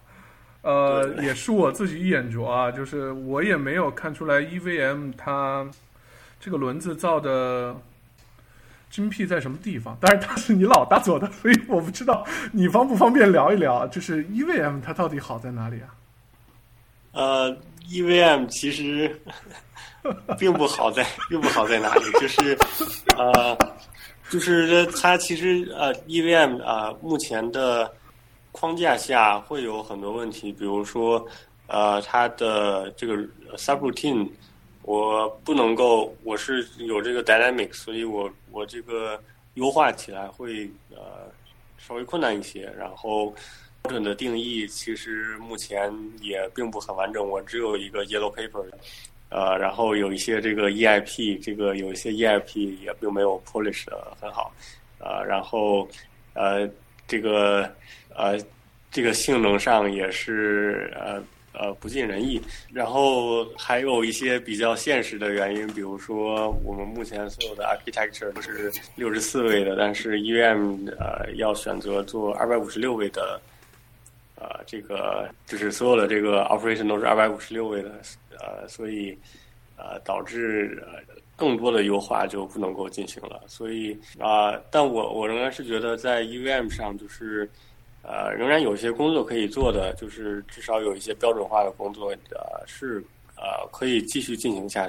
[0.64, 5.70] 呃，也是我自己一眼拙啊，就是我也没有看出来 EVM 它
[6.40, 7.76] 这个轮子造的
[8.94, 9.98] 精辟在什么地方。
[10.00, 15.90] 但是它是你老大做的，所以我不知道你方不方便聊一聊，就是 EVM 它到底好在哪里啊？
[17.14, 17.58] 呃
[17.90, 19.20] ，EVM 其实
[20.38, 22.56] 并不好在，并不好在哪里，就是
[23.18, 23.58] 呃，
[24.30, 27.92] 就是它其实呃，EVM 啊，目前的。
[28.56, 31.28] 框架下会有很多问题，比如说，
[31.66, 33.18] 呃，它的这个
[33.58, 34.30] subroutine，
[34.84, 39.20] 我不能够，我是有这个 dynamic，所以我我这个
[39.56, 41.28] 优化起来会呃
[41.78, 42.72] 稍微困难一些。
[42.78, 43.34] 然后
[43.82, 45.92] 标准的定义其实目前
[46.22, 48.66] 也并不很完整，我只有一个 yellow paper，
[49.30, 54.54] 呃，然后有一些这个 EIP，这个有一些 EIP 也并没有 polish 的很好，
[55.00, 55.88] 呃，然后
[56.34, 56.70] 呃
[57.08, 57.70] 这个。
[58.16, 58.38] 呃，
[58.92, 61.20] 这个性能上也是呃
[61.54, 73.40] 呃不尽人意，然后还有一些比较现实的原因，比如说我们目前所有的 architecture 都是六十四位的，但是 EVM 呃要选择做二百五十六位的，
[74.36, 77.92] 呃这个就是所有的这个 operation 都是二百五十六位的，
[78.40, 79.18] 呃所以
[79.78, 81.00] 呃导致呃
[81.36, 87.50] 更多的优化就不能够进行了，所以啊，但我我仍然是觉得在 EVM 上就是。
[88.04, 93.02] 呃，仍然有一些工作可以做的，就是至少有一些标准化的工作，呃，是
[93.38, 94.86] 呃可以继续进行下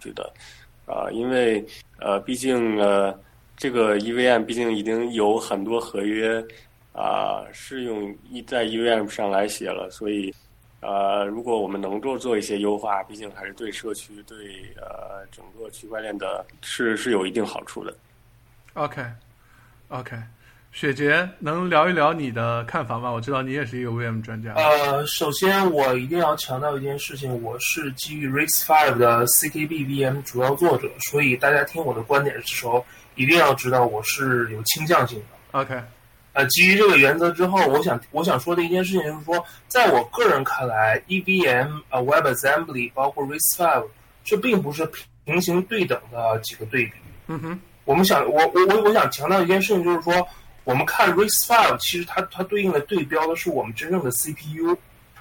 [0.00, 0.32] 去的，
[0.86, 1.66] 啊，因为
[1.98, 3.12] 呃，毕竟呃，
[3.56, 6.40] 这个 EVM 毕竟已经有很多合约
[6.92, 10.32] 啊是用一在 EVM 上来写了，所以
[10.80, 14.36] 呃，如果我们能够做一些优化，毕竟还是对社区对
[14.76, 17.92] 呃整个区块链的是是有一定好处的。
[18.74, 20.16] OK，OK。
[20.76, 23.10] 雪杰，能聊一聊你的看法吗？
[23.10, 24.52] 我知道你也是一个 VM 专家。
[24.56, 32.84] 呃，首先我一定要强调一件事情，我是基于 RISC-V 的 CKB VM 主要作者，所以大家听我的观点的时候，
[33.14, 35.58] 一定要知道我是有倾向性的。
[35.58, 35.80] OK，
[36.34, 43.88] 呃，基于这个原则之后，我想我想说的一件事情就是说，在我个人看来，EVM、呃 WebAssembly 包括 RISC-V
[44.22, 44.86] 这并不是
[45.24, 46.92] 平行对等的几个对比。
[47.28, 50.12] 嗯哼，我们想，我我我我想强调一件事情，就是说。
[50.66, 54.76] 我们看 RISC-V，其实它它对应的对标的是我们真正的 CPU，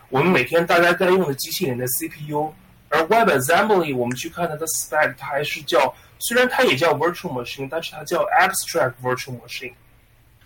[0.10, 2.52] 我们每天大家在用的机器人的 CPU。
[2.90, 9.74] 而 WebAssembly，我们去看它的 spec，它还是叫，虽然它也叫 Virtual Machine，但是它叫 Abstract Virtual Machine，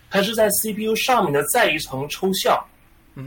[0.10, 2.62] 它是在 CPU 上面的再一层抽象。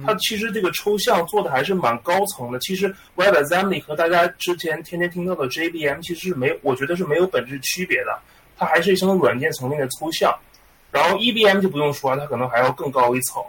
[0.05, 2.59] 它其实这个抽象做的还是蛮高层的。
[2.59, 8.19] 其实 WebAssembly 和大家之前天天听到的 JVM 其实是没，我觉得是没有本质区别的。
[8.59, 10.35] 它还是一层软件层面的抽象。
[10.93, 13.43] 然后 EBM 就不用说，它可能还要更高一层。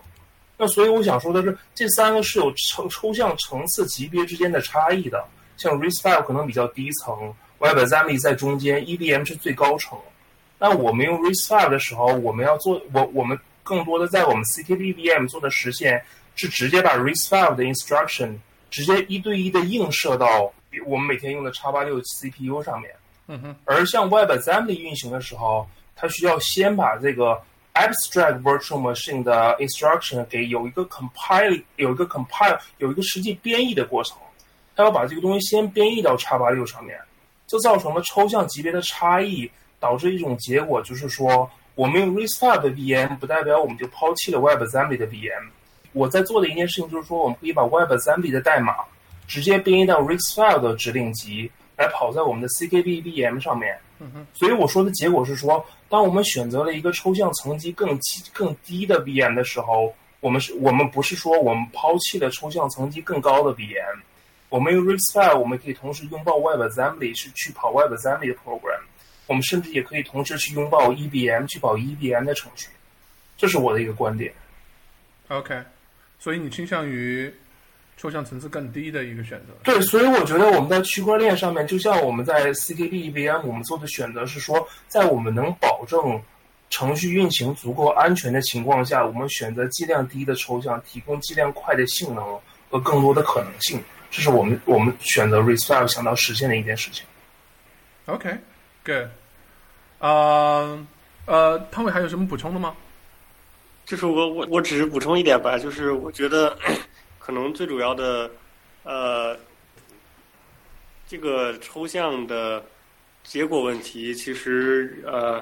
[0.58, 5.24] 那所以我想说的是，这三个是有抽抽象层次级别之间的差异的。
[5.58, 9.98] 像 RISC-V 可能比较低层，WebAssembly 在中间，EBM 是最高层。
[10.58, 16.04] 那我们用 RISC-V 的时候，我们要做我我们更多的在我们 CKBVM 做的实现
[16.36, 18.36] 是直接把 RISC-V 的 instruction
[18.72, 20.52] 直接一对一的映射到
[20.86, 22.92] 我们每天用的 x 八六 CPU 上面。
[23.28, 23.56] 嗯哼。
[23.66, 25.68] 而像 WebAssembly 运行的时候，
[26.04, 27.42] 它需要先把这个
[27.76, 34.18] abstract virtual machine 的 instruction 给有一个 compile 有一个 compile 有一个实际编译的过程，
[34.76, 37.00] 它要把这个东西先编译到叉八六上面，
[37.48, 39.50] 这造成了抽象级别的差异，
[39.80, 45.48] 导致一种结果就是说，我们用 RISC-V 的 VM 不代表我们就抛弃了 WebAssembly 的 VM。
[45.94, 48.76] 我在做的一件事情就是说，我们可以把 WebAssembly 的代码
[49.26, 53.80] 直接编译到 RISC-V 的指令集来跑在我们的 CKB-VM 上面。
[54.34, 57.96] 所以我说的结果是说，当我们选择了一个抽象层级更
[58.34, 64.00] 更低的 VM 的时候，我们是我们不是说我们抛弃了抽象层级更高的 VM，
[64.50, 68.82] 我们用 RISC-V 我们可以同时拥抱 WebAssembly 是去跑 WebAssembly 的 program，
[69.28, 72.70] 我们甚至也可以同时去拥抱 EBM 去跑 EBM 的程序，
[73.38, 74.34] 这是我的一个观点。
[75.28, 75.62] OK，
[76.18, 77.32] 所以你倾向于。
[78.04, 79.54] 抽象层次更低的一个选择。
[79.64, 86.22] 对，所以我觉得我们在区块链上面，就像我们在 CKB VM，我们做的选择是说，在我们能保证
[86.70, 92.38] 程序运行足够安全的情况下，我们选择剂量低的抽象，提供剂量快的性能
[92.70, 93.82] 和更多的可能性。
[94.12, 97.06] 这是我们我们选择 RISC-V 想要实现的一件事情。
[98.08, 99.08] OK，Good。
[100.00, 100.78] 啊，
[101.26, 102.76] 呃，汤伟还有什么补充的吗？
[103.86, 106.58] 就是我我我只是补充一点吧，就是我觉得。
[107.26, 108.30] 可能最主要的，
[108.84, 109.40] 呃，
[111.08, 112.62] 这个抽象的
[113.24, 115.42] 结果问题，其实呃，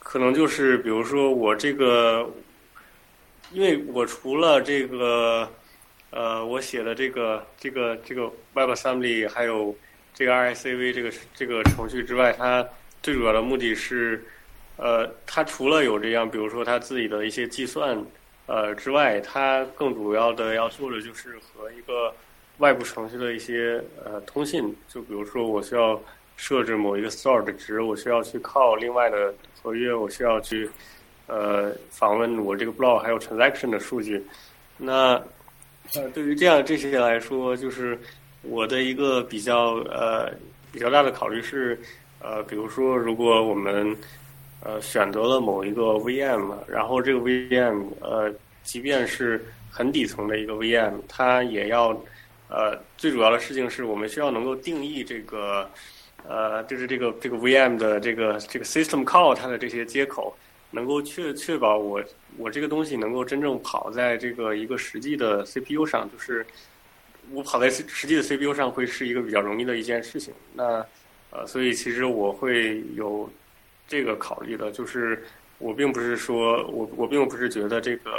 [0.00, 2.28] 可能就是比如说我这个，
[3.52, 5.48] 因为我除了这个
[6.10, 9.72] 呃，我写的这个这个这个 WebAssembly 还有
[10.12, 12.68] 这个 RSCV 这个这个程序之外，它
[13.04, 14.26] 最主要的目的是，
[14.78, 18.04] 呃，它除了有这样，比如说它自己的一些计算。
[18.48, 22.12] 呃，之外，它更主要的要做的就是和一个
[22.56, 24.74] 外部程序的一些呃通信。
[24.88, 26.00] 就比如说，我需要
[26.36, 30.68] 设置某一个 store 的值，我需要去靠另外的合约，我需要去
[31.26, 34.24] 呃访问我这个 block 还有 transaction 的数据。
[34.78, 35.22] 那
[35.94, 37.98] 呃，对于这样这些来说，就是
[38.40, 40.32] 我的一个比较呃
[40.72, 41.78] 比较大的考虑是，
[42.20, 43.94] 呃，比如说，如果我们
[44.60, 48.28] 呃，选择了某一个 VM，然后这个 VM，呃，
[48.64, 51.90] 即便是很底层的一个 VM，它也要，
[52.48, 55.70] 呃，最主要的事情是我们需要能够定义这个，
[56.26, 60.36] 呃，就是这个这个 VM 的这个这个 system call 它的这些接口，
[60.72, 62.02] 能够确确保我
[62.36, 66.44] 我这个东西能够真正跑在这个一个实际的 CPU 上，就是
[67.32, 70.34] 我跑在实际的 CPU 上会是一个比较容易的一件事情。
[70.52, 70.84] 那
[71.30, 73.30] 呃，所以其实我会有。
[73.88, 75.24] 这个考虑的，就是
[75.58, 78.10] 我并不是说我我并不是觉得这个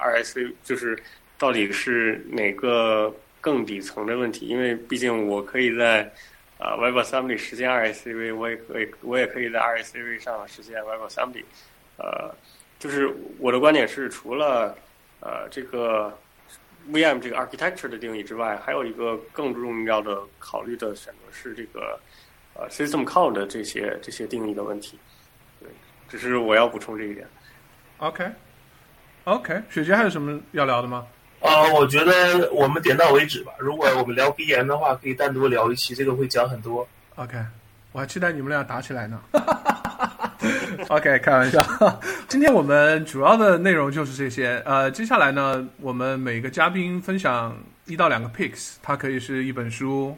[0.00, 0.98] RSC 就是
[1.38, 6.02] 到底是哪个更底层的问题，因为毕竟我可以在
[6.58, 11.44] 啊 WebAssembly 实现 RSCV，我也可以我也可以在 RSCV 上实现 WebAssembly。
[11.98, 12.34] 呃，
[12.78, 14.76] 就是我的观点是，除了
[15.20, 16.16] 呃这个
[16.90, 22.00] VM 这个 architecture 的定义之外，还有一个更重要的考虑的选择是这个
[22.54, 24.98] 呃 system call 的这些这些定义的问题。
[26.08, 27.26] 只是我要补充这一点。
[27.98, 31.06] OK，OK，雪姐还有什么要聊的吗？
[31.40, 33.52] 呃，我觉得我们点到为止吧。
[33.58, 36.86] 如果我们聊鼻炎的话，可以单独聊一期，这个会讲很多。
[37.14, 37.38] OK，
[37.92, 39.20] 我还期待你们俩打起来呢。
[40.88, 41.60] OK，开玩笑。
[42.28, 44.62] 今天我们主要的内容就是这些。
[44.64, 47.56] 呃，接下来呢，我们每个嘉宾分享
[47.86, 50.16] 一到两个 picks，它可以是一本书，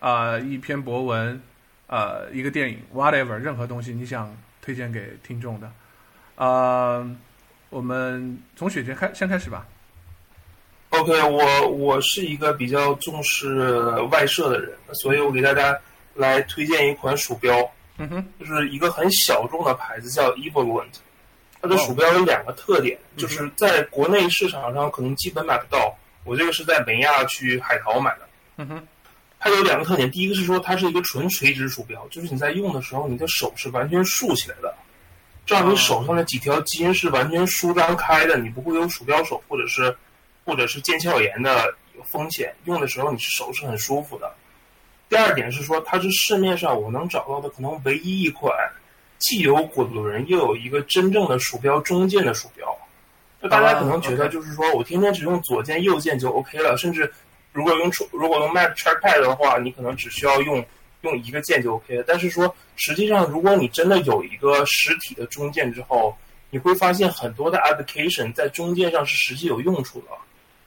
[0.00, 1.40] 啊，一篇博文，
[1.86, 4.34] 呃，一个电影，whatever，任何东西你想。
[4.68, 5.72] 推荐给听众的，
[6.34, 7.16] 呃，
[7.70, 9.66] 我们从雪杰开先开始吧。
[10.90, 15.74] OK，我我是一个比较重视外设的人，所以我给大家
[16.12, 17.58] 来推荐一款鼠标，
[17.96, 20.92] 嗯哼，就是一个很小众的牌子叫 Evoluent，
[21.62, 28.28] 它的鼠标有两个特点，就是在国内市场上可能基本买不到，我这个是在美亚去海淘买的，
[28.58, 28.86] 嗯哼。
[29.40, 34.74] 它有两个特点，第一个是说它是一个纯垂直鼠标，就是你在用的时候，你的手是完全竖起来的，
[35.46, 39.96] 这样你手上的几条筋是完全舒张开的，你不会有鼠标手或者是
[40.44, 41.74] 或者是腱鞘炎的
[42.04, 44.32] 风险，用的时候你是手是很舒服的。
[45.08, 48.52] 第二点是说，它是市面上我能找到的可能唯一一款
[49.18, 52.76] 既有滚轮又有一个真正的鼠标中键的鼠标。
[53.40, 57.10] 就大家可能觉得就是说我天天只用左键右键就 OK 了，甚至
[57.58, 60.64] 如果用如果用 Mac Trackpad 的话，你可能只需要用
[61.00, 62.04] 用一个键就 OK 了。
[62.06, 66.16] 但是说实际上，如果你真的有一个实体的中键之后，
[66.50, 70.06] 你会发现很多的 application 在中键上是实际有用处的。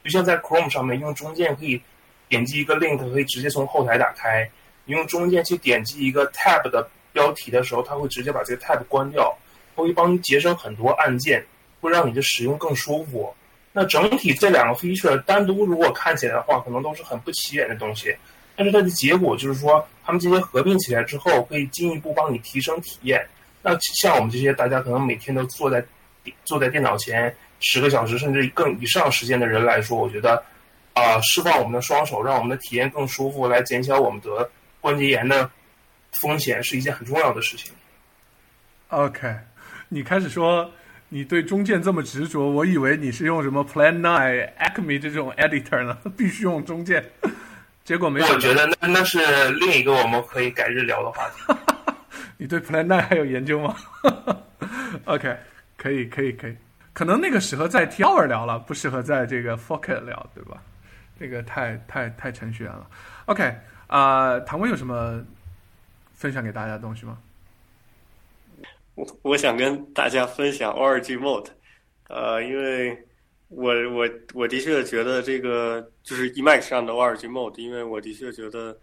[0.04, 1.80] 就像在 Chrome 上面用中键可以
[2.28, 4.46] 点击一个 link，可以直接从后台打开。
[4.84, 9.34] 你用中键去点击一个 tab 的标题的时候，它会直接把这个 tab 关掉，
[9.74, 11.42] 它会帮你节省很多按键。
[11.80, 13.34] 会让你的使用更舒服。
[13.74, 18.14] 那整体这两个 feature 单独如果看起来的话，可能都是很不起眼的东西。
[18.54, 23.26] 但是它的结果就是说，它们这些合并起来之后，可以进一步帮你提升体验。
[23.62, 25.82] 那像我们这些大家可能每天都坐在
[26.44, 30.44] 坐在电脑前十个小时甚至更以上时间的人来说，我觉得
[30.92, 34.46] 啊，释放我们的双手，让我们的体验更舒服，来减小我们得
[34.82, 35.50] 关节炎的
[36.20, 37.72] 风险，是一件很重要的事情。
[38.88, 39.34] OK，
[39.88, 40.70] 你开始说。
[41.14, 45.98] 你对中键这么执着，我以为你是用什么 Plan Nine、Acme 这种 editor 呢？
[46.16, 47.04] 必须用中键，
[47.84, 48.26] 结果没有。
[48.28, 51.54] 我觉得那那是另一个我们可以改日聊的话题。
[52.38, 53.76] 你对 Plan Nine 还有研究吗？
[55.04, 55.36] OK，
[55.76, 56.56] 可以，可以，可以。
[56.94, 60.56] 可能那个适合在 Tower 聊了，不适合在这个 f o c u s 聊，对吧？
[61.20, 62.86] 这个太太太程序员了。
[63.26, 63.54] OK，
[63.86, 65.22] 啊，唐威有什么
[66.14, 67.18] 分享给大家的东西吗？
[68.94, 71.46] 我我想跟大家分享 Org Mode，
[72.10, 72.94] 呃，因为
[73.48, 78.78] 我我我的确觉得这个就是 Emacs 上的 Org Mode，因为我的确觉得，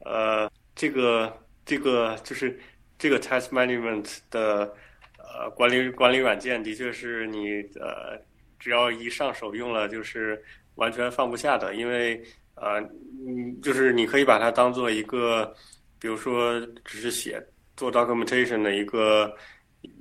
[0.00, 1.34] 呃，这个
[1.64, 2.60] 这个就是
[2.98, 4.70] 这个 Test Management 的
[5.16, 8.20] 呃管理管理软件，的确是你呃
[8.58, 12.22] 只要一上手用了，就是完全放不下的，因为
[12.56, 12.80] 呃
[13.26, 15.54] 嗯，就是你可以把它当做一个，
[15.98, 17.42] 比如说只是写
[17.78, 19.34] 做 documentation 的一个。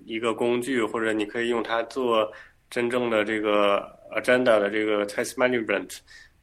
[0.05, 2.31] 一个工具，或者你可以用它做
[2.69, 5.97] 真正的这个 agenda 的这个 test management，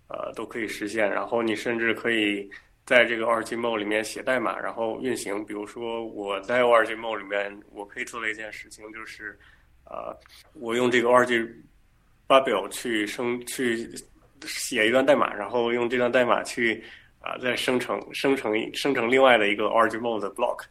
[0.08, 1.10] 呃，都可以实现。
[1.10, 2.48] 然后你甚至可以
[2.86, 5.44] 在这个 ORGMode 里面写代码，然后运行。
[5.44, 9.38] 比如说我在 ORGMode 里面，我可以做的一件事情就是，
[9.84, 10.16] 呃，
[10.54, 11.48] 我用这个 ORG
[12.26, 13.88] Bubble 去生去
[14.46, 16.82] 写一段代码，然后用这段代码去
[17.20, 20.64] 啊再生成生成生成另外的一个 ORGMode 的 block。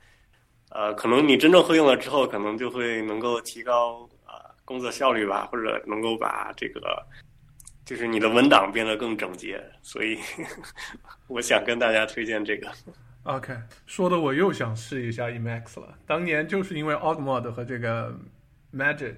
[0.70, 7.04] 呃，可能你真正会用了之后，可能就会能够提高啊工作效率吧，或者能够把这个
[7.86, 9.60] 就是你的文档变得更整洁。
[9.82, 10.20] 所以
[11.28, 12.72] 我想跟大家推荐这个。
[13.24, 13.56] OK，
[13.88, 15.98] 说的我又想试一下 Emacs 了。
[16.06, 18.16] 当年就是因为 Augmod 和这个
[18.72, 19.16] Magic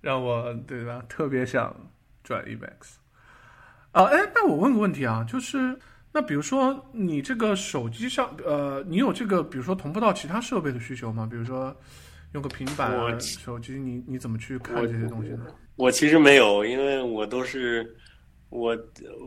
[0.00, 1.74] 让我对吧特别想
[2.24, 2.96] 转 Emacs。
[3.92, 5.78] 啊，哎，那我问个问题啊，就是。
[6.16, 11.28] 那比如说，你这个手机上，呃，你有这个，比如说同步到其他设备的需求吗？
[11.30, 11.76] 比如说，
[12.32, 15.44] 用个平板、手机，你你怎么去看这些东西呢？
[15.76, 17.94] 我其实没有，因为我都是
[18.48, 18.74] 我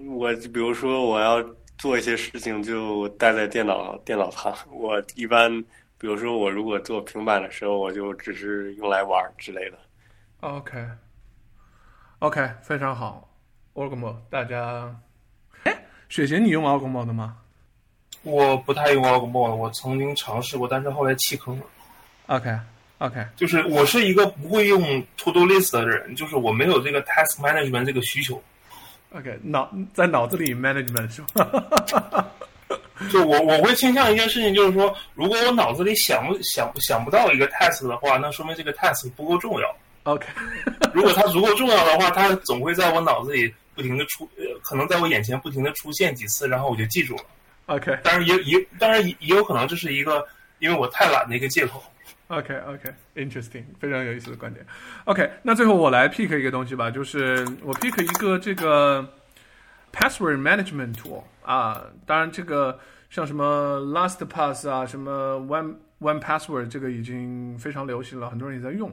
[0.08, 1.40] 我，比如说我要
[1.78, 4.52] 做一些事情，就待在电脑电脑旁。
[4.72, 5.64] 我一般，
[6.00, 9.78] 比如说我如果做平板的时候，我就只是用来玩之类的。
[10.40, 10.90] OK，OK，
[12.64, 13.32] 非常好
[13.76, 15.00] ，Orgmo，大家。
[16.10, 17.38] 雪贤，你用 a u g m o d 吗？
[18.24, 21.66] 我不太用 a u g m o d 我曾经尝试过，但是后来弃坑了。
[22.26, 24.82] OK，OK，就是我是一个不会用
[25.18, 28.42] To Do List 的人，就是我没有这个 Task Management 这个需求。
[29.12, 32.28] OK，脑在脑子里 Management 是吧？
[33.12, 39.76] 就我我会倾向一件事情，就是说，如果我脑子里想不想想不到一个 Task 的话，那说明这个 Task 不够重要。
[40.04, 40.28] OK，
[40.92, 43.54] 如果它足够重要的话，它总会在我脑子里。
[43.80, 47.24] 不停的出，呃，可能在我眼前不停的出现几次，然后我就记住了。
[47.68, 50.28] OK，当然也也当然也也有可能这是一个
[50.60, 51.82] 因为我太懒的一个借口。
[52.28, 54.66] OK OK，interesting，非常有意思的观点。
[55.06, 59.14] OK，那最后我来 pick 一个东西吧，就是我 pick 一个这个
[59.94, 62.78] password management tool 啊，当然这个
[63.10, 68.92] 像什么 LastPass 啊，什么 One One Password 这个已经非常流行了，很多人也在用。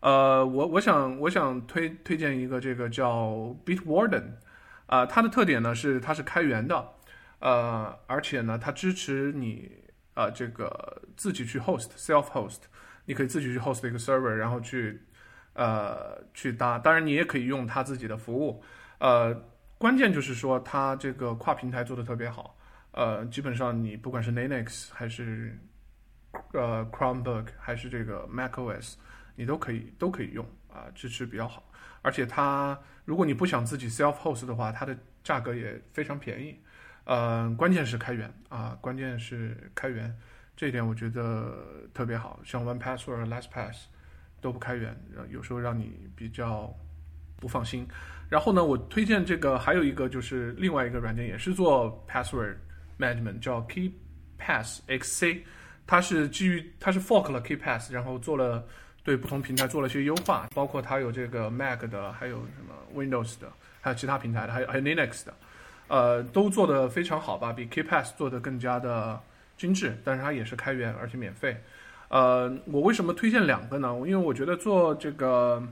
[0.00, 4.32] 呃，我我想我想推推荐一个这个叫 Bitwarden，
[4.86, 6.88] 啊，它的特点呢是它是开源的，
[7.40, 9.70] 呃，而且呢它支持你
[10.14, 12.60] 啊这个自己去 host self host，
[13.04, 15.02] 你可以自己去 host 一个 server，然后去
[15.52, 18.62] 呃去搭，当然你也可以用它自己的服务，
[19.00, 19.34] 呃，
[19.76, 22.56] 关键就是说它这个跨平台做的特别好，
[22.92, 25.58] 呃，基本上你不管是 Linux 还是
[26.54, 28.94] 呃 Chromebook 还是这个 macOS。
[29.40, 31.64] 你都可以都可以用啊，支持比较好。
[32.02, 34.94] 而且它如果你不想自己 self host 的话，它的
[35.24, 36.54] 价格也非常便宜。
[37.04, 40.14] 呃，关键是开源啊，关键是开源，
[40.54, 41.56] 这一点我觉得
[41.94, 42.38] 特别好。
[42.44, 43.84] 像 One Password、LastPass
[44.42, 44.94] 都不开源，
[45.30, 46.70] 有时候让你比较
[47.36, 47.88] 不放心。
[48.28, 52.56] 然后呢，我推荐这个还有一个就是另外一个软件，也是做 password
[52.98, 55.44] management，叫 KeyPass XC。
[55.86, 58.64] 它是基于它是 fork 了 KeyPass，然后做了
[59.02, 63.48] 对不同平台做了一些优化，包括它有这个 Mac 的，还有什么 Windows 的，
[63.80, 65.34] 还有其他平台的，还有还有 Linux 的。
[65.88, 69.18] 呃，都做得非常好吧，比 k p a s s 做的更加的
[69.56, 71.56] 精致，但是它也是开源而且免费。
[72.08, 73.92] 呃，我为什么推荐两个呢？
[74.06, 75.62] 因为我觉得做这个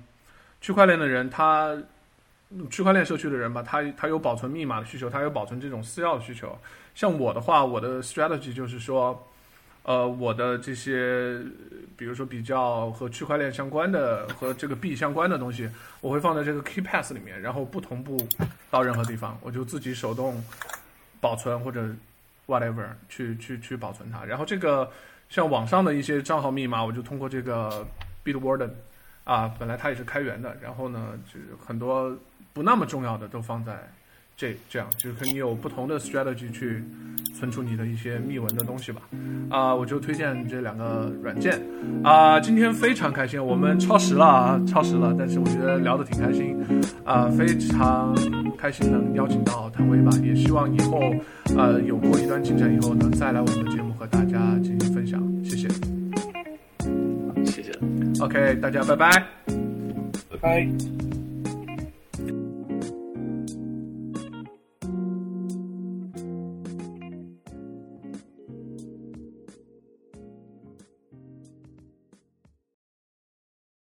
[0.60, 1.76] 区块链的人，他
[2.70, 6.58] 区块链社区的人吧，他他有保存密码的需求，他有保存这种私钥的需求。
[6.94, 9.22] 像我的话，我的 strategy 就是说。
[9.88, 11.40] 呃，我的这些，
[11.96, 15.66] 比如说比较和区块链相关的和这个币相关的东西，
[16.02, 18.18] 我会放在这个 KeyPass 里面，然后不同步
[18.70, 20.44] 到任何地方，我就自己手动
[21.22, 21.88] 保存或者
[22.46, 24.26] whatever 去去去保存它。
[24.26, 24.90] 然后这个
[25.30, 27.86] 像网上的一些账号密码，我就通过这个
[28.22, 28.72] Bitwarden
[29.24, 32.14] 啊，本来它也是开源的，然后呢，就是很多
[32.52, 33.90] 不那么重要的都放在。
[34.38, 36.84] 这这样就是你有不同的 strategy 去
[37.34, 39.02] 存储你的一些密文的东西吧，
[39.50, 41.60] 啊，我就推荐这两个软件，
[42.04, 46.56] 啊，今天非常开心，我们超时了啊，超时了，但是我觉得聊得挺开心，
[47.04, 48.16] 啊，非常
[48.56, 51.00] 开心能邀请到谭威吧，也希望以后，
[51.56, 55.68] 呃，有过一段进展以后能再来我们的节目和大家进行分享，谢谢，
[57.44, 57.72] 谢谢
[58.20, 59.10] ，OK，大家拜拜，
[60.30, 60.38] 拜。
[60.40, 61.17] 拜。